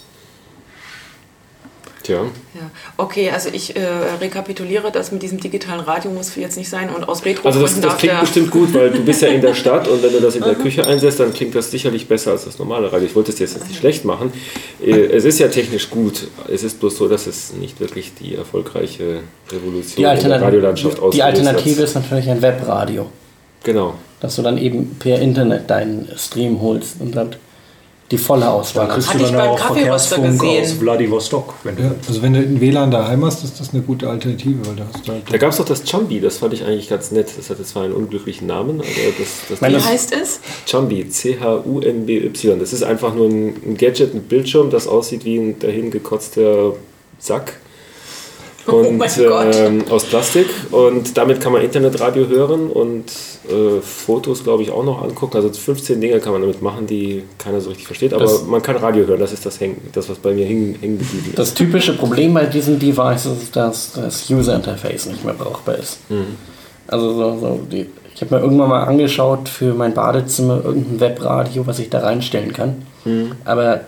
Tja, 2.06 2.22
Ja. 2.54 2.70
Okay, 2.96 3.30
also 3.30 3.48
ich 3.52 3.74
äh, 3.74 3.80
rekapituliere, 4.20 4.92
das 4.92 5.10
mit 5.10 5.22
diesem 5.22 5.40
digitalen 5.40 5.80
Radio 5.80 6.12
muss 6.12 6.36
jetzt 6.36 6.56
nicht 6.56 6.70
sein 6.70 6.88
und 6.94 7.08
aus 7.08 7.24
retro 7.24 7.48
also 7.48 7.60
das, 7.60 7.80
das 7.80 7.96
klingt 7.96 8.20
bestimmt 8.20 8.50
gut, 8.52 8.72
weil 8.74 8.90
du 8.90 9.00
bist 9.04 9.22
ja 9.22 9.28
in 9.28 9.40
der 9.40 9.54
Stadt 9.60 9.88
und 9.88 10.04
wenn 10.04 10.12
du 10.12 10.20
das 10.20 10.36
in 10.36 10.44
der 10.44 10.54
Küche 10.54 10.86
einsetzt, 10.86 11.18
dann 11.18 11.34
klingt 11.34 11.56
das 11.56 11.68
sicherlich 11.72 12.06
besser 12.06 12.30
als 12.30 12.44
das 12.44 12.60
normale 12.60 12.92
Radio. 12.92 13.08
Ich 13.08 13.16
wollte 13.16 13.32
es 13.32 13.40
jetzt 13.40 13.60
nicht 13.66 13.80
schlecht 13.80 14.04
machen. 14.04 14.32
Äh, 14.80 14.90
Es 15.06 15.24
ist 15.24 15.40
ja 15.40 15.48
technisch 15.48 15.90
gut. 15.90 16.28
Es 16.48 16.62
ist 16.62 16.78
bloß 16.78 16.96
so, 16.96 17.08
dass 17.08 17.26
es 17.26 17.52
nicht 17.54 17.80
wirklich 17.80 18.12
die 18.14 18.36
erfolgreiche 18.36 19.20
Revolution 19.50 19.96
die, 19.96 20.22
in 20.22 20.28
der 20.28 20.40
Radiolandschaft 20.40 20.98
die 20.98 21.02
ausgelöst 21.02 21.22
Alternative 21.22 21.82
ist 21.82 21.94
natürlich 21.96 22.30
ein 22.30 22.40
Webradio. 22.40 23.10
Genau. 23.64 23.94
Dass 24.20 24.36
du 24.36 24.42
dann 24.42 24.58
eben 24.58 24.96
per 25.00 25.18
Internet 25.18 25.68
deinen 25.68 26.08
Stream 26.16 26.60
holst 26.60 27.00
und 27.00 27.16
dann 27.16 27.34
die 28.10 28.18
volle 28.18 28.48
Auswahl 28.48 28.86
Da 28.86 28.94
kriegst 28.94 29.08
Hatte 29.08 29.18
du 29.18 29.24
ich 29.24 29.30
dann 29.30 29.38
beim 29.40 29.48
auch 29.50 29.58
Verkehrsfunk 29.58 30.40
gesehen. 30.40 30.62
aus 30.64 30.72
Vladivostok. 30.72 31.54
Wenn 31.64 31.76
du 31.76 31.82
Ja, 31.82 31.90
also 32.06 32.22
wenn 32.22 32.32
du 32.34 32.38
ein 32.40 32.60
WLAN 32.60 32.90
daheim 32.90 33.24
hast, 33.24 33.42
ist 33.42 33.58
das 33.58 33.72
eine 33.74 33.82
gute 33.82 34.08
Alternative, 34.08 34.64
weil 34.66 34.76
da 34.76 34.84
halt 35.12 35.24
Da 35.32 35.38
gab 35.38 35.50
es 35.50 35.56
doch 35.56 35.64
das 35.64 35.82
Chumbi, 35.84 36.20
das 36.20 36.38
fand 36.38 36.54
ich 36.54 36.64
eigentlich 36.64 36.88
ganz 36.88 37.10
nett. 37.10 37.28
Das 37.36 37.50
hatte 37.50 37.64
zwar 37.64 37.82
einen 37.84 37.94
unglücklichen 37.94 38.46
Namen, 38.46 38.80
aber 38.80 38.88
das, 39.18 39.60
das 39.60 39.60
Wie 39.60 39.76
heißt 39.84 40.12
es? 40.14 40.40
Chumbi, 40.66 41.08
C-H-U-M-B-Y. 41.08 42.58
Das 42.60 42.72
ist 42.72 42.82
einfach 42.82 43.14
nur 43.14 43.26
ein, 43.28 43.54
ein 43.66 43.76
Gadget, 43.76 44.14
ein 44.14 44.22
Bildschirm, 44.22 44.70
das 44.70 44.86
aussieht 44.86 45.24
wie 45.24 45.38
ein 45.38 45.58
dahin 45.58 45.90
gekotzter 45.90 46.74
Sack. 47.18 47.54
Oh 48.72 48.78
Und 48.78 48.98
Gott. 48.98 49.54
ähm, 49.54 49.84
aus 49.90 50.04
Plastik. 50.04 50.46
Und 50.72 51.16
damit 51.16 51.40
kann 51.40 51.52
man 51.52 51.62
Internetradio 51.62 52.26
hören 52.26 52.68
und 52.70 53.04
äh, 53.48 53.80
Fotos, 53.80 54.42
glaube 54.42 54.62
ich, 54.64 54.70
auch 54.72 54.82
noch 54.84 55.02
angucken. 55.02 55.36
Also 55.36 55.50
15 55.50 56.00
Dinge 56.00 56.18
kann 56.18 56.32
man 56.32 56.40
damit 56.42 56.62
machen, 56.62 56.86
die 56.86 57.22
keiner 57.38 57.60
so 57.60 57.68
richtig 57.68 57.86
versteht. 57.86 58.12
Aber 58.12 58.24
Das- 58.24 58.44
man 58.44 58.60
kann 58.62 58.76
Radio 58.76 59.06
hören. 59.06 59.20
Das 59.20 59.32
ist 59.32 59.46
das, 59.46 59.60
Häng, 59.60 59.76
das 59.92 60.08
was 60.08 60.18
bei 60.18 60.32
mir 60.34 60.44
hängen 60.46 60.74
hängen 60.80 60.98
geblieben 60.98 61.26
ist. 61.28 61.38
Das 61.38 61.54
typische 61.54 61.92
Problem 61.96 62.34
bei 62.34 62.46
diesen 62.46 62.78
Devices 62.78 63.42
ist, 63.44 63.54
dass 63.56 63.92
das 63.92 64.28
User 64.30 64.56
Interface 64.56 65.06
nicht 65.06 65.24
mehr 65.24 65.34
brauchbar 65.34 65.76
ist. 65.76 65.98
Also 66.88 67.12
so, 67.14 67.38
so 67.38 67.60
die, 67.70 67.86
ich 68.14 68.20
habe 68.22 68.34
mir 68.36 68.42
irgendwann 68.42 68.68
mal 68.68 68.82
angeschaut 68.84 69.48
für 69.48 69.74
mein 69.74 69.94
Badezimmer 69.94 70.60
irgendein 70.64 70.98
Webradio, 71.00 71.66
was 71.66 71.78
ich 71.78 71.88
da 71.90 72.00
reinstellen 72.00 72.52
kann. 72.52 72.82
Aber 73.44 73.82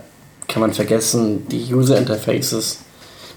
kann 0.47 0.61
man 0.61 0.71
vergessen, 0.73 1.45
die 1.49 1.73
User 1.73 1.97
Interfaces, 1.97 2.79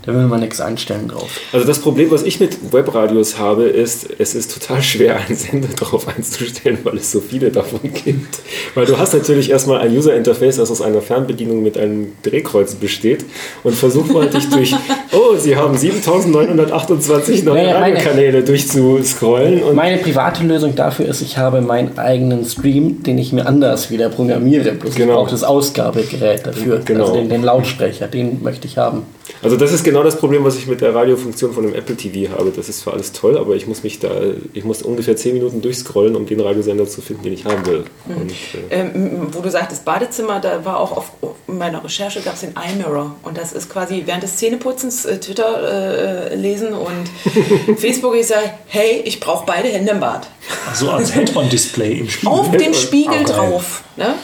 da 0.05 0.13
will 0.15 0.27
man 0.27 0.41
nichts 0.41 0.61
einstellen 0.61 1.09
drauf. 1.09 1.31
Also 1.53 1.67
das 1.67 1.79
Problem, 1.79 2.11
was 2.11 2.23
ich 2.25 2.41
mit 2.41 2.73
Webradios 2.73 3.39
habe, 3.39 3.65
ist, 3.65 4.09
es 4.19 4.35
ist 4.35 4.53
total 4.53 4.83
schwer, 4.83 5.17
einen 5.17 5.37
Sender 5.37 5.69
darauf 5.79 6.09
einzustellen, 6.09 6.79
weil 6.85 6.97
es 6.99 7.11
so 7.13 7.21
viele 7.21 7.51
davon 7.51 7.81
gibt. 7.83 8.41
Weil 8.75 8.87
du 8.87 8.99
hast 8.99 9.15
natürlich 9.15 9.51
erstmal 9.51 9.81
ein 9.81 9.97
User-Interface, 9.97 10.57
das 10.57 10.71
aus 10.71 10.83
einer 10.83 11.01
Fernbedienung 11.03 11.63
mit 11.63 11.79
einem 11.79 12.13
Drehkreuz 12.23 12.75
besteht 12.75 13.25
und 13.63 13.75
versuch 13.75 14.07
mal 14.07 14.29
dich 14.29 14.49
durch, 14.51 14.75
oh, 15.13 15.37
sie 15.37 15.57
haben 15.57 15.77
7928 15.77 17.45
neue 17.45 17.65
meine- 17.65 17.75
Radiokanäle 17.75 18.43
durchzuscrollen 18.43 19.63
und 19.63 19.75
Meine 19.77 19.99
private 19.99 20.45
Lösung 20.45 20.75
dafür 20.75 21.07
ist, 21.07 21.23
ich 21.23 21.39
habe 21.39 21.61
meinen 21.61 21.99
eigenen 21.99 22.45
Stream, 22.45 23.03
den 23.03 23.19
ich 23.19 23.33
mir 23.33 23.47
anders 23.47 23.91
wieder 23.91 24.09
programmiere. 24.09 24.73
Bloß 24.73 24.95
Genau. 24.95 25.13
ich 25.13 25.17
brauche 25.17 25.31
das 25.31 25.45
Ausgabegerät 25.45 26.47
dafür. 26.47 26.81
Genau. 26.85 27.05
Also 27.05 27.15
den, 27.17 27.29
den 27.29 27.43
Lautsprecher, 27.43 28.09
den 28.09 28.43
möchte 28.43 28.67
ich 28.67 28.79
haben. 28.79 29.03
Also 29.43 29.57
das 29.57 29.73
ist 29.73 29.85
genau 29.85 30.03
das 30.03 30.17
Problem, 30.17 30.45
was 30.45 30.57
ich 30.57 30.67
mit 30.67 30.81
der 30.81 30.95
Radiofunktion 30.95 31.53
von 31.53 31.65
dem 31.65 31.75
Apple 31.75 31.97
TV 31.97 32.33
habe. 32.33 32.51
Das 32.55 32.69
ist 32.69 32.81
zwar 32.81 32.95
alles 32.95 33.13
toll, 33.13 33.39
aber 33.39 33.55
ich 33.55 33.67
muss 33.67 33.83
mich 33.83 33.99
da, 33.99 34.11
ich 34.53 34.65
muss 34.65 34.83
ungefähr 34.83 35.17
10 35.17 35.35
Minuten 35.35 35.63
durchscrollen, 35.63 36.17
um 36.17 36.27
den 36.27 36.41
Radiosender 36.41 36.87
zu 36.87 37.01
finden, 37.03 37.23
den 37.25 37.33
ich 37.33 37.45
haben 37.45 37.65
will. 37.67 37.85
Und, 38.09 38.31
äh, 38.71 38.81
Ähm, 38.81 39.29
wo 39.33 39.41
du 39.41 39.51
sagtest 39.51 39.85
Badezimmer, 39.85 40.41
da 40.41 40.65
war 40.65 40.79
auch 40.81 40.97
auf 40.97 41.13
in 41.49 41.59
meiner 41.59 41.85
Recherche 41.85 42.21
gab 42.21 42.35
es 42.35 42.41
den 42.41 42.55
iMirror 42.57 43.15
und 43.25 43.37
das 43.37 43.53
ist 43.53 43.69
quasi 43.69 44.03
während 44.07 44.23
des 44.23 44.37
Zähneputzens 44.37 45.05
äh, 45.05 45.19
Twitter 45.19 46.31
äh, 46.31 46.35
lesen 46.35 46.73
und 46.73 47.11
Facebook 47.79 48.15
ich 48.15 48.27
sage, 48.29 48.51
hey, 48.69 49.03
ich 49.05 49.21
brauche 49.21 49.45
beide 49.45 49.69
Hände 49.69 49.93
im 49.93 50.01
Bad. 50.01 50.27
so 50.75 50.89
als 50.91 51.13
Head-on-Display 51.13 51.99
im 51.99 52.09
Spiel. 52.09 52.29
Auf 52.29 52.51
dem 52.53 52.73
Spiegel 52.75 53.21
Okay. 53.23 53.25
drauf. 53.33 53.83
Ne? 53.97 54.15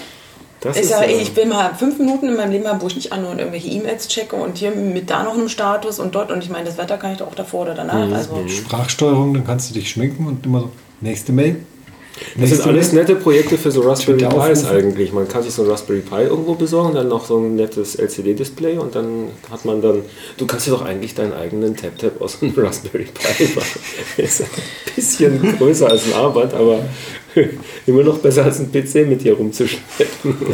Das 0.60 0.76
Ich 0.76 0.82
ist, 0.84 0.92
ey, 0.92 1.20
ich 1.20 1.36
will 1.36 1.46
mal 1.46 1.74
fünf 1.74 1.98
Minuten 1.98 2.28
in 2.28 2.36
meinem 2.36 2.52
Leben 2.52 2.66
wo 2.80 2.86
ich 2.86 2.96
nicht 2.96 3.12
an 3.12 3.24
und 3.24 3.38
irgendwelche 3.38 3.68
E-Mails 3.68 4.08
checke 4.08 4.36
und 4.36 4.58
hier 4.58 4.72
mit 4.72 5.08
da 5.08 5.22
noch 5.22 5.34
einem 5.34 5.48
Status 5.48 5.98
und 5.98 6.14
dort 6.14 6.30
und 6.32 6.42
ich 6.42 6.50
meine, 6.50 6.64
das 6.64 6.78
Wetter 6.78 6.96
kann 6.96 7.12
ich 7.12 7.18
doch 7.18 7.28
auch 7.28 7.34
davor 7.34 7.62
oder 7.62 7.74
danach. 7.74 8.10
Also 8.12 8.46
Sprachsteuerung, 8.48 9.34
dann 9.34 9.46
kannst 9.46 9.70
du 9.70 9.74
dich 9.74 9.90
schminken 9.90 10.26
und 10.26 10.44
immer 10.44 10.60
so, 10.60 10.70
nächste 11.00 11.32
Mail. 11.32 11.56
Das 12.36 12.50
sind 12.50 12.66
alles 12.66 12.92
nette 12.92 13.14
Projekte 13.16 13.58
für 13.58 13.70
so 13.70 13.82
Raspberry 13.82 14.24
Pis 14.26 14.64
eigentlich. 14.66 15.12
Man 15.12 15.28
kann 15.28 15.42
sich 15.42 15.52
so 15.52 15.62
ein 15.62 15.70
Raspberry 15.70 16.00
Pi 16.00 16.22
irgendwo 16.22 16.54
besorgen, 16.54 16.94
dann 16.94 17.08
noch 17.08 17.24
so 17.24 17.38
ein 17.38 17.54
nettes 17.56 17.94
LCD-Display 17.96 18.78
und 18.78 18.94
dann 18.94 19.28
hat 19.50 19.64
man 19.64 19.80
dann. 19.80 20.02
Du 20.36 20.46
kannst 20.46 20.66
dir 20.66 20.72
doch 20.72 20.84
eigentlich 20.84 21.14
deinen 21.14 21.32
eigenen 21.32 21.76
Tap-Tap 21.76 22.20
aus 22.20 22.42
einem 22.42 22.54
Raspberry 22.56 23.04
Pi 23.04 23.44
machen. 23.54 23.80
Ist 24.16 24.42
ein 24.42 24.48
bisschen 24.94 25.58
größer 25.58 25.88
als 25.88 26.06
ein 26.06 26.14
Armband, 26.14 26.54
aber 26.54 26.80
immer 27.86 28.02
noch 28.02 28.18
besser 28.18 28.44
als 28.44 28.60
ein 28.60 28.70
PC 28.70 29.08
mit 29.08 29.22
dir 29.22 29.34
rumzuschleppen. 29.34 30.34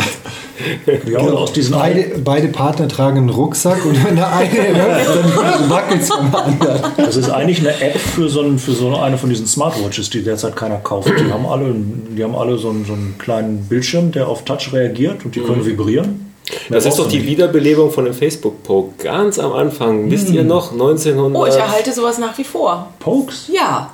Ja, 1.10 1.18
und 1.18 1.34
aus 1.34 1.52
diesen 1.52 1.74
Beide, 1.74 2.18
beide 2.22 2.46
Partner 2.48 2.86
tragen 2.86 3.18
einen 3.18 3.28
Rucksack 3.28 3.84
und 3.84 4.02
wenn 4.04 4.14
der 4.14 4.32
eine 4.32 4.48
läuft, 4.48 5.10
dann 5.16 5.70
wackelt 5.70 6.02
es 6.02 6.08
vom 6.08 6.32
anderen. 6.32 6.80
Das 6.96 7.16
ist 7.16 7.28
eigentlich 7.28 7.58
eine 7.58 7.80
App 7.80 7.98
für 7.98 8.28
so, 8.28 8.40
ein, 8.40 8.58
für 8.58 8.70
so 8.70 8.96
eine 8.96 9.18
von 9.18 9.30
diesen 9.30 9.46
Smartwatches, 9.46 10.10
die 10.10 10.22
derzeit 10.22 10.54
keiner 10.54 10.76
kauft. 10.76 11.08
Die 11.18 11.32
haben 11.32 11.44
alle, 11.44 11.74
die 11.74 12.22
haben 12.22 12.36
alle 12.36 12.56
so, 12.56 12.70
einen, 12.70 12.84
so 12.84 12.92
einen 12.92 13.16
kleinen 13.18 13.66
Bildschirm, 13.68 14.12
der 14.12 14.28
auf 14.28 14.44
Touch 14.44 14.72
reagiert 14.72 15.24
und 15.24 15.34
die 15.34 15.40
können 15.40 15.66
vibrieren. 15.66 16.24
Mehr 16.68 16.78
Das 16.78 16.86
ist 16.86 16.98
doch 16.98 17.08
die 17.08 17.18
nicht. 17.18 17.26
Wiederbelebung 17.26 17.90
von 17.90 18.04
dem 18.04 18.14
Facebook-Poke. 18.14 19.02
Ganz 19.02 19.38
am 19.38 19.52
Anfang. 19.52 20.10
Wisst 20.10 20.30
ihr 20.30 20.44
noch? 20.44 20.72
1900. 20.72 21.42
oh, 21.42 21.46
ich 21.46 21.54
erhalte 21.54 21.92
sowas 21.92 22.18
nach 22.18 22.36
wie 22.36 22.44
vor. 22.44 22.92
Pokes? 22.98 23.48
Ja, 23.52 23.90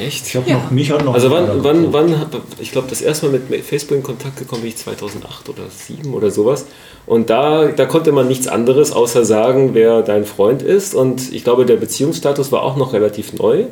Echt? 0.00 0.26
Ich 0.26 0.36
habe 0.36 0.48
Ja. 0.50 0.56
noch, 0.58 0.70
mich 0.70 0.90
hat 0.90 1.04
noch 1.04 1.14
Also 1.14 1.30
wann, 1.30 1.62
wann, 1.62 1.92
wann, 1.92 2.18
hab- 2.18 2.40
ich 2.58 2.72
glaube, 2.72 2.88
das 2.88 3.00
erste 3.02 3.26
Mal 3.28 3.40
mit 3.48 3.64
Facebook 3.64 3.96
in 3.96 4.02
Kontakt 4.02 4.36
gekommen 4.38 4.62
bin 4.62 4.70
ich 4.70 4.76
2008 4.78 5.48
oder 5.48 5.62
2007 5.68 6.14
oder 6.14 6.30
sowas. 6.30 6.66
Und 7.06 7.30
da, 7.30 7.66
da 7.68 7.86
konnte 7.86 8.12
man 8.12 8.28
nichts 8.28 8.46
anderes 8.48 8.92
außer 8.92 9.24
sagen, 9.24 9.70
wer 9.74 10.02
dein 10.02 10.24
Freund 10.24 10.62
ist. 10.62 10.94
Und 10.94 11.32
ich 11.32 11.44
glaube, 11.44 11.66
der 11.66 11.76
Beziehungsstatus 11.76 12.50
war 12.52 12.62
auch 12.62 12.76
noch 12.76 12.92
relativ 12.92 13.32
neu. 13.34 13.64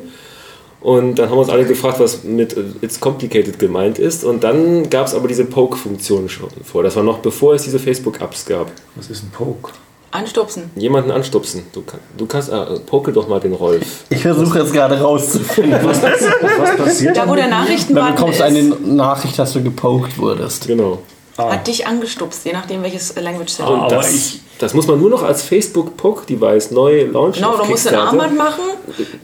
Und 0.81 1.19
dann 1.19 1.29
haben 1.29 1.35
wir 1.35 1.41
uns 1.41 1.49
alle 1.49 1.65
gefragt, 1.65 1.99
was 1.99 2.23
mit 2.23 2.55
äh, 2.55 2.61
It's 2.81 2.99
Complicated 3.01 3.59
gemeint 3.59 3.99
ist. 3.99 4.23
Und 4.23 4.43
dann 4.45 4.89
gab 4.89 5.07
es 5.07 5.13
aber 5.13 5.27
diese 5.27 5.43
Poke-Funktion 5.45 6.29
schon 6.29 6.49
vor. 6.63 6.83
Das 6.83 6.95
war 6.95 7.03
noch 7.03 7.17
bevor 7.19 7.53
es 7.55 7.63
diese 7.63 7.79
Facebook-Apps 7.79 8.45
gab. 8.45 8.71
Was 8.95 9.09
ist 9.09 9.23
ein 9.23 9.31
Poke? 9.31 9.71
Anstupsen. 10.11 10.71
Jemanden 10.75 11.11
anstupsen. 11.11 11.63
Du, 11.73 11.81
kann, 11.81 11.99
du 12.17 12.25
kannst, 12.25 12.49
äh, 12.49 12.65
poke 12.85 13.11
doch 13.13 13.27
mal 13.27 13.39
den 13.39 13.53
Rolf. 13.53 14.05
Ich 14.09 14.21
versuche 14.21 14.59
jetzt 14.59 14.73
gerade 14.73 14.99
rauszufinden. 14.99 15.79
Was, 15.83 16.01
was 16.03 16.77
passiert 16.77 17.17
Da, 17.17 17.27
wo 17.27 17.35
der 17.35 17.43
Dann 17.47 17.51
Nachrichtenbutton 17.61 18.15
bekommst 18.15 18.39
du 18.39 18.43
eine 18.45 18.63
Nachricht, 18.63 19.37
dass 19.37 19.53
du 19.53 19.61
gepokt 19.63 20.17
wurdest. 20.17 20.67
Genau. 20.67 20.99
hat 21.37 21.67
dich 21.67 21.85
angestupst, 21.87 22.45
je 22.45 22.53
nachdem 22.53 22.83
welches 22.83 23.15
Language 23.15 23.49
Set. 23.49 23.65
Ah, 23.65 23.85
aber 23.85 23.95
das, 23.95 24.13
ich- 24.13 24.41
das 24.59 24.73
muss 24.73 24.87
man 24.87 24.99
nur 24.99 25.09
noch 25.09 25.23
als 25.23 25.41
Facebook-Poke-Device 25.43 26.71
neu 26.71 27.05
launchen. 27.05 27.41
Genau, 27.41 27.57
du 27.57 27.63
musst 27.63 27.87
ein. 27.87 27.95
Armband 27.95 28.37
machen. 28.37 28.59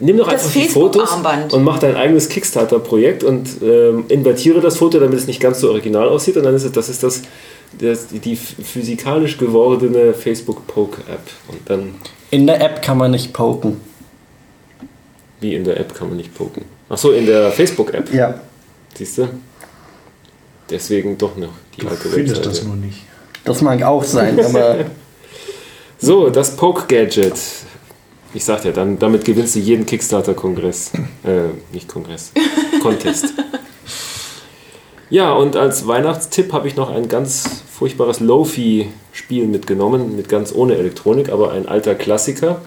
Nimm 0.00 0.16
doch 0.16 0.28
einfach 0.28 0.50
die 0.50 0.66
Fotos 0.66 1.10
und 1.52 1.62
mach 1.62 1.78
dein 1.78 1.94
eigenes 1.94 2.30
Kickstarter-Projekt 2.30 3.22
und 3.22 3.46
ähm, 3.62 4.06
invertiere 4.08 4.60
das 4.60 4.78
Foto, 4.78 4.98
damit 4.98 5.18
es 5.18 5.26
nicht 5.26 5.40
ganz 5.40 5.60
so 5.60 5.68
original 5.68 6.08
aussieht. 6.08 6.38
Und 6.38 6.44
dann 6.44 6.54
ist 6.54 6.64
es, 6.64 6.72
das 6.72 6.88
ist 6.88 7.02
das, 7.02 7.20
das 7.78 8.08
die 8.08 8.36
physikalisch 8.36 9.38
gewordene 9.38 10.14
Facebook-Poke-App. 10.14 11.20
Und 11.48 11.60
dann, 11.70 11.94
In 12.30 12.46
der 12.46 12.60
App 12.60 12.82
kann 12.82 12.98
man 12.98 13.10
nicht 13.10 13.32
poken. 13.32 13.80
wie 15.40 15.54
in 15.54 15.64
der 15.64 15.78
App, 15.78 15.94
kann 15.94 16.08
man 16.08 16.16
nicht 16.16 16.34
poken. 16.34 16.64
Achso, 16.88 17.10
in 17.12 17.26
der 17.26 17.50
Facebook-App. 17.52 18.12
Ja. 18.12 18.40
Siehst 18.94 19.18
du? 19.18 19.28
Deswegen 20.70 21.16
doch 21.18 21.36
noch 21.36 21.52
die 21.76 21.82
Du 21.82 21.88
alte 21.88 22.08
findest 22.08 22.36
Webseite. 22.38 22.48
das 22.48 22.64
nur 22.64 22.76
nicht. 22.76 23.02
Das 23.44 23.60
mag 23.62 23.82
auch 23.82 24.02
sein, 24.04 24.38
aber 24.44 24.86
So, 25.98 26.30
das 26.30 26.56
Poke-Gadget. 26.56 27.34
Ich 28.34 28.44
sag 28.44 28.62
dir, 28.62 28.72
dann, 28.72 28.98
damit 28.98 29.24
gewinnst 29.24 29.54
du 29.54 29.60
jeden 29.60 29.86
Kickstarter-Kongress. 29.86 30.92
Äh, 31.24 31.48
nicht 31.72 31.88
Kongress. 31.88 32.32
Contest. 32.82 33.32
Ja, 35.08 35.32
und 35.34 35.54
als 35.54 35.86
Weihnachtstipp 35.86 36.52
habe 36.52 36.66
ich 36.66 36.74
noch 36.74 36.90
ein 36.90 37.08
ganz 37.08 37.62
furchtbares 37.70 38.18
Lofi-Spiel 38.18 39.46
mitgenommen, 39.46 40.16
mit 40.16 40.28
ganz 40.28 40.52
ohne 40.52 40.76
Elektronik, 40.76 41.30
aber 41.30 41.52
ein 41.52 41.68
alter 41.68 41.94
Klassiker, 41.94 42.60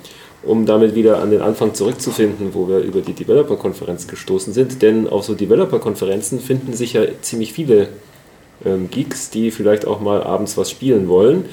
um 0.43 0.65
damit 0.65 0.95
wieder 0.95 1.21
an 1.21 1.31
den 1.31 1.41
Anfang 1.41 1.73
zurückzufinden, 1.73 2.53
wo 2.53 2.69
wir 2.69 2.79
über 2.79 3.01
die 3.01 3.11
Developer-Konferenz 3.11 4.07
gestoßen 4.07 4.53
sind. 4.53 4.81
Denn 4.81 5.09
auf 5.09 5.25
so 5.25 5.35
Developer-Konferenzen 5.35 6.39
finden 6.39 6.71
sich 6.71 6.93
ja 6.93 7.01
ziemlich 7.21 7.51
viele 7.51 7.89
ähm, 8.65 8.89
Geeks, 8.89 9.31
die 9.31 9.51
vielleicht 9.51 9.85
auch 9.85 9.99
mal 9.99 10.23
abends 10.23 10.57
was 10.57 10.71
spielen 10.71 11.09
wollen. 11.09 11.45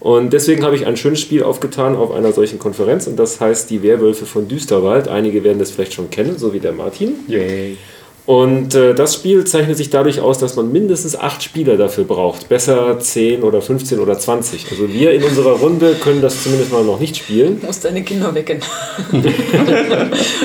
Und 0.00 0.32
deswegen 0.32 0.64
habe 0.64 0.74
ich 0.74 0.86
ein 0.86 0.96
schönes 0.96 1.20
Spiel 1.20 1.44
aufgetan 1.44 1.94
auf 1.94 2.10
einer 2.10 2.32
solchen 2.32 2.58
Konferenz 2.58 3.06
und 3.06 3.16
das 3.16 3.40
heißt 3.40 3.70
Die 3.70 3.84
Werwölfe 3.84 4.26
von 4.26 4.48
Düsterwald. 4.48 5.06
Einige 5.06 5.44
werden 5.44 5.60
das 5.60 5.70
vielleicht 5.70 5.92
schon 5.92 6.10
kennen, 6.10 6.36
so 6.38 6.52
wie 6.52 6.58
der 6.58 6.72
Martin. 6.72 7.14
Yay. 7.28 7.76
Und 8.24 8.76
äh, 8.76 8.94
das 8.94 9.14
Spiel 9.14 9.44
zeichnet 9.44 9.76
sich 9.76 9.90
dadurch 9.90 10.20
aus, 10.20 10.38
dass 10.38 10.54
man 10.54 10.70
mindestens 10.70 11.16
acht 11.16 11.42
Spieler 11.42 11.76
dafür 11.76 12.04
braucht. 12.04 12.48
Besser 12.48 12.98
10 13.00 13.42
oder 13.42 13.60
15 13.60 13.98
oder 13.98 14.16
20. 14.16 14.70
Also 14.70 14.92
wir 14.92 15.12
in 15.12 15.24
unserer 15.24 15.52
Runde 15.52 15.94
können 15.94 16.22
das 16.22 16.42
zumindest 16.42 16.70
mal 16.70 16.84
noch 16.84 17.00
nicht 17.00 17.16
spielen. 17.16 17.60
Du 17.60 17.66
musst 17.66 17.84
deine 17.84 18.02
Kinder 18.02 18.32
wecken. 18.34 18.60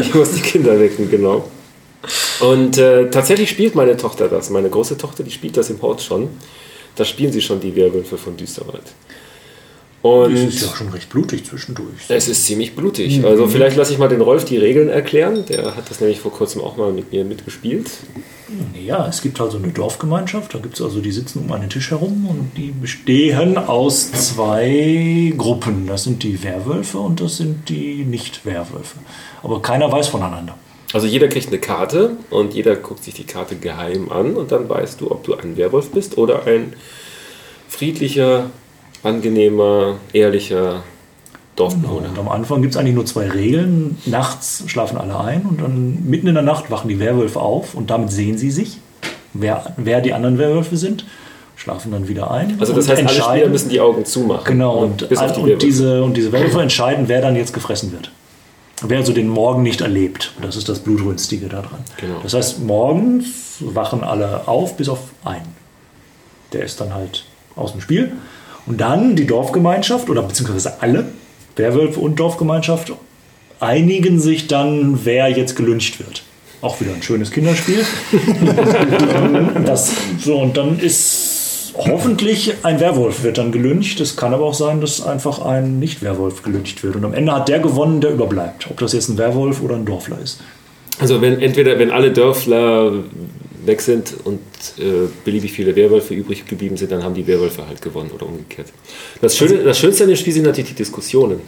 Ich 0.02 0.14
muss 0.14 0.32
die 0.32 0.42
Kinder 0.42 0.80
wecken, 0.80 1.10
genau. 1.10 1.46
Und 2.40 2.78
äh, 2.78 3.10
tatsächlich 3.10 3.50
spielt 3.50 3.76
meine 3.76 3.98
Tochter 3.98 4.28
das. 4.28 4.50
Meine 4.50 4.70
große 4.70 4.98
Tochter, 4.98 5.24
die 5.24 5.32
spielt 5.32 5.58
das 5.58 5.70
im 5.70 5.82
Hort 5.82 6.02
schon. 6.02 6.30
Da 6.96 7.06
spielen 7.06 7.32
sie 7.32 7.42
schon 7.42 7.60
die 7.60 7.76
Werwölfe 7.76 8.18
von 8.18 8.36
Düsterwald. 8.38 8.84
Und 10.08 10.34
Das 10.34 10.42
ist 10.56 10.62
ja 10.62 10.76
schon 10.76 10.90
recht 10.90 11.10
blutig 11.10 11.46
zwischendurch. 11.46 12.10
es 12.10 12.28
ist 12.28 12.46
ziemlich 12.46 12.76
blutig. 12.76 13.24
Also 13.26 13.48
vielleicht 13.48 13.78
lasse 13.78 13.94
ich 13.94 14.00
mal 14.00 14.10
den 14.10 14.22
Rolf 14.22 14.46
die 14.46 14.58
Regeln 14.58 14.90
erklären. 14.90 15.46
Der 15.48 15.76
hat 15.76 15.90
das 15.90 16.00
nämlich 16.00 16.20
vor 16.20 16.32
kurzem 16.32 16.62
auch 16.62 16.78
mal 16.78 16.92
mit 16.92 17.12
mir 17.12 17.26
mitgespielt. 17.26 17.90
Ja, 18.82 19.08
es 19.08 19.22
gibt 19.22 19.42
also 19.42 19.58
eine 19.58 19.70
Dorfgemeinschaft, 19.70 20.54
da 20.54 20.60
gibt 20.60 20.76
es 20.76 20.82
also, 20.82 21.02
die 21.02 21.12
sitzen 21.12 21.40
um 21.40 21.52
einen 21.52 21.70
Tisch 21.70 21.92
herum 21.92 22.28
und 22.30 22.52
die 22.56 22.72
bestehen 22.72 23.58
aus 23.58 24.12
zwei 24.14 25.34
Gruppen. 25.38 25.86
Das 25.88 26.06
sind 26.06 26.24
die 26.24 26.42
Werwölfe 26.44 26.98
und 27.00 27.20
das 27.20 27.38
sind 27.38 27.68
die 27.68 28.06
Nicht-Werwölfe. 28.06 29.00
Aber 29.44 29.62
keiner 29.62 29.92
weiß 29.92 30.08
voneinander. 30.08 30.56
Also 30.94 31.06
jeder 31.08 31.28
kriegt 31.28 31.50
eine 31.50 31.60
Karte 31.60 32.12
und 32.30 32.54
jeder 32.54 32.78
guckt 32.78 33.04
sich 33.04 33.14
die 33.14 33.26
Karte 33.26 33.58
geheim 33.58 34.10
an 34.10 34.36
und 34.36 34.54
dann 34.54 34.70
weißt 34.70 35.02
du, 35.02 35.12
ob 35.12 35.26
du 35.26 35.36
ein 35.36 35.58
Werwolf 35.58 35.92
bist 35.92 36.18
oder 36.18 36.48
ein 36.48 36.72
friedlicher, 37.68 38.50
angenehmer, 39.04 39.96
ehrlicher 40.14 40.84
Dorfbewohner. 41.56 42.10
Und 42.10 42.20
am 42.20 42.30
Anfang 42.30 42.62
gibt 42.62 42.76
es 42.76 42.80
eigentlich 42.80 42.96
nur 42.96 43.06
zwei 43.06 43.28
Regeln. 43.30 43.98
Nachts 44.06 44.64
schlafen 44.68 44.98
alle 44.98 45.20
ein 45.20 45.42
und 45.42 45.62
dann 45.62 46.04
mitten 46.06 46.28
in 46.28 46.36
der 46.36 46.44
Nacht 46.44 46.70
wachen 46.72 46.88
die 46.88 47.00
Werwölfe 47.00 47.40
auf 47.40 47.74
und 47.74 47.90
damit 47.90 48.12
sehen 48.12 48.38
sie 48.38 48.52
sich, 48.52 48.78
wer, 49.34 49.74
wer 49.78 50.02
die 50.02 50.14
anderen 50.14 50.38
Werwölfe 50.38 50.78
sind, 50.78 51.06
schlafen 51.56 51.92
dann 51.92 52.08
wieder 52.08 52.32
ein. 52.32 52.58
Also 52.60 52.74
das 52.74 52.88
heißt, 52.88 53.02
alle 53.02 53.10
Spieler 53.10 53.50
müssen 53.50 53.70
die 53.70 53.80
Augen 53.80 54.06
zumachen. 54.06 54.46
Genau, 54.46 54.78
und, 54.78 55.10
bis 55.10 55.20
die 55.20 55.26
und, 55.26 55.36
Werwölfe. 55.36 55.58
diese, 55.58 56.04
und 56.04 56.16
diese 56.16 56.32
Wölfe 56.32 56.62
entscheiden, 56.62 57.08
wer 57.08 57.22
dann 57.22 57.36
jetzt 57.36 57.54
gefressen 57.54 57.92
wird. 57.92 58.12
Wer 58.84 59.00
also 59.00 59.12
den 59.12 59.28
Morgen 59.28 59.64
nicht 59.64 59.82
erlebt. 59.82 60.34
Das 60.40 60.56
ist 60.56 60.70
das 60.70 60.80
Blutrünstige 60.80 61.48
daran. 61.48 61.80
Genau. 62.00 62.20
Das 62.22 62.36
heißt, 62.36 62.64
morgens 62.64 63.58
wachen 63.60 64.04
alle 64.04 64.48
auf, 64.48 64.78
bis 64.78 64.88
auf 64.88 65.00
einen. 65.26 65.56
Der 66.54 66.64
ist 66.64 66.80
dann 66.80 66.94
halt 66.94 67.26
aus 67.56 67.72
dem 67.72 67.82
Spiel. 67.82 68.12
Und 68.68 68.82
dann 68.82 69.16
die 69.16 69.26
Dorfgemeinschaft, 69.26 70.10
oder 70.10 70.22
beziehungsweise 70.22 70.82
alle, 70.82 71.06
Werwölfe 71.56 72.00
und 72.00 72.20
Dorfgemeinschaft, 72.20 72.94
einigen 73.60 74.20
sich 74.20 74.48
dann, 74.48 75.00
wer 75.06 75.30
jetzt 75.30 75.56
gelyncht 75.56 76.00
wird. 76.00 76.24
Auch 76.62 76.80
wieder 76.82 76.94
ein 76.94 77.02
schönes 77.02 77.32
Kinderspiel. 77.32 77.86
das, 79.66 79.94
so, 80.20 80.40
und 80.40 80.58
dann 80.58 80.80
ist 80.80 81.74
hoffentlich 81.78 82.54
ein 82.64 82.80
Werwolf 82.80 83.24
wird 83.24 83.38
dann 83.38 83.52
gelyncht. 83.52 84.00
Es 84.00 84.16
kann 84.16 84.34
aber 84.34 84.46
auch 84.46 84.54
sein, 84.54 84.82
dass 84.82 85.06
einfach 85.06 85.44
ein 85.46 85.80
Nicht-Werwolf 85.80 86.44
gelyncht 86.44 86.84
wird. 86.84 86.96
Und 86.96 87.06
am 87.06 87.14
Ende 87.14 87.34
hat 87.34 87.48
der 87.48 87.60
gewonnen, 87.60 88.02
der 88.02 88.12
überbleibt. 88.12 88.70
Ob 88.70 88.80
das 88.80 88.94
jetzt 88.94 89.10
ein 89.10 89.18
Werwolf 89.18 89.62
oder 89.62 89.76
ein 89.76 89.86
Dorfler 89.86 90.18
ist. 90.22 90.42
Also 91.00 91.22
wenn 91.22 91.40
entweder 91.40 91.78
wenn 91.78 91.92
alle 91.92 92.12
Dörfler 92.12 92.92
weg 93.68 93.82
sind 93.82 94.14
und 94.24 94.40
äh, 94.80 95.08
beliebig 95.24 95.52
viele 95.52 95.76
Werwölfe 95.76 96.14
übrig 96.14 96.46
geblieben 96.46 96.78
sind, 96.78 96.92
dann 96.92 97.04
haben 97.04 97.14
die 97.14 97.28
Werwölfe 97.28 97.68
halt 97.68 97.82
gewonnen 97.82 98.12
oder 98.14 98.26
umgekehrt. 98.26 98.68
Das, 99.22 99.38
Schöne, 99.38 99.64
das 99.64 99.78
Schönste 99.78 100.04
an 100.04 100.10
dem 100.10 100.18
Spiel 100.18 100.34
sind 100.34 100.44
natürlich 100.44 100.72
die 100.72 100.76
Diskussionen 100.76 101.42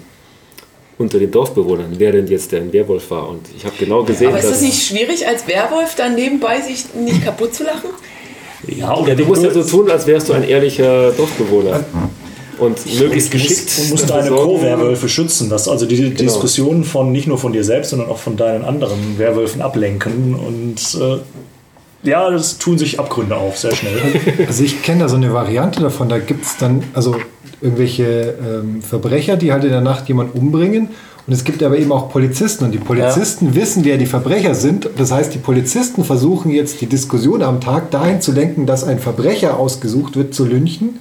unter 0.98 1.18
den 1.18 1.32
Dorfbewohnern, 1.32 1.96
wer 1.98 2.12
denn 2.12 2.28
jetzt 2.28 2.52
der 2.52 2.62
ein 2.62 2.74
Werwolf 2.74 3.10
war. 3.10 3.30
Und 3.30 3.42
ich 3.56 3.66
habe 3.66 3.76
genau 3.80 4.04
gesehen, 4.04 4.28
Aber 4.30 4.40
ist 4.40 4.52
das 4.52 4.62
nicht 4.62 4.86
schwierig, 4.86 5.26
als 5.26 5.48
Werwolf 5.48 5.96
dann 5.96 6.14
nebenbei 6.16 6.62
sich 6.62 6.94
nicht 6.94 7.24
kaputt 7.24 7.56
zu 7.56 7.64
lachen? 7.64 7.90
Ja, 8.68 8.96
oder 8.96 9.10
ja, 9.10 9.16
du 9.16 9.26
musst 9.26 9.42
ja 9.42 9.52
so 9.52 9.64
tun, 9.64 9.90
als 9.90 10.06
wärst 10.06 10.28
du 10.30 10.34
ein 10.34 10.44
ehrlicher 10.44 11.12
Dorfbewohner. 11.12 11.86
Und 12.60 12.78
möglichst 13.00 13.32
geschickt. 13.32 13.62
musst, 13.62 13.80
du 13.80 13.92
musst 13.92 14.10
deine 14.10 14.32
Co-Werwölfe 14.32 15.08
schützen, 15.08 15.50
dass 15.50 15.70
also 15.70 15.86
die 15.86 16.14
Diskussionen 16.14 16.84
von 16.84 17.10
nicht 17.14 17.26
nur 17.26 17.38
von 17.38 17.54
dir 17.54 17.64
selbst, 17.64 17.92
sondern 17.92 18.10
auch 18.10 18.18
von 18.18 18.36
deinen 18.36 18.66
anderen 18.66 19.18
Werwölfen 19.18 19.62
ablenken. 19.62 20.36
Und 20.36 21.00
äh, 21.02 21.20
ja, 22.04 22.30
das 22.30 22.58
tun 22.58 22.78
sich 22.78 23.00
Abgründe 23.00 23.36
auf, 23.36 23.58
sehr 23.58 23.76
schnell. 23.76 24.00
Also 24.48 24.64
ich 24.64 24.82
kenne 24.82 25.02
da 25.02 25.10
so 25.10 25.18
eine 25.18 25.34
Variante 25.34 25.82
davon. 25.82 26.10
Da 26.10 26.20
gibt 26.20 26.46
es 26.46 26.58
dann 26.58 26.84
also 26.94 27.16
irgendwelche 27.62 28.36
ähm, 28.42 28.82
Verbrecher, 28.82 29.36
die 29.36 29.52
halt 29.52 29.64
in 29.64 29.72
der 29.72 29.82
Nacht 29.82 30.08
jemanden 30.08 30.38
umbringen. 30.38 30.90
Und 31.28 31.34
es 31.34 31.44
gibt 31.44 31.62
aber 31.62 31.78
eben 31.78 31.92
auch 31.92 32.10
Polizisten. 32.10 32.66
Und 32.66 32.72
die 32.72 32.80
Polizisten 32.80 33.54
wissen, 33.54 33.84
wer 33.86 33.98
die 33.98 34.06
Verbrecher 34.06 34.56
sind. 34.56 34.90
Das 34.98 35.12
heißt, 35.12 35.34
die 35.34 35.40
Polizisten 35.40 36.04
versuchen 36.04 36.52
jetzt 36.52 36.82
die 36.82 36.88
Diskussion 36.88 37.44
am 37.44 37.62
Tag 37.62 37.92
dahin 37.92 38.22
zu 38.22 38.32
lenken, 38.32 38.66
dass 38.66 38.84
ein 38.84 39.00
Verbrecher 39.00 39.60
ausgesucht 39.60 40.16
wird 40.16 40.34
zu 40.34 40.46
lynchen. 40.46 41.00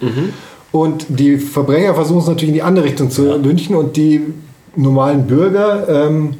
Und 0.71 1.07
die 1.09 1.39
Verbrecher 1.39 1.95
versuchen 1.95 2.21
es 2.21 2.27
natürlich 2.27 2.49
in 2.51 2.55
die 2.55 2.63
andere 2.63 2.85
Richtung 2.87 3.11
zu 3.11 3.37
lynchen. 3.39 3.75
Und 3.75 3.97
die 3.97 4.21
normalen 4.77 5.27
Bürger, 5.27 5.89
ähm, 5.89 6.35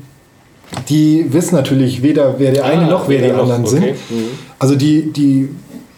die 0.89 1.27
wissen 1.33 1.55
natürlich 1.55 2.03
weder, 2.03 2.35
wer 2.39 2.53
der 2.53 2.65
eine 2.65 2.83
Ah, 2.83 2.91
noch 2.91 3.09
wer 3.09 3.21
die 3.21 3.31
anderen 3.31 3.65
okay. 3.65 3.71
sind. 3.71 3.87
Mhm. 4.11 4.29
Also 4.59 4.75
die, 4.75 5.13
die 5.13 5.49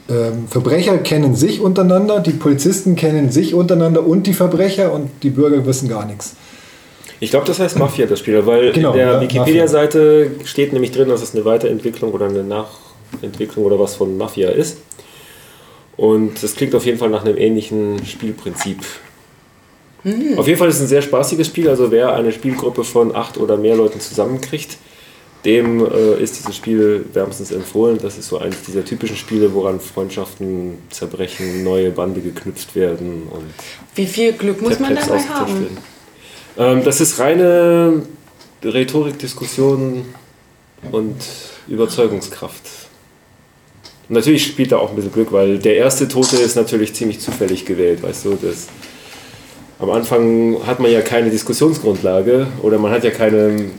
ähm, 0.09 0.49
Verbrecher 0.49 0.99
kennen 0.99 1.35
sich 1.35 1.61
untereinander, 1.61 2.21
die 2.21 2.33
Polizisten 2.33 2.97
kennen 2.97 3.31
sich 3.31 3.55
untereinander 3.55 4.07
und 4.07 4.27
die 4.27 4.33
Verbrecher 4.33 4.93
und 4.93 5.11
die 5.23 5.31
Bürger 5.31 5.65
wissen 5.67 5.89
gar 5.89 6.07
nichts. 6.07 6.35
Ich 7.23 7.31
glaube, 7.31 7.47
das 7.47 7.59
heißt 7.59 7.79
Mafia, 7.79 8.07
das 8.07 8.19
Spiel, 8.19 8.45
weil 8.47 8.73
Genau, 8.73 8.93
in 8.93 8.97
der 8.97 9.13
ja, 9.13 9.21
Wikipedia-Seite 9.21 10.31
steht 10.45 10.73
nämlich 10.73 10.91
drin, 10.91 11.09
dass 11.09 11.23
es 11.23 11.35
eine 11.35 11.45
Weiterentwicklung 11.45 12.13
oder 12.13 12.27
eine 12.27 12.43
Nachentwicklung 12.43 13.65
oder 13.67 13.79
was 13.79 13.95
von 13.95 14.17
Mafia 14.17 14.49
ist. 14.49 14.79
Und 15.99 16.43
das 16.43 16.55
klingt 16.55 16.75
auf 16.75 16.87
jeden 16.87 16.97
Fall 16.99 17.11
nach 17.11 17.25
einem 17.25 17.37
ähnlichen 17.37 18.05
Spielprinzip. 18.07 18.79
Auf 20.37 20.47
jeden 20.47 20.59
Fall 20.59 20.69
ist 20.69 20.77
es 20.77 20.83
ein 20.83 20.89
sehr 20.89 21.03
spaßiges 21.03 21.47
Spiel. 21.47 21.69
Also 21.69 21.91
wer 21.91 22.15
eine 22.15 22.33
Spielgruppe 22.33 22.85
von 22.85 23.15
acht 23.15 23.37
oder 23.37 23.57
mehr 23.57 23.77
Leuten 23.77 24.01
zusammenkriegt, 24.01 24.79
dem 25.45 25.85
äh, 25.85 26.23
ist 26.23 26.39
dieses 26.39 26.57
Spiel 26.57 27.05
wärmstens 27.13 27.51
empfohlen. 27.51 27.99
Das 28.01 28.19
ist 28.19 28.29
so 28.29 28.39
eines 28.39 28.63
dieser 28.63 28.85
typischen 28.85 29.17
Spiele, 29.17 29.53
woran 29.55 29.81
Freundschaften 29.81 30.79
zerbrechen, 30.91 31.65
neue 31.65 31.91
Bande 31.91 32.21
geknüpft 32.21 32.75
werden 32.75 33.23
und 33.31 33.45
Wie 33.95 34.07
viel 34.07 34.33
Glück 34.33 34.61
muss 34.61 34.79
man 34.79 34.95
dabei 34.95 35.19
haben? 35.21 35.79
Ähm, 36.59 36.85
das 36.85 37.01
ist 37.01 37.19
reine 37.19 38.03
Rhetorik, 38.63 39.19
Diskussion 39.19 40.05
und 40.93 41.17
Überzeugungskraft. 41.69 42.63
Und 44.09 44.17
natürlich 44.17 44.45
spielt 44.45 44.73
da 44.73 44.79
auch 44.79 44.91
ein 44.91 44.97
bisschen 44.97 45.13
Glück, 45.13 45.33
weil 45.33 45.59
der 45.59 45.77
erste 45.77 46.09
Tote 46.09 46.37
ist 46.37 46.57
natürlich 46.57 46.95
ziemlich 46.95 47.21
zufällig 47.21 47.65
gewählt, 47.65 48.03
weißt 48.03 48.25
du. 48.27 48.39
Das, 48.43 48.69
am 49.81 49.91
Anfang 49.91 50.59
hat 50.67 50.79
man 50.79 50.91
ja 50.91 51.01
keine 51.01 51.31
Diskussionsgrundlage 51.31 52.47
oder 52.63 52.79
man 52.79 52.93
hat 52.93 53.03
ja 53.03 53.11
keine, 53.11 53.71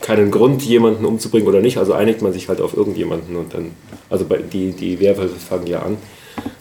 keinen 0.00 0.30
Grund, 0.30 0.62
jemanden 0.62 1.04
umzubringen 1.04 1.48
oder 1.48 1.60
nicht. 1.60 1.78
Also 1.78 1.92
einigt 1.92 2.20
man 2.20 2.32
sich 2.32 2.48
halt 2.48 2.60
auf 2.60 2.76
irgendjemanden 2.76 3.36
und 3.36 3.54
dann, 3.54 3.72
also 4.10 4.26
die, 4.52 4.72
die 4.72 5.00
Werwölfe 5.00 5.36
fangen 5.36 5.66
ja 5.66 5.80
an, 5.80 5.96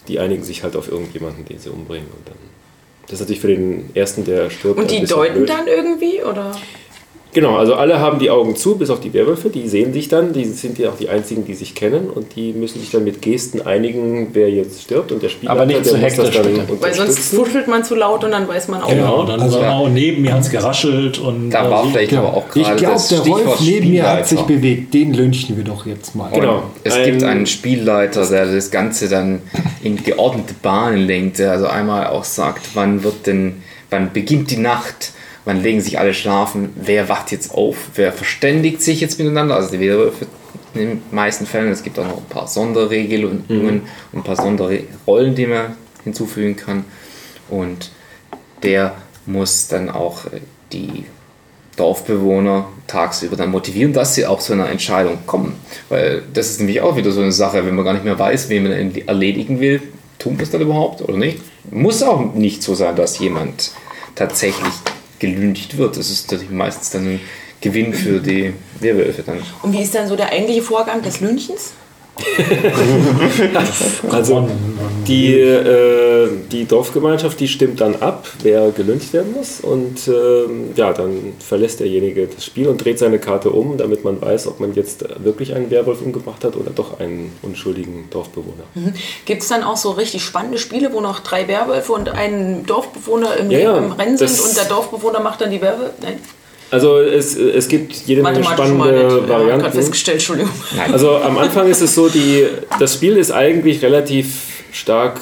die 0.08 0.20
einigen 0.20 0.44
sich 0.44 0.64
halt 0.64 0.76
auf 0.76 0.92
irgendjemanden, 0.92 1.46
den 1.46 1.60
sie 1.60 1.70
umbringen 1.70 2.08
und 2.08 2.28
dann. 2.28 2.38
Das 3.08 3.14
ist 3.14 3.22
natürlich 3.22 3.42
für 3.42 3.48
den 3.48 3.90
ersten, 3.96 4.24
der 4.24 4.50
stirbt. 4.50 4.80
Und 4.80 4.90
die 4.90 5.04
deuten 5.04 5.34
blöd. 5.40 5.50
dann 5.50 5.68
irgendwie? 5.68 6.24
Oder? 6.24 6.56
Genau, 7.34 7.56
also 7.58 7.74
alle 7.74 8.00
haben 8.00 8.20
die 8.20 8.30
Augen 8.30 8.56
zu, 8.56 8.76
bis 8.78 8.90
auf 8.92 9.00
die 9.00 9.12
Werwölfe, 9.14 9.50
die 9.50 9.68
sehen 9.68 9.92
sich 9.92 10.08
dann, 10.08 10.34
die 10.34 10.46
sind 10.46 10.78
ja 10.78 10.90
auch 10.90 10.98
die 10.98 11.10
einzigen, 11.10 11.46
die 11.46 11.56
sich 11.56 11.74
kennen 11.74 12.10
und 12.10 12.36
die 12.36 12.54
müssen 12.54 12.80
sich 12.80 12.92
dann 12.92 13.04
mit 13.04 13.22
Gesten 13.24 13.62
einigen, 13.62 14.30
wer 14.34 14.50
jetzt 14.52 14.84
stirbt 14.84 15.12
und 15.12 15.24
der 15.24 15.30
Spieler 15.30 15.52
Aber 15.52 15.66
nicht 15.66 15.80
der 15.80 15.84
zu 15.84 15.98
hektisch. 15.98 16.40
Weil 16.80 16.94
sonst 16.94 17.20
fuschelt 17.34 17.68
man 17.68 17.84
zu 17.84 17.96
laut 17.96 18.24
und 18.24 18.32
dann 18.32 18.48
weiß 18.48 18.68
man 18.68 18.84
auch 18.84 18.90
Genau, 18.90 19.18
nicht. 19.24 19.30
dann 19.34 19.42
Also- 19.42 19.60
war 19.62 19.74
auch 19.78 19.90
neben 19.90 20.22
mir 20.22 20.34
hat 20.34 20.42
es 20.42 20.52
geraschelt 20.52 21.18
und 21.18 21.50
Da 21.50 21.68
äh, 21.68 21.72
war 21.72 21.84
so- 21.86 21.90
vielleicht 21.90 22.12
Genau. 22.12 22.28
aber 22.28 22.38
auch 22.38 22.46
Ich 22.56 22.64
gerade 22.64 22.76
glaube, 22.76 22.94
das 22.94 23.08
der 23.08 23.18
Stichwort 23.18 23.46
Wolf 23.48 23.62
neben 23.62 23.90
mir 23.90 24.10
hat 24.12 24.28
sich 24.28 24.42
bewegt. 24.42 24.94
Den 24.94 25.14
lynchen 25.14 25.58
wir 25.58 25.64
doch 25.64 25.86
jetzt 25.88 26.16
mal. 26.16 26.30
Genau. 26.32 26.64
Es 26.84 26.94
Ein- 26.94 27.06
gibt 27.06 27.24
einen 27.24 27.46
Spielleiter, 27.48 28.26
der 28.30 28.46
das 28.46 28.70
Ganze 28.70 29.10
dann 29.10 29.42
in 29.82 29.96
geordnete 30.04 30.54
Bahnen 30.62 31.08
lenkt, 31.08 31.40
der 31.40 31.52
also 31.52 31.66
einmal 31.66 32.08
auch 32.08 32.24
sagt, 32.26 32.62
wann 32.76 33.04
wird 33.04 33.26
denn, 33.26 33.64
wann 33.90 34.14
beginnt 34.14 34.52
die 34.52 34.58
Nacht, 34.58 35.14
wann 35.46 35.62
legen 35.62 35.82
sich 35.82 36.00
alle 36.00 36.14
schlafen, 36.14 36.70
wer 36.76 37.10
wacht 37.10 37.32
jetzt 37.32 37.54
auf, 37.54 37.76
wer 37.96 38.12
verständigt 38.12 38.82
sich 38.82 39.02
jetzt 39.02 39.20
miteinander, 39.20 39.56
also 39.56 39.72
die 39.72 39.80
Werwölfe 39.80 40.26
in 40.74 40.80
den 40.80 41.02
meisten 41.12 41.46
Fällen, 41.46 41.72
es 41.72 41.84
gibt 41.84 42.00
auch 42.00 42.08
noch 42.08 42.18
ein 42.18 42.30
paar 42.30 42.48
Sonderregelungen 42.48 43.44
und 43.48 43.82
ein 44.14 44.24
paar 44.24 44.36
Sonderrollen, 44.36 45.36
die 45.36 45.46
man 45.46 45.78
hinzufügen 46.04 46.56
kann. 46.56 46.86
Und 47.50 47.92
der 48.64 48.96
muss 49.26 49.68
dann 49.68 49.90
auch 49.90 50.26
äh, 50.26 50.40
die 50.72 51.06
Dorfbewohner 51.76 52.68
tagsüber 52.88 53.36
dann 53.36 53.52
motivieren, 53.52 53.94
dass 53.94 54.16
sie 54.16 54.26
auch 54.26 54.40
zu 54.40 54.54
einer 54.54 54.70
Entscheidung 54.70 55.20
kommen. 55.26 55.56
Weil 55.90 56.24
das 56.34 56.50
ist 56.52 56.60
nämlich 56.60 56.82
auch 56.82 56.96
wieder 56.96 57.12
so 57.12 57.22
eine 57.22 57.32
Sache, 57.32 57.66
wenn 57.66 57.76
man 57.76 57.86
gar 57.86 57.94
nicht 57.94 58.06
mehr 58.06 58.18
weiß, 58.18 58.50
wen 58.50 58.64
man 58.64 58.72
erledigen 59.08 59.60
will, 59.60 59.82
tun 60.20 60.38
wir 60.38 60.44
es 60.44 60.52
dann 60.52 60.62
überhaupt 60.62 61.02
oder 61.02 61.18
nicht? 61.18 61.40
Muss 61.72 62.04
auch 62.04 62.34
nicht 62.34 62.62
so 62.62 62.76
sein, 62.76 62.96
dass 62.96 63.18
jemand 63.20 63.72
tatsächlich 64.16 64.74
gelüncht 65.24 65.78
wird. 65.78 65.98
Das 65.98 66.10
ist 66.10 66.32
natürlich 66.32 66.52
meistens 66.52 66.90
dann 66.90 67.08
ein 67.08 67.20
Gewinn 67.62 67.94
für 67.94 68.20
die 68.20 68.54
Werwölfe 68.82 69.24
dann. 69.24 69.40
Und 69.62 69.74
wie 69.74 69.82
ist 69.82 69.96
dann 69.96 70.08
so 70.08 70.16
der 70.16 70.30
eigentliche 70.30 70.62
Vorgang 70.62 71.02
des 71.02 71.22
Lynchens? 71.22 71.74
Also 74.10 74.48
die, 75.08 75.34
äh, 75.40 76.30
die 76.52 76.66
Dorfgemeinschaft, 76.66 77.40
die 77.40 77.48
stimmt 77.48 77.82
dann 77.82 77.96
ab, 77.98 78.28
wer 78.42 78.72
gelyncht 78.72 79.14
werden 79.14 79.34
muss. 79.34 79.60
Und 79.62 80.08
ähm, 80.08 80.72
ja, 80.76 80.94
dann 80.94 81.34
verlässt 81.40 81.80
derjenige 81.80 82.28
das 82.28 82.46
Spiel 82.46 82.68
und 82.68 82.84
dreht 82.84 83.00
seine 83.00 83.20
Karte 83.20 83.50
um, 83.50 83.78
damit 83.78 84.04
man 84.04 84.22
weiß, 84.22 84.48
ob 84.48 84.60
man 84.60 84.74
jetzt 84.76 85.06
wirklich 85.24 85.54
einen 85.56 85.72
Werwolf 85.72 86.02
umgebracht 86.02 86.44
hat 86.44 86.56
oder 86.56 86.72
doch 86.72 87.00
einen 87.00 87.34
unschuldigen 87.42 88.08
Dorfbewohner. 88.10 88.64
Gibt 89.26 89.42
es 89.42 89.50
dann 89.50 89.64
auch 89.64 89.78
so 89.78 89.92
richtig 89.92 90.24
spannende 90.24 90.58
Spiele, 90.58 90.94
wo 90.94 91.02
noch 91.02 91.20
drei 91.20 91.48
Werwölfe 91.48 91.94
und 91.94 92.10
ein 92.10 92.66
Dorfbewohner 92.66 93.38
im, 93.38 93.52
Ja, 93.52 93.60
ja, 93.60 93.78
im 93.78 93.92
Rennen 93.92 94.18
sind 94.18 94.40
und 94.40 94.56
der 94.56 94.66
Dorfbewohner 94.66 95.20
macht 95.20 95.42
dann 95.42 95.52
die 95.52 95.62
Werwölfe? 95.62 95.94
Nein, 96.02 96.20
Also 96.74 96.98
es, 96.98 97.36
es 97.36 97.68
gibt 97.68 97.94
jede 98.08 98.24
Menge 98.24 98.40
mathematisch 98.40 98.68
schon 98.68 98.78
mal 98.80 98.88
spannende 98.88 99.06
nicht. 99.06 99.14
Ja, 99.14 99.28
gerade 99.28 99.44
Varianten. 99.44 99.72
festgestellt, 99.74 100.16
Entschuldigung. 100.16 100.52
Also 100.92 101.18
am 101.18 101.38
Anfang 101.38 101.68
ist 101.70 101.82
es 101.82 101.94
so, 101.94 102.10
die, 102.10 102.48
das 102.80 102.96
Spiel 102.96 103.16
ist 103.18 103.32
eigentlich 103.32 103.84
relativ 103.84 104.64
stark 104.72 105.22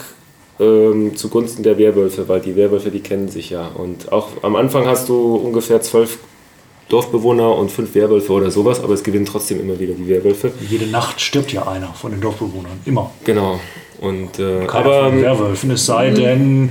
ähm, 0.61 1.17
zugunsten 1.17 1.61
der 1.61 1.77
Werwölfe, 1.77 2.29
weil 2.29 2.39
die 2.39 2.55
Werwölfe, 2.55 2.89
die 2.89 3.01
kennen 3.01 3.27
sich 3.27 3.49
ja. 3.49 3.67
Und 3.67 4.13
auch 4.13 4.29
am 4.43 4.55
Anfang 4.55 4.85
hast 4.87 5.09
du 5.09 5.35
ungefähr 5.35 5.81
zwölf 5.81 6.19
Dorfbewohner 6.87 7.53
und 7.57 7.69
fünf 7.69 7.95
Werwölfe 7.95 8.31
oder 8.31 8.49
sowas, 8.49 8.81
aber 8.81 8.93
es 8.93 9.03
gewinnen 9.03 9.25
trotzdem 9.25 9.59
immer 9.59 9.77
wieder 9.77 9.93
die 9.93 10.07
Werwölfe. 10.07 10.53
Jede 10.69 10.87
Nacht 10.87 11.19
stirbt 11.19 11.51
ja 11.51 11.67
einer 11.67 11.93
von 11.93 12.11
den 12.11 12.21
Dorfbewohnern. 12.21 12.79
Immer. 12.85 13.11
Genau. 13.25 13.59
Und, 13.99 14.39
äh, 14.39 14.65
Keiner 14.67 14.85
aber 14.85 15.03
von 15.03 15.11
den 15.15 15.21
Werwölfen. 15.21 15.71
Es 15.71 15.85
sei 15.85 16.11
denn, 16.11 16.69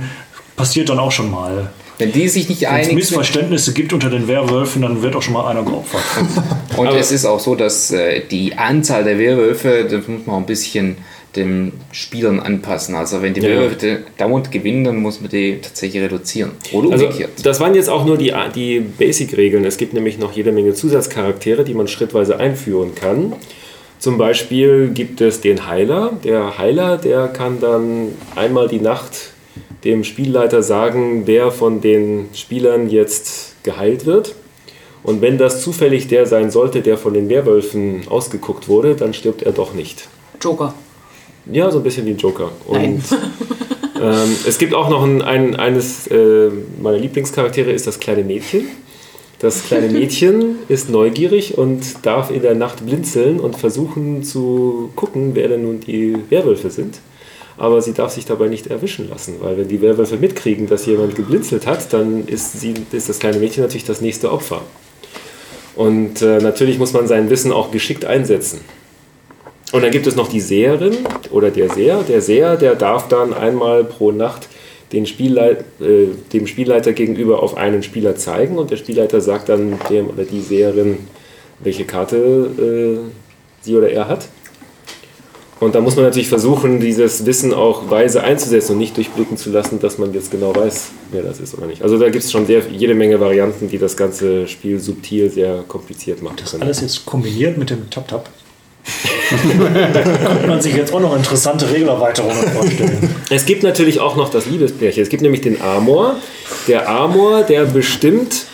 passiert 0.55 0.89
dann 0.89 0.97
auch 0.97 1.11
schon 1.11 1.29
mal. 1.29 1.71
Wenn 2.01 2.11
die 2.11 2.27
sich 2.27 2.49
nicht 2.49 2.61
Wenn 2.63 2.79
es. 2.81 2.91
Missverständnisse 2.91 3.73
gibt 3.73 3.93
unter 3.93 4.09
den 4.09 4.27
Werwölfen, 4.27 4.81
dann 4.81 5.01
wird 5.01 5.15
auch 5.15 5.21
schon 5.21 5.33
mal 5.33 5.47
einer 5.49 5.63
geopfert. 5.63 6.01
Und 6.77 6.87
Aber- 6.87 6.97
es 6.97 7.11
ist 7.11 7.25
auch 7.25 7.39
so, 7.39 7.55
dass 7.55 7.91
äh, 7.91 8.21
die 8.29 8.57
Anzahl 8.57 9.03
der 9.03 9.17
Werwölfe, 9.19 9.85
das 9.89 10.07
muss 10.07 10.25
man 10.25 10.35
auch 10.35 10.39
ein 10.39 10.45
bisschen 10.45 10.97
den 11.35 11.71
Spielern 11.93 12.39
anpassen. 12.41 12.93
Also 12.95 13.21
wenn 13.21 13.33
die 13.33 13.39
Ja. 13.41 13.49
Werwölfe 13.49 13.99
dauernd 14.17 14.51
gewinnen, 14.51 14.83
dann 14.83 14.97
muss 14.97 15.21
man 15.21 15.29
die 15.29 15.59
tatsächlich 15.61 16.03
reduzieren. 16.03 16.51
Oder 16.73 16.91
Also, 16.91 17.05
umgekehrt. 17.05 17.31
das 17.43 17.59
waren 17.61 17.73
jetzt 17.73 17.89
auch 17.89 18.03
nur 18.05 18.17
die, 18.17 18.33
die 18.53 18.79
Basic-Regeln. 18.81 19.63
Es 19.63 19.77
gibt 19.77 19.93
nämlich 19.93 20.17
noch 20.17 20.33
jede 20.33 20.51
Menge 20.51 20.73
Zusatzcharaktere, 20.73 21.63
die 21.63 21.73
man 21.73 21.87
schrittweise 21.87 22.37
einführen 22.37 22.95
kann. 22.95 23.33
Zum 23.99 24.17
Beispiel 24.17 24.89
gibt 24.93 25.21
es 25.21 25.39
den 25.41 25.67
Heiler. 25.67 26.11
Der 26.23 26.57
Heiler, 26.57 26.97
der 26.97 27.27
kann 27.27 27.59
dann 27.61 28.07
einmal 28.35 28.67
die 28.67 28.79
Nacht 28.81 29.11
dem 29.83 30.03
Spielleiter 30.03 30.63
sagen, 30.63 31.23
wer 31.25 31.51
von 31.51 31.81
den 31.81 32.29
Spielern 32.33 32.89
jetzt 32.89 33.55
geheilt 33.63 34.05
wird. 34.05 34.35
Und 35.03 35.21
wenn 35.21 35.37
das 35.37 35.61
zufällig 35.61 36.07
der 36.07 36.27
sein 36.27 36.51
sollte, 36.51 36.81
der 36.81 36.97
von 36.97 37.13
den 37.13 37.27
Werwölfen 37.29 38.07
ausgeguckt 38.07 38.67
wurde, 38.67 38.95
dann 38.95 39.13
stirbt 39.13 39.41
er 39.41 39.51
doch 39.51 39.73
nicht. 39.73 40.07
Joker. 40.39 40.75
Ja, 41.51 41.71
so 41.71 41.79
ein 41.79 41.83
bisschen 41.83 42.05
wie 42.05 42.11
ein 42.11 42.17
Joker. 42.17 42.51
Und 42.67 42.77
Nein. 42.77 43.03
ähm, 44.01 44.35
es 44.45 44.59
gibt 44.59 44.75
auch 44.75 44.89
noch 44.89 45.03
ein, 45.03 45.23
ein, 45.23 45.55
eines 45.55 46.05
äh, 46.07 46.49
meiner 46.79 46.99
Lieblingscharaktere 46.99 47.71
ist 47.71 47.87
das 47.87 47.99
kleine 47.99 48.23
Mädchen. 48.23 48.67
Das 49.39 49.63
kleine 49.63 49.89
Mädchen 49.91 50.57
ist 50.67 50.91
neugierig 50.91 51.57
und 51.57 52.05
darf 52.05 52.29
in 52.29 52.43
der 52.43 52.53
Nacht 52.53 52.85
blinzeln 52.85 53.39
und 53.39 53.57
versuchen 53.57 54.23
zu 54.23 54.91
gucken, 54.95 55.31
wer 55.33 55.47
denn 55.47 55.63
nun 55.63 55.79
die 55.79 56.15
Werwölfe 56.29 56.69
sind. 56.69 56.99
Aber 57.61 57.79
sie 57.83 57.93
darf 57.93 58.11
sich 58.11 58.25
dabei 58.25 58.47
nicht 58.47 58.65
erwischen 58.65 59.07
lassen, 59.07 59.35
weil 59.39 59.55
wenn 59.55 59.67
die 59.67 59.83
Werwölfe 59.83 60.17
mitkriegen, 60.17 60.65
dass 60.65 60.87
jemand 60.87 61.13
geblinzelt 61.13 61.67
hat, 61.67 61.93
dann 61.93 62.27
ist, 62.27 62.59
sie, 62.59 62.73
ist 62.91 63.07
das 63.07 63.19
kleine 63.19 63.37
Mädchen 63.37 63.61
natürlich 63.61 63.85
das 63.85 64.01
nächste 64.01 64.31
Opfer. 64.31 64.63
Und 65.75 66.23
äh, 66.23 66.39
natürlich 66.39 66.79
muss 66.79 66.93
man 66.93 67.05
sein 67.05 67.29
Wissen 67.29 67.51
auch 67.51 67.69
geschickt 67.69 68.03
einsetzen. 68.03 68.61
Und 69.73 69.83
dann 69.83 69.91
gibt 69.91 70.07
es 70.07 70.15
noch 70.15 70.27
die 70.27 70.41
Seherin 70.41 70.97
oder 71.29 71.51
der 71.51 71.69
Seher. 71.69 72.01
Der 72.01 72.23
Seher, 72.23 72.57
der 72.57 72.73
darf 72.73 73.09
dann 73.09 73.31
einmal 73.31 73.83
pro 73.83 74.11
Nacht 74.11 74.47
den 74.91 75.05
Spielleit, 75.05 75.63
äh, 75.79 76.07
dem 76.33 76.47
Spielleiter 76.47 76.93
gegenüber 76.93 77.43
auf 77.43 77.57
einen 77.57 77.83
Spieler 77.83 78.15
zeigen 78.15 78.57
und 78.57 78.71
der 78.71 78.77
Spielleiter 78.77 79.21
sagt 79.21 79.49
dann 79.49 79.77
dem 79.87 80.09
oder 80.09 80.23
die 80.23 80.41
Seherin, 80.41 80.97
welche 81.59 81.85
Karte 81.85 82.17
äh, 82.17 83.63
sie 83.63 83.75
oder 83.75 83.91
er 83.91 84.07
hat. 84.07 84.29
Und 85.61 85.75
da 85.75 85.79
muss 85.79 85.95
man 85.95 86.05
natürlich 86.05 86.27
versuchen, 86.27 86.79
dieses 86.79 87.23
Wissen 87.27 87.53
auch 87.53 87.91
weise 87.91 88.23
einzusetzen 88.23 88.71
und 88.71 88.79
nicht 88.79 88.97
durchblicken 88.97 89.37
zu 89.37 89.51
lassen, 89.51 89.79
dass 89.79 89.99
man 89.99 90.11
jetzt 90.11 90.31
genau 90.31 90.55
weiß, 90.55 90.89
wer 91.11 91.21
das 91.21 91.39
ist 91.39 91.55
oder 91.55 91.67
nicht. 91.67 91.83
Also 91.83 91.99
da 91.99 92.09
gibt 92.09 92.23
es 92.23 92.31
schon 92.31 92.47
sehr, 92.47 92.63
jede 92.71 92.95
Menge 92.95 93.19
Varianten, 93.19 93.69
die 93.69 93.77
das 93.77 93.95
ganze 93.95 94.47
Spiel 94.47 94.79
subtil 94.79 95.29
sehr 95.29 95.63
kompliziert 95.67 96.23
machen 96.23 96.37
können. 96.37 96.63
Alles 96.63 96.81
jetzt 96.81 97.05
kombiniert 97.05 97.59
mit 97.59 97.69
dem 97.69 97.87
Tap-Tap. 97.91 98.27
Könnte 99.29 100.47
man 100.47 100.59
sich 100.61 100.75
jetzt 100.75 100.91
auch 100.95 100.99
noch 100.99 101.15
interessante 101.15 101.69
Regelerweiterungen 101.69 102.35
vorstellen. 102.35 103.15
Es 103.29 103.45
gibt 103.45 103.61
natürlich 103.61 103.99
auch 103.99 104.15
noch 104.15 104.31
das 104.31 104.47
Liebespärchen. 104.47 105.03
Es 105.03 105.09
gibt 105.09 105.21
nämlich 105.21 105.41
den 105.41 105.61
Amor. 105.61 106.15
Der 106.67 106.89
Amor, 106.89 107.43
der 107.43 107.65
bestimmt 107.65 108.45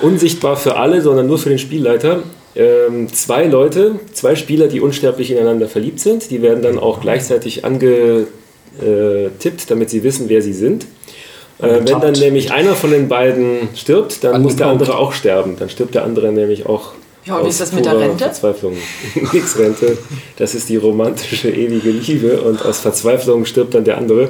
unsichtbar 0.00 0.56
für 0.56 0.76
alle, 0.76 1.02
sondern 1.02 1.26
nur 1.26 1.38
für 1.38 1.48
den 1.48 1.58
Spielleiter. 1.58 2.22
Ähm, 2.56 3.12
zwei 3.12 3.44
Leute, 3.44 4.00
zwei 4.14 4.34
Spieler, 4.34 4.66
die 4.68 4.80
unsterblich 4.80 5.30
ineinander 5.30 5.68
verliebt 5.68 6.00
sind, 6.00 6.30
die 6.30 6.40
werden 6.40 6.62
dann 6.62 6.78
auch 6.78 7.00
gleichzeitig 7.00 7.64
angetippt, 7.64 8.30
damit 9.70 9.90
sie 9.90 10.02
wissen, 10.02 10.28
wer 10.28 10.40
sie 10.40 10.54
sind. 10.54 10.86
Äh, 11.58 11.80
wenn 11.84 12.00
dann 12.00 12.12
nämlich 12.12 12.52
einer 12.52 12.74
von 12.74 12.90
den 12.90 13.08
beiden 13.08 13.68
stirbt, 13.74 14.24
dann 14.24 14.42
muss 14.42 14.56
der 14.56 14.68
andere 14.68 14.96
auch 14.96 15.12
sterben. 15.12 15.56
Dann 15.58 15.68
stirbt 15.70 15.94
der 15.94 16.04
andere 16.04 16.32
nämlich 16.32 16.66
auch. 16.66 16.92
Ja, 17.24 17.38
und 17.38 17.44
wie 17.44 17.48
ist 17.48 17.60
das 17.60 17.72
mit 17.72 17.84
der 17.84 17.98
Rente? 17.98 18.24
Verzweiflung. 18.24 18.76
Nix 19.32 19.58
Rente. 19.58 19.98
Das 20.36 20.54
ist 20.54 20.68
die 20.68 20.76
romantische 20.76 21.50
ewige 21.50 21.90
Liebe 21.90 22.40
und 22.40 22.64
aus 22.64 22.80
Verzweiflung 22.80 23.44
stirbt 23.44 23.74
dann 23.74 23.84
der 23.84 23.98
andere. 23.98 24.28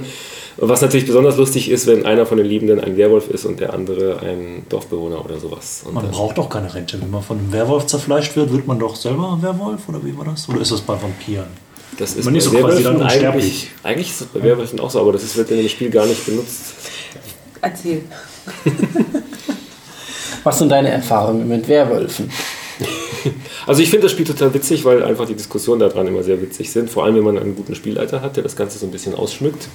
Was 0.58 0.80
natürlich 0.80 1.06
besonders 1.06 1.36
lustig 1.36 1.70
ist, 1.70 1.86
wenn 1.86 2.06
einer 2.06 2.24
von 2.24 2.38
den 2.38 2.46
Liebenden 2.46 2.80
ein 2.80 2.96
Werwolf 2.96 3.28
ist 3.28 3.44
und 3.44 3.60
der 3.60 3.74
andere 3.74 4.20
ein 4.20 4.64
Dorfbewohner 4.68 5.22
oder 5.24 5.38
sowas. 5.38 5.82
Und 5.84 5.94
Man 5.94 6.10
braucht 6.10 6.38
doch 6.38 6.48
keine 6.48 6.72
Rente. 6.72 7.00
Wenn 7.00 7.10
man 7.10 7.22
von 7.22 7.38
einem 7.38 7.52
Werwolf 7.52 7.86
zerfleischt 7.86 8.36
wird, 8.36 8.52
wird 8.52 8.66
man 8.66 8.78
doch 8.78 8.96
selber 8.96 9.34
ein 9.34 9.42
Werwolf? 9.42 9.88
Oder 9.88 10.02
wie 10.02 10.16
war 10.16 10.24
das? 10.24 10.48
Oder 10.48 10.60
ist 10.60 10.72
das 10.72 10.80
bei 10.80 10.94
Vampiren? 10.94 11.66
das 11.98 12.14
ist 12.14 12.24
man 12.24 12.34
bei 12.34 12.38
ist 12.38 12.44
so 12.44 12.50
quasi 12.50 12.82
dann 12.82 13.02
eigentlich, 13.02 13.68
eigentlich 13.82 14.10
ist 14.10 14.20
es 14.20 14.26
bei 14.26 14.42
Werwölfen 14.42 14.80
auch 14.80 14.90
so, 14.90 15.00
aber 15.00 15.12
das 15.12 15.22
ist, 15.22 15.36
wird 15.36 15.50
in 15.50 15.58
dem 15.58 15.68
Spiel 15.68 15.90
gar 15.90 16.06
nicht 16.06 16.24
benutzt. 16.26 16.74
Erzähl. 17.60 18.02
Was 20.44 20.58
sind 20.58 20.68
deine 20.70 20.90
Erfahrungen 20.90 21.48
mit 21.48 21.66
Werwölfen? 21.68 22.30
Also 23.66 23.82
ich 23.82 23.90
finde 23.90 24.04
das 24.04 24.12
Spiel 24.12 24.24
total 24.24 24.54
witzig, 24.54 24.84
weil 24.84 25.02
einfach 25.02 25.26
die 25.26 25.34
Diskussionen 25.34 25.80
daran 25.80 26.06
immer 26.06 26.22
sehr 26.22 26.40
witzig 26.40 26.70
sind. 26.70 26.88
Vor 26.88 27.04
allem, 27.04 27.16
wenn 27.16 27.24
man 27.24 27.36
einen 27.36 27.56
guten 27.56 27.74
Spielleiter 27.74 28.20
hat, 28.22 28.36
der 28.36 28.44
das 28.44 28.54
Ganze 28.54 28.78
so 28.78 28.86
ein 28.86 28.92
bisschen 28.92 29.16
ausschmückt. 29.16 29.66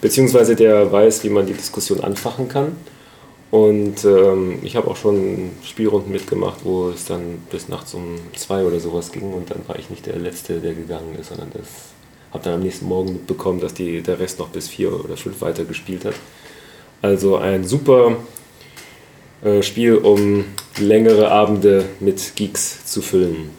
Beziehungsweise 0.00 0.56
der 0.56 0.90
weiß, 0.90 1.24
wie 1.24 1.28
man 1.28 1.46
die 1.46 1.52
Diskussion 1.52 2.00
anfachen 2.00 2.48
kann. 2.48 2.76
Und 3.50 4.04
ähm, 4.04 4.60
ich 4.62 4.76
habe 4.76 4.88
auch 4.88 4.96
schon 4.96 5.50
Spielrunden 5.64 6.12
mitgemacht, 6.12 6.60
wo 6.64 6.90
es 6.90 7.04
dann 7.04 7.38
bis 7.50 7.68
nachts 7.68 7.94
um 7.94 8.16
zwei 8.36 8.64
oder 8.64 8.78
sowas 8.78 9.10
ging. 9.10 9.32
Und 9.32 9.50
dann 9.50 9.66
war 9.66 9.78
ich 9.78 9.90
nicht 9.90 10.06
der 10.06 10.16
Letzte, 10.16 10.60
der 10.60 10.74
gegangen 10.74 11.16
ist, 11.20 11.28
sondern 11.30 11.50
das 11.52 11.66
habe 12.32 12.44
dann 12.44 12.54
am 12.54 12.60
nächsten 12.60 12.86
Morgen 12.86 13.12
mitbekommen, 13.14 13.60
dass 13.60 13.74
die, 13.74 14.02
der 14.02 14.20
Rest 14.20 14.38
noch 14.38 14.48
bis 14.48 14.68
vier 14.68 14.92
oder 15.04 15.16
fünf 15.16 15.40
weiter 15.40 15.64
gespielt 15.64 16.04
hat. 16.04 16.14
Also 17.02 17.36
ein 17.36 17.64
super 17.64 18.16
äh, 19.42 19.62
Spiel, 19.62 19.96
um 19.96 20.44
längere 20.78 21.30
Abende 21.30 21.86
mit 21.98 22.36
Geeks 22.36 22.86
zu 22.86 23.02
füllen. 23.02 23.50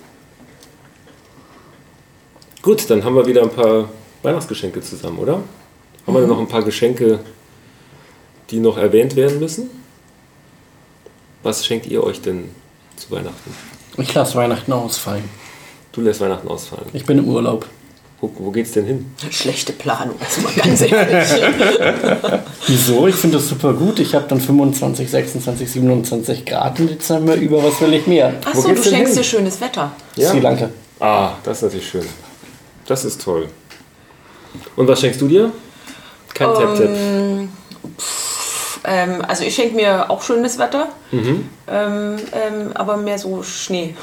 Gut, 2.62 2.90
dann 2.90 3.04
haben 3.04 3.16
wir 3.16 3.26
wieder 3.26 3.42
ein 3.42 3.50
paar 3.50 3.90
Weihnachtsgeschenke 4.22 4.82
zusammen, 4.82 5.18
oder? 5.18 5.44
Haben 6.06 6.16
wir 6.16 6.28
noch 6.28 6.40
ein 6.40 6.48
paar 6.48 6.64
Geschenke, 6.64 7.20
die 8.50 8.60
noch 8.60 8.78
erwähnt 8.78 9.16
werden 9.16 9.40
müssen? 9.40 9.70
Was 11.44 11.66
schenkt 11.66 11.86
ihr 11.88 12.04
euch 12.04 12.22
denn 12.22 12.50
zu 12.96 13.12
Weihnachten? 13.12 13.54
Ich 13.98 14.14
lasse 14.14 14.36
Weihnachten 14.36 14.72
ausfallen. 14.74 15.24
Du 15.92 16.02
lässt 16.02 16.22
Weihnachten 16.22 16.48
ausfallen. 16.48 16.86
Ich 16.94 17.06
bin 17.06 17.18
im 17.18 17.28
Urlaub. 17.28 17.66
Wo, 18.22 18.32
wo 18.38 18.52
geht's 18.52 18.72
denn 18.74 18.86
hin? 18.86 19.12
Schlechte 19.32 19.74
Planung, 19.74 20.16
also 20.20 20.42
mal 20.42 20.54
ganz 20.54 20.82
ehrlich. 20.82 21.28
Wieso? 22.68 23.08
Ich 23.08 23.16
finde 23.16 23.38
das 23.38 23.50
super 23.50 23.74
gut. 23.74 24.00
Ich 24.00 24.14
habe 24.14 24.28
dann 24.28 24.40
25, 24.40 25.10
26, 25.10 25.72
27 25.72 26.46
Grad 26.46 26.80
im 26.80 26.88
Dezember. 26.88 27.34
Über 27.36 27.64
was 27.64 27.82
will 27.82 27.94
ich 27.96 28.06
mehr? 28.06 28.36
Achso, 28.46 28.70
du 28.70 28.84
schenkst 28.84 29.18
dir 29.18 29.24
schönes 29.24 29.60
Wetter. 29.60 29.92
Sri 30.16 30.40
Lanka. 30.40 30.70
Ah, 31.00 31.34
das 31.44 31.58
ist 31.58 31.64
natürlich 31.64 31.90
schön. 31.90 32.06
Das 32.86 33.04
ist 33.06 33.22
toll. 33.24 33.50
Und 34.76 34.88
was 34.88 35.02
schenkst 35.02 35.20
du 35.20 35.28
dir? 35.28 35.52
Kein 36.34 36.48
Tap-Tap. 36.48 36.90
Ähm, 38.84 39.22
also 39.28 39.44
ich 39.44 39.54
schenke 39.54 39.76
mir 39.76 40.10
auch 40.10 40.24
schönes 40.24 40.58
Wetter, 40.58 40.90
Mhm. 41.12 41.48
ähm, 41.68 42.16
ähm, 42.34 42.72
aber 42.74 42.98
mehr 42.98 43.20
so 43.20 43.44
Schnee. 43.44 43.94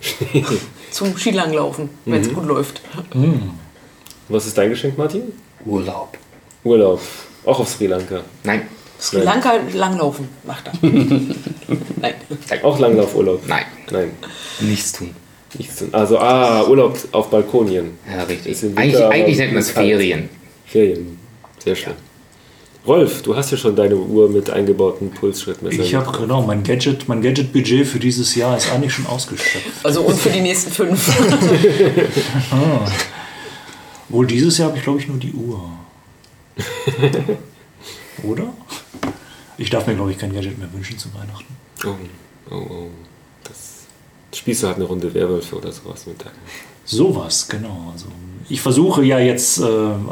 Zum 0.90 1.16
Skilanglaufen, 1.16 1.88
wenn 2.04 2.20
Mhm. 2.20 2.26
es 2.28 2.34
gut 2.34 2.44
läuft. 2.46 2.82
Was 4.28 4.46
ist 4.46 4.58
dein 4.58 4.70
Geschenk, 4.70 4.98
Martin? 4.98 5.22
Urlaub. 5.64 6.18
Urlaub. 6.64 7.00
Auch 7.46 7.60
auf 7.60 7.68
Sri 7.68 7.86
Lanka. 7.86 8.20
Nein. 8.44 8.62
Sri 9.00 9.20
Lanka 9.22 9.52
langlaufen, 9.72 10.28
macht 10.44 10.66
er. 10.68 10.72
Nein. 12.00 12.14
Auch 12.62 12.78
Langlaufurlaub. 12.78 13.42
Nein. 13.46 13.64
Nein. 13.90 14.10
Nichts 14.60 14.92
tun. 14.92 15.14
Nichts 15.56 15.76
zu- 15.76 15.88
Also, 15.92 16.18
ah, 16.18 16.64
Urlaub 16.66 16.98
auf 17.12 17.30
Balkonien. 17.30 17.98
Ja, 18.10 18.22
richtig. 18.24 18.62
Eigentlich, 18.76 19.02
eigentlich 19.02 19.38
nennt 19.38 19.52
man 19.52 19.60
es. 19.62 19.70
Ferien. 19.70 20.28
Ferien. 20.66 21.18
Sehr 21.66 21.74
schön. 21.74 21.94
Rolf, 22.86 23.22
du 23.22 23.34
hast 23.34 23.50
ja 23.50 23.56
schon 23.56 23.74
deine 23.74 23.96
Uhr 23.96 24.28
mit 24.28 24.50
eingebauten 24.50 25.10
Pulsschrittmessern. 25.10 25.80
Ich 25.80 25.96
habe 25.96 26.16
genau 26.16 26.42
mein 26.42 26.62
Gadget, 26.62 27.08
mein 27.08 27.20
Gadget-Budget 27.20 27.84
für 27.84 27.98
dieses 27.98 28.36
Jahr 28.36 28.56
ist 28.56 28.70
eigentlich 28.70 28.92
schon 28.92 29.06
ausgeschöpft. 29.06 29.66
Also 29.82 30.02
und 30.02 30.16
für 30.16 30.30
die 30.30 30.42
nächsten 30.42 30.70
fünf. 30.70 31.12
Wohl 34.08 34.28
dieses 34.28 34.58
Jahr 34.58 34.68
habe 34.68 34.78
ich 34.78 34.84
glaube 34.84 35.00
ich 35.00 35.08
nur 35.08 35.18
die 35.18 35.32
Uhr. 35.32 35.68
Oder? 38.22 38.54
Ich 39.58 39.68
darf 39.68 39.88
mir 39.88 39.96
glaube 39.96 40.12
ich 40.12 40.18
kein 40.18 40.32
Gadget 40.32 40.56
mehr 40.56 40.72
wünschen 40.72 40.96
zu 40.96 41.08
Weihnachten. 41.14 41.52
Oh, 41.84 42.54
oh, 42.54 42.54
oh. 42.54 42.90
Das 43.42 43.86
spielst 44.32 44.62
du 44.62 44.68
halt 44.68 44.76
eine 44.76 44.84
Runde 44.84 45.12
Werwölfe 45.12 45.56
oder 45.56 45.72
sowas 45.72 46.06
mit 46.06 46.20
deinem. 46.20 46.34
Sowas, 46.84 47.48
genau. 47.48 47.90
Also 47.92 48.06
ich 48.48 48.60
versuche 48.60 49.02
ja 49.04 49.18
jetzt, 49.18 49.58
äh, 49.60 49.64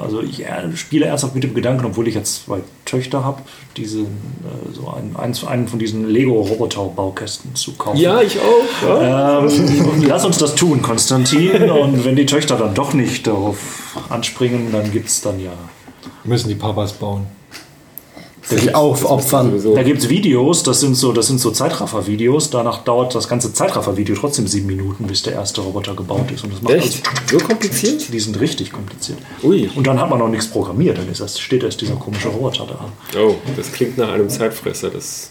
also 0.03 0.21
ich 0.23 0.45
äh, 0.45 0.75
spiele 0.77 1.07
ernsthaft 1.07 1.35
mit 1.35 1.45
dem 1.45 1.55
Gedanken, 1.55 1.85
obwohl 1.85 2.09
ich 2.09 2.15
jetzt 2.15 2.47
zwei 2.47 2.61
Töchter 2.85 3.25
habe, 3.25 3.43
diese 3.77 4.01
äh, 4.01 4.05
so 4.73 4.89
einen, 4.89 5.15
eins- 5.17 5.45
einen 5.47 5.69
von 5.69 5.79
diesen 5.79 6.09
Lego-Roboter-Baukästen 6.09 7.55
zu 7.55 7.73
kaufen. 7.75 7.99
Ja, 7.99 8.21
ich 8.21 8.39
auch. 8.39 8.89
Ja. 8.89 9.41
Ähm, 9.47 10.03
lass 10.07 10.25
uns 10.25 10.39
das 10.39 10.55
tun, 10.55 10.83
Konstantin. 10.83 11.71
Und 11.71 12.05
wenn 12.05 12.17
die 12.17 12.27
Töchter 12.27 12.57
dann 12.57 12.75
doch 12.75 12.93
nicht 12.95 13.27
darauf 13.27 13.93
anspringen, 14.09 14.73
dann 14.73 14.91
gibt 14.91 15.09
es 15.09 15.21
dann 15.21 15.41
ja. 15.41 15.53
Müssen 16.25 16.49
die 16.49 16.55
Papas 16.55 16.93
bauen. 16.95 17.27
Sich 18.45 18.75
aufopfern. 18.75 19.75
Da 19.75 19.83
gibt 19.83 20.01
es 20.01 20.09
Videos, 20.09 20.63
das 20.63 20.81
sind 20.81 20.95
so, 20.95 21.13
das 21.13 21.29
sind 21.29 21.41
so 21.41 21.51
Zeitraffer-Videos. 21.51 22.51
Danach 22.51 22.85
dauert 22.85 23.15
das 23.15 23.29
ganze 23.29 23.53
Zeitraffer-Video 23.53 24.15
trotzdem 24.17 24.47
sieben 24.47 24.67
Minuten, 24.67 25.07
bis 25.07 25.23
der 25.23 25.33
erste 25.33 25.63
Roboter 25.63 25.95
gebaut 25.95 26.31
ist. 26.31 26.45
Und 26.45 26.53
das 26.53 26.63
macht 26.63 26.75
Echt? 26.75 27.03
So 27.31 27.39
kompliziert? 27.39 27.95
Also, 27.95 28.13
die 28.13 28.21
sind 28.21 28.39
richtig 28.41 28.73
kompliziert. 28.73 29.19
Ui. 29.43 29.71
Und 29.75 29.87
dann 29.87 29.99
hat 29.99 30.11
man 30.11 30.19
noch 30.19 30.29
nichts 30.29 30.47
programmiert, 30.47 30.99
dann 30.99 31.09
ist 31.09 31.21
erst, 31.21 31.41
steht 31.41 31.63
erst 31.63 31.81
dieser 31.81 31.97
komische 31.97 32.29
Roboter 32.29 32.67
da. 32.67 33.19
Oh, 33.19 33.37
das 33.57 33.73
klingt 33.73 33.97
nach 33.99 34.13
einem 34.13 34.29
Zeitfresser. 34.29 34.91
Das 34.91 35.31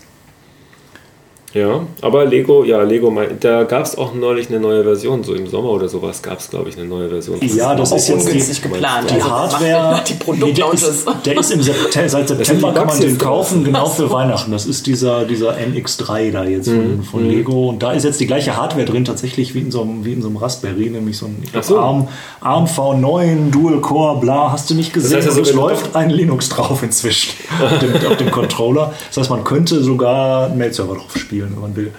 ja, 1.53 1.81
aber 2.01 2.25
Lego, 2.25 2.63
ja, 2.63 2.81
Lego, 2.83 3.15
da 3.39 3.63
gab 3.63 3.85
es 3.85 3.97
auch 3.97 4.13
neulich 4.13 4.49
eine 4.49 4.59
neue 4.59 4.83
Version, 4.83 5.23
so 5.23 5.33
im 5.33 5.47
Sommer 5.47 5.69
oder 5.69 5.87
sowas 5.87 6.21
gab 6.21 6.39
es, 6.39 6.49
glaube 6.49 6.69
ich, 6.69 6.77
eine 6.77 6.87
neue 6.87 7.09
Version. 7.09 7.39
Ja, 7.41 7.75
das 7.75 7.91
ist 7.91 8.07
jetzt 8.07 8.25
ungünstig 8.25 8.61
die, 8.61 8.69
geplant. 8.69 9.09
die 9.09 9.15
Also, 9.15 9.31
Hardware. 9.31 10.03
die 10.07 10.13
Nee, 10.31 10.53
der, 10.53 10.65
der 11.25 11.39
ist 11.39 11.51
im 11.51 11.61
September, 11.61 12.09
seit 12.09 12.27
September 12.27 12.73
kann 12.73 12.87
man 12.87 12.99
den 12.99 13.17
kaufen, 13.17 13.63
genau 13.63 13.85
für 13.87 14.09
Weihnachten. 14.11 14.51
Das 14.51 14.65
ist 14.65 14.87
dieser, 14.87 15.25
dieser 15.25 15.55
NX3 15.57 16.31
da 16.31 16.43
jetzt 16.43 16.69
von, 16.69 17.03
von 17.03 17.29
Lego. 17.29 17.69
Und 17.69 17.83
da 17.83 17.91
ist 17.91 18.03
jetzt 18.03 18.19
die 18.19 18.27
gleiche 18.27 18.57
Hardware 18.57 18.85
drin, 18.85 19.05
tatsächlich 19.05 19.53
wie 19.53 19.59
in 19.59 19.71
so 19.71 19.81
einem, 19.81 20.05
wie 20.05 20.13
in 20.13 20.21
so 20.21 20.27
einem 20.27 20.37
Raspberry, 20.37 20.89
nämlich 20.89 21.17
so 21.17 21.27
ein 21.27 21.43
glaub, 21.51 21.63
so. 21.63 21.79
ARM, 21.79 22.07
ARM 22.41 22.65
V9, 22.65 23.51
Dual 23.51 23.81
Core, 23.81 24.19
bla, 24.19 24.51
hast 24.51 24.69
du 24.69 24.75
nicht 24.75 24.93
gesehen. 24.93 25.17
heißt 25.17 25.27
also, 25.27 25.41
es 25.41 25.53
läuft 25.53 25.95
ein 25.95 26.09
Linux 26.09 26.49
drauf 26.49 26.83
inzwischen 26.83 27.33
auf 27.63 27.79
dem, 27.79 27.95
auf 28.07 28.17
dem 28.17 28.31
Controller. 28.31 28.93
Das 29.09 29.17
heißt, 29.17 29.29
man 29.29 29.43
könnte 29.43 29.83
sogar 29.83 30.47
einen 30.47 30.57
Mail-Server 30.57 30.95
drauf 30.95 31.17
spielen, 31.17 31.42
wenn 31.51 31.61
man 31.61 31.75
will. 31.75 31.91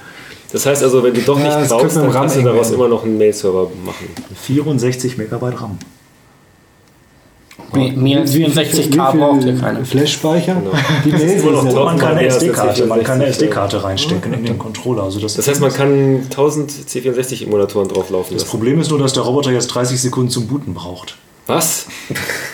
Das 0.53 0.66
heißt 0.66 0.82
also, 0.84 1.03
wenn 1.03 1.14
du 1.14 1.20
doch 1.22 1.38
Ja, 1.38 1.59
nicht 1.59 1.68
brauchst, 1.68 1.97
dann 1.97 2.12
kannst 2.12 2.36
du 2.36 2.42
daraus 2.42 2.68
eng 2.68 2.74
immer 2.76 2.88
noch 2.88 3.05
einen 3.05 3.18
Mail-Server 3.18 3.68
machen. 3.84 4.07
64 4.42 5.18
Megabyte 5.18 5.61
RAM. 5.61 5.78
Mehr 7.72 8.20
als 8.20 8.32
64K 8.32 9.16
braucht 9.16 9.45
ihr 9.45 9.59
keine. 9.59 9.84
Flash-Speicher? 9.84 10.55
Genau. 10.55 10.70
Die 11.05 11.11
Mails 11.11 11.42
Man 11.45 11.99
kann 11.99 12.16
eine 12.16 12.26
SD-Karte, 12.26 12.86
man 12.86 13.03
kann 13.03 13.14
eine 13.20 13.24
64, 13.24 13.42
SD-Karte 13.49 13.84
reinstecken 13.84 14.32
in 14.32 14.45
den 14.45 14.59
Controller. 14.59 15.05
Also 15.05 15.20
das, 15.20 15.34
Das 15.34 15.49
heißt, 15.49 15.61
man 15.61 15.72
kann 15.72 16.22
1000 16.24 16.70
C64-Emulatoren 16.70 17.88
drauflaufen 17.88 18.34
das 18.34 18.42
lassen. 18.45 18.51
Problem 18.51 18.80
ist 18.80 18.90
nur, 18.90 18.99
dass 18.99 19.12
der 19.12 19.24
Roboter 19.24 19.51
jetzt 19.51 19.68
30 19.68 20.01
Sekunden 20.01 20.30
zum 20.30 20.47
Booten 20.47 20.74
braucht. 20.74 21.16
Was? 21.47 21.86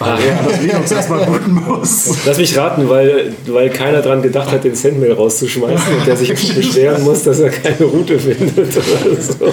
Weil 0.00 0.18
er 0.20 0.42
das 0.48 0.60
Linux 0.62 0.90
erstmal 0.90 1.24
booten 1.24 1.54
muss. 1.54 2.08
Lass 2.26 2.38
mich 2.38 2.56
raten, 2.58 2.88
weil, 2.88 3.32
weil 3.46 3.70
keiner 3.70 4.02
dran 4.02 4.20
gedacht 4.20 4.50
hat, 4.50 4.64
den 4.64 4.74
Sendmail 4.74 5.12
rauszuschmeißen 5.12 5.94
und 5.98 6.06
der 6.06 6.16
sich 6.16 6.28
beschweren 6.54 7.04
muss, 7.04 7.22
dass 7.22 7.38
er 7.38 7.50
keine 7.50 7.84
Route 7.84 8.18
findet 8.18 8.58
oder 8.58 9.20
so. 9.22 9.52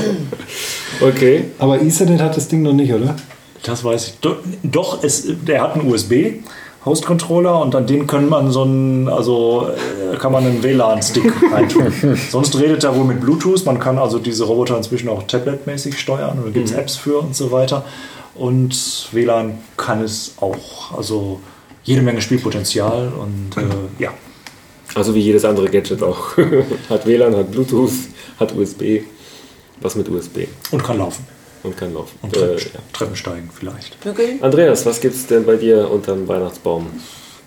Okay. 1.06 1.46
Aber 1.60 1.80
Ethernet 1.80 2.20
hat 2.22 2.36
das 2.36 2.48
Ding 2.48 2.64
noch 2.64 2.74
nicht, 2.74 2.92
oder? 2.92 3.16
Das 3.64 3.84
weiß 3.84 4.08
ich. 4.08 4.14
Do- 4.22 4.38
Doch, 4.64 5.04
es, 5.04 5.26
der 5.28 5.62
hat 5.62 5.76
einen 5.76 5.92
USB. 5.92 6.42
Host-Controller 6.86 7.60
und 7.62 7.76
an 7.76 7.86
den 7.86 8.08
können 8.08 8.30
man 8.30 8.50
so 8.50 8.64
einen, 8.64 9.10
also 9.10 9.68
äh, 10.14 10.16
kann 10.18 10.32
man 10.32 10.46
einen 10.46 10.64
WLAN-Stick 10.64 11.32
reintun. 11.54 11.92
Sonst 12.32 12.58
redet 12.58 12.86
er 12.86 12.96
wohl 12.96 13.04
mit 13.04 13.20
Bluetooth. 13.20 13.66
Man 13.66 13.78
kann 13.78 13.98
also 14.00 14.20
diese 14.20 14.46
Roboter 14.46 14.78
inzwischen 14.78 15.10
auch 15.10 15.24
tabletmäßig 15.24 16.00
steuern. 16.00 16.40
Da 16.46 16.50
gibt 16.50 16.70
es 16.70 16.72
Apps 16.74 16.96
für 16.96 17.20
und 17.20 17.36
so 17.36 17.52
weiter. 17.52 17.84
Und 18.38 19.10
WLAN 19.12 19.58
kann 19.78 20.04
es 20.04 20.34
auch. 20.40 20.96
Also 20.98 21.40
jede 21.84 22.02
Menge 22.02 22.22
Spielpotenzial 22.22 23.12
und 23.14 23.58
äh, 23.58 23.64
ja. 24.04 24.14
Also 24.96 25.14
wie 25.16 25.20
jedes 25.20 25.44
andere 25.46 25.70
Gadget 25.70 26.02
auch. 26.04 26.38
hat 26.90 27.06
WLAN, 27.06 27.36
hat 27.36 27.52
Bluetooth, 27.52 27.92
hat 28.40 28.56
USB. 28.56 29.02
Was 29.80 29.96
mit 29.96 30.10
USB 30.10 30.48
Und 30.72 30.84
kann 30.84 30.98
laufen. 30.98 31.24
und 31.62 31.78
kann 31.78 31.94
laufen. 31.94 32.18
Und 32.24 32.36
Äh, 32.36 32.40
Treppen, 32.40 32.72
ja. 32.74 32.80
Treppen 32.94 33.16
steigen 33.16 33.50
vielleicht. 33.54 34.00
Bügeln. 34.02 34.42
Andreas, 34.42 34.86
was 34.88 35.00
gibt's 35.02 35.28
denn 35.28 35.46
bei 35.46 35.56
dir 35.56 35.90
unterm 35.92 36.28
Weihnachtsbaum? 36.28 36.88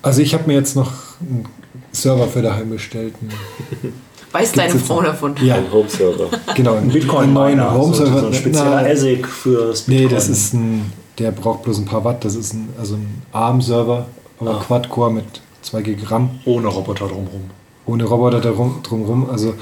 Also 0.03 0.23
ich 0.23 0.33
habe 0.33 0.47
mir 0.47 0.55
jetzt 0.55 0.77
noch 0.77 0.93
einen 1.21 1.49
Server 1.93 2.29
für 2.29 2.43
daheim 2.43 2.71
bestellt. 2.71 3.15
Weiß 4.33 4.53
deine 4.53 4.79
Frau 4.79 4.97
noch? 4.97 5.05
davon? 5.05 5.35
Ja, 5.43 5.57
Ein 5.57 5.73
Homeserver. 5.73 6.29
genau. 6.55 6.75
Ein 6.77 6.89
Bitcoin-Miner, 6.89 7.75
Home 7.75 7.95
so, 7.95 8.05
Server. 8.05 8.21
so 8.21 8.27
ein 8.29 8.35
spezieller 8.35 8.83
Na, 8.83 8.89
ASIC 8.89 9.27
fürs 9.27 9.89
Nee, 9.89 9.99
Bitcoin. 10.03 10.15
das 10.15 10.29
ist 10.29 10.55
ein, 10.55 10.93
der 11.19 11.31
braucht 11.33 11.63
bloß 11.65 11.79
ein 11.79 11.85
paar 11.85 12.05
Watt. 12.05 12.25
Das 12.25 12.35
ist 12.37 12.53
ein, 12.55 12.69
also 12.79 12.95
ein 12.95 13.23
ARM-Server, 13.33 14.07
aber 14.39 14.61
Quad-Core 14.61 15.13
mit 15.13 15.25
2 15.63 15.83
GB 15.83 16.03
RAM, 16.07 16.31
ohne 16.45 16.69
Roboter 16.69 17.07
drumherum. 17.09 17.51
ohne 17.87 18.05
Roboter 18.05 18.41
drumherum. 18.41 19.29
Also 19.31 19.55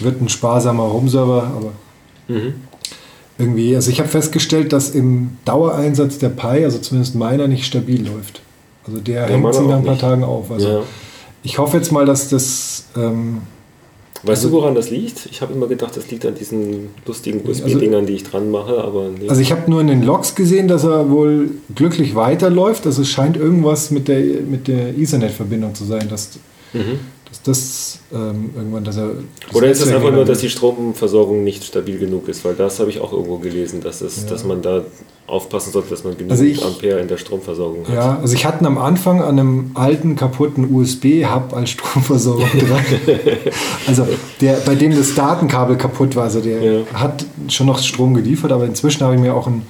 wird 0.00 0.20
ein 0.20 0.28
sparsamer 0.28 0.92
Home-Server, 0.92 1.50
aber 1.56 1.72
irgendwie, 3.38 3.74
also 3.76 3.90
ich 3.90 3.98
habe 4.00 4.08
festgestellt, 4.08 4.72
dass 4.72 4.90
im 4.90 5.36
Dauereinsatz 5.44 6.18
der 6.18 6.28
Pi, 6.30 6.64
also 6.64 6.78
zumindest 6.78 7.14
meiner, 7.14 7.48
nicht 7.48 7.64
stabil 7.66 8.06
läuft. 8.06 8.40
Also 8.86 9.00
der 9.00 9.26
hängt 9.26 9.42
meiner 9.42 9.54
sich 9.54 9.66
nach 9.66 9.76
ein 9.76 9.82
paar 9.84 9.92
nicht. 9.92 10.00
Tagen 10.00 10.24
auf. 10.24 10.50
Also 10.50 10.68
Ja. 10.68 10.80
ich 11.42 11.58
hoffe 11.58 11.76
jetzt 11.76 11.92
mal, 11.92 12.06
dass 12.06 12.28
das 12.28 12.84
ähm, 12.96 13.42
Weißt 14.22 14.44
du, 14.44 14.52
woran 14.52 14.74
das 14.74 14.90
liegt? 14.90 15.26
Ich 15.30 15.42
habe 15.42 15.52
immer 15.52 15.66
gedacht, 15.66 15.96
das 15.96 16.10
liegt 16.10 16.24
an 16.26 16.34
diesen 16.34 16.88
lustigen 17.06 17.46
USB-Dingern, 17.48 18.06
die 18.06 18.14
ich 18.14 18.24
dran 18.24 18.50
mache, 18.50 18.82
aber 18.82 19.08
nee. 19.08 19.28
Also 19.28 19.40
ich 19.40 19.52
habe 19.52 19.70
nur 19.70 19.80
in 19.80 19.86
den 19.86 20.02
Logs 20.02 20.34
gesehen, 20.34 20.68
dass 20.68 20.84
er 20.84 21.10
wohl 21.10 21.50
glücklich 21.74 22.14
weiterläuft. 22.14 22.86
Also 22.86 23.02
es 23.02 23.08
scheint 23.08 23.36
irgendwas 23.36 23.90
mit 23.90 24.08
der, 24.08 24.20
mit 24.20 24.68
der 24.68 24.96
Ethernet-Verbindung 24.96 25.74
zu 25.74 25.84
sein, 25.84 26.08
dass, 26.08 26.38
dass 27.44 27.60
das 27.60 27.98
ähm, 28.12 28.50
irgendwann, 28.56 28.84
dass 28.84 28.96
er... 28.96 29.08
das. 29.46 29.54
Oder 29.56 29.68
ist 29.70 29.80
es 29.82 29.88
einfach 29.92 30.10
nur, 30.12 30.24
dass 30.24 30.38
die 30.40 30.48
Stromversorgung 30.50 31.44
nicht 31.44 31.64
stabil 31.64 31.98
genug 31.98 32.28
ist? 32.28 32.44
Weil 32.44 32.54
das 32.54 32.78
habe 32.80 32.90
ich 32.90 33.00
auch 33.00 33.12
irgendwo 33.12 33.38
gelesen, 33.38 33.80
dass, 33.80 34.00
es, 34.00 34.26
dass 34.26 34.44
man 34.44 34.62
da 34.62 34.82
aufpassen 35.26 35.72
sollte, 35.72 35.90
dass 35.90 36.04
man 36.04 36.12
genügend 36.14 36.32
Also 36.32 36.44
ich- 36.44 36.64
Ampere 36.64 37.00
in 37.00 37.08
der 37.08 37.16
Stromversorgung 37.18 37.86
hat. 37.88 37.94
Ja, 37.94 38.18
also 38.20 38.34
ich 38.34 38.46
hatte 38.46 38.64
am 38.64 38.78
Anfang 38.78 39.20
an 39.22 39.38
einem 39.38 39.70
alten, 39.74 40.14
kaputten 40.16 40.72
USB-Hub 40.72 41.52
als 41.54 41.70
Stromversorgung 41.70 42.48
dran. 42.58 42.84
also 43.86 44.06
der, 44.40 44.54
bei 44.64 44.74
dem 44.74 44.94
das 44.96 45.14
Datenkabel 45.14 45.76
kaputt 45.76 46.14
war, 46.16 46.24
also 46.24 46.40
der 46.40 46.60
Ja. 46.62 46.80
hat 46.94 47.24
schon 47.48 47.66
noch 47.66 47.78
Strom 47.80 48.14
geliefert, 48.14 48.52
aber 48.52 48.64
inzwischen 48.66 49.02
habe 49.04 49.14
ich 49.16 49.20
mir 49.20 49.34
auch 49.34 49.46
ein 49.46 49.62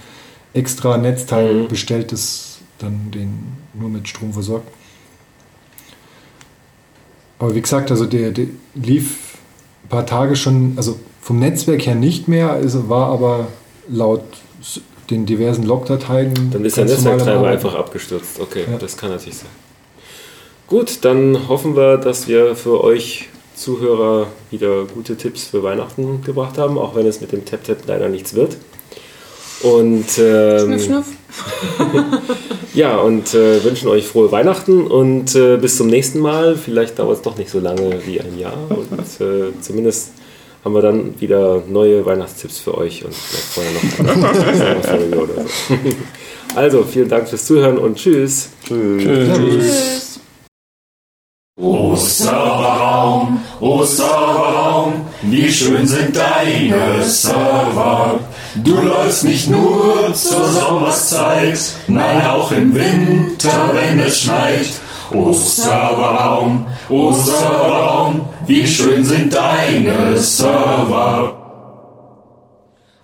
extra 0.52 0.96
Netzteil 0.98 1.54
Mhm. 1.64 1.68
bestellt, 1.68 2.12
das 2.12 2.58
dann 2.78 3.10
den 3.14 3.38
nur 3.78 3.88
mit 3.88 4.06
Strom 4.08 4.32
versorgt. 4.32 4.68
Aber 7.38 7.54
wie 7.54 7.60
gesagt, 7.60 7.90
also 7.90 8.06
der, 8.06 8.30
der 8.30 8.46
lief 8.74 9.36
ein 9.84 9.88
paar 9.88 10.06
Tage 10.06 10.36
schon, 10.36 10.74
also 10.76 10.98
vom 11.20 11.38
Netzwerk 11.38 11.86
her 11.86 11.94
nicht 11.94 12.28
mehr, 12.28 12.50
also 12.50 12.88
war 12.88 13.10
aber 13.10 13.48
laut 13.88 14.22
den 15.10 15.26
diversen 15.26 15.64
Logdateien. 15.64 16.50
Dann 16.50 16.64
ist 16.64 16.76
der 16.76 16.86
Netzwerktreiber 16.86 17.48
einfach 17.48 17.74
abgestürzt. 17.74 18.40
Okay, 18.40 18.64
Ja. 18.70 18.78
das 18.78 18.96
kann 18.96 19.10
natürlich 19.10 19.38
sein. 19.38 19.48
Gut, 20.66 20.98
dann 21.04 21.48
hoffen 21.48 21.76
wir, 21.76 21.96
dass 21.96 22.26
wir 22.26 22.56
für 22.56 22.82
euch 22.82 23.28
Zuhörer 23.54 24.26
wieder 24.50 24.84
gute 24.84 25.16
Tipps 25.16 25.44
für 25.44 25.62
Weihnachten 25.62 26.22
gebracht 26.22 26.58
haben, 26.58 26.76
auch 26.76 26.94
wenn 26.94 27.06
es 27.06 27.20
mit 27.20 27.32
dem 27.32 27.44
Tap-Tap 27.44 27.78
leider 27.86 28.08
nichts 28.08 28.34
wird. 28.34 28.56
Und 29.66 30.06
ähm, 30.18 30.78
Schnuff, 30.78 30.86
schnuff. 30.86 31.06
ja, 32.74 32.98
und 32.98 33.34
äh, 33.34 33.64
wünschen 33.64 33.88
euch 33.88 34.06
frohe 34.06 34.30
Weihnachten 34.30 34.86
und 34.86 35.34
äh, 35.34 35.56
bis 35.56 35.76
zum 35.76 35.88
nächsten 35.88 36.20
Mal. 36.20 36.56
Vielleicht 36.56 36.98
dauert 36.98 37.16
es 37.16 37.22
doch 37.22 37.36
nicht 37.36 37.50
so 37.50 37.58
lange 37.58 38.06
wie 38.06 38.20
ein 38.20 38.38
Jahr. 38.38 38.56
Und 38.70 39.26
äh, 39.26 39.52
zumindest 39.60 40.12
haben 40.64 40.74
wir 40.74 40.82
dann 40.82 41.20
wieder 41.20 41.62
neue 41.68 42.04
Weihnachtstipps 42.04 42.58
für 42.58 42.76
euch 42.76 43.04
und 43.04 43.14
vielleicht 43.14 43.44
vorher 43.44 43.72
noch 43.72 44.42
eine 44.42 44.56
Sommerfolge 44.56 45.16
oder 45.16 45.34
so. 45.44 45.74
Also, 46.54 46.84
vielen 46.84 47.08
Dank 47.08 47.28
fürs 47.28 47.44
Zuhören 47.44 47.76
und 47.76 47.96
tschüss. 47.98 48.48
Tschüss. 48.66 50.20
O 51.58 51.94
Serverraum, 51.94 53.40
o 53.60 53.82
Serverraum, 53.84 55.06
wie 55.22 55.52
schön 55.52 55.86
sind 55.86 56.16
deine 56.16 57.02
Server. 57.02 58.20
Du 58.64 58.80
läufst 58.80 59.24
nicht 59.24 59.50
nur 59.50 60.12
zur 60.14 60.48
Sommerszeit, 60.48 61.58
nein 61.88 62.26
auch 62.26 62.50
im 62.52 62.74
Winter, 62.74 63.70
wenn 63.72 64.00
es 64.00 64.22
schneit. 64.22 64.68
O 65.12 65.32
Serverraum, 65.32 66.66
o 66.88 67.12
Serverraum, 67.12 68.22
wie 68.46 68.66
schön 68.66 69.04
sind 69.04 69.34
deine 69.34 70.16
Server. 70.16 71.35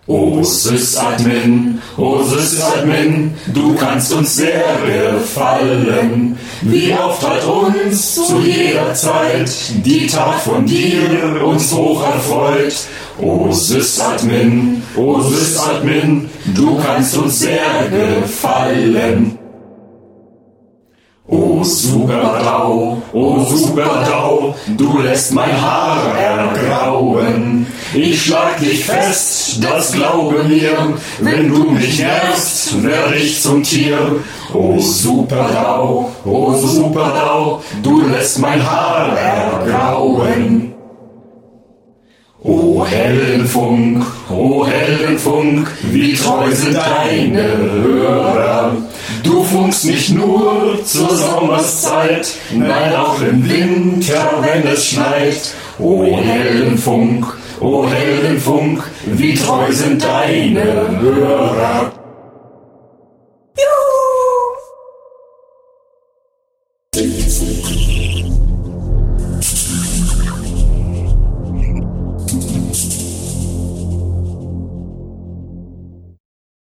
O 0.08 0.42
Sysadmin, 0.42 1.80
o 1.96 2.24
Sysadmin, 2.24 3.32
du 3.54 3.72
kannst 3.76 4.12
uns 4.12 4.34
sehr 4.34 4.64
gefallen. 4.84 6.36
Wie 6.62 6.92
oft 6.92 7.24
hat 7.24 7.44
uns 7.46 8.16
zu 8.16 8.40
jeder 8.40 8.92
Zeit 8.94 9.48
die 9.84 10.08
Tat 10.08 10.40
von 10.40 10.66
dir 10.66 11.40
uns 11.44 11.72
hoch 11.72 12.02
erfreut. 12.02 12.74
O 13.20 13.52
Sysadmin, 13.52 14.82
o 14.96 15.20
Sysadmin, 15.20 16.28
du 16.46 16.76
kannst 16.78 17.16
uns 17.16 17.38
sehr 17.38 17.88
gefallen. 17.88 19.38
O 21.32 21.64
Superdau, 21.64 22.98
o 23.10 23.40
Superdau, 23.42 24.54
du 24.76 24.98
lässt 24.98 25.32
mein 25.32 25.62
Haar 25.62 26.14
ergrauen. 26.14 27.66
Ich 27.94 28.26
schlag 28.26 28.60
dich 28.60 28.84
fest, 28.84 29.64
das 29.64 29.92
glaube 29.92 30.44
mir, 30.44 30.92
wenn 31.20 31.48
du 31.48 31.70
mich 31.70 32.00
nervst, 32.00 32.82
werde 32.82 33.16
ich 33.16 33.40
zum 33.40 33.62
Tier. 33.62 34.16
O 34.52 34.78
Superdau, 34.78 36.10
o 36.26 36.52
Superdau, 36.52 37.62
du 37.82 38.02
lässt 38.08 38.38
mein 38.38 38.62
Haar 38.62 39.16
ergrauen. 39.16 40.74
O 42.42 42.84
Heldenfunk, 42.84 44.04
o 44.28 44.66
Heldenfunk, 44.66 45.66
wie 45.84 46.12
treu 46.12 46.50
sind 46.50 46.76
deine 46.76 47.56
Hörer. 47.56 48.76
Du 49.52 49.58
funkst 49.58 49.84
nicht 49.84 50.08
nur 50.08 50.78
zur 50.82 51.14
Sommerszeit, 51.14 52.26
nein 52.54 52.96
auch 52.96 53.20
im 53.20 53.46
Winter, 53.46 54.40
wenn 54.40 54.66
es 54.66 54.86
schneit. 54.86 55.54
O 55.78 56.16
Heldenfunk, 56.16 57.26
o 57.60 57.86
Heldenfunk, 57.86 58.82
wie 59.04 59.34
treu 59.34 59.70
sind 59.70 60.02
deine 60.02 60.98
Hörer. 60.98 62.01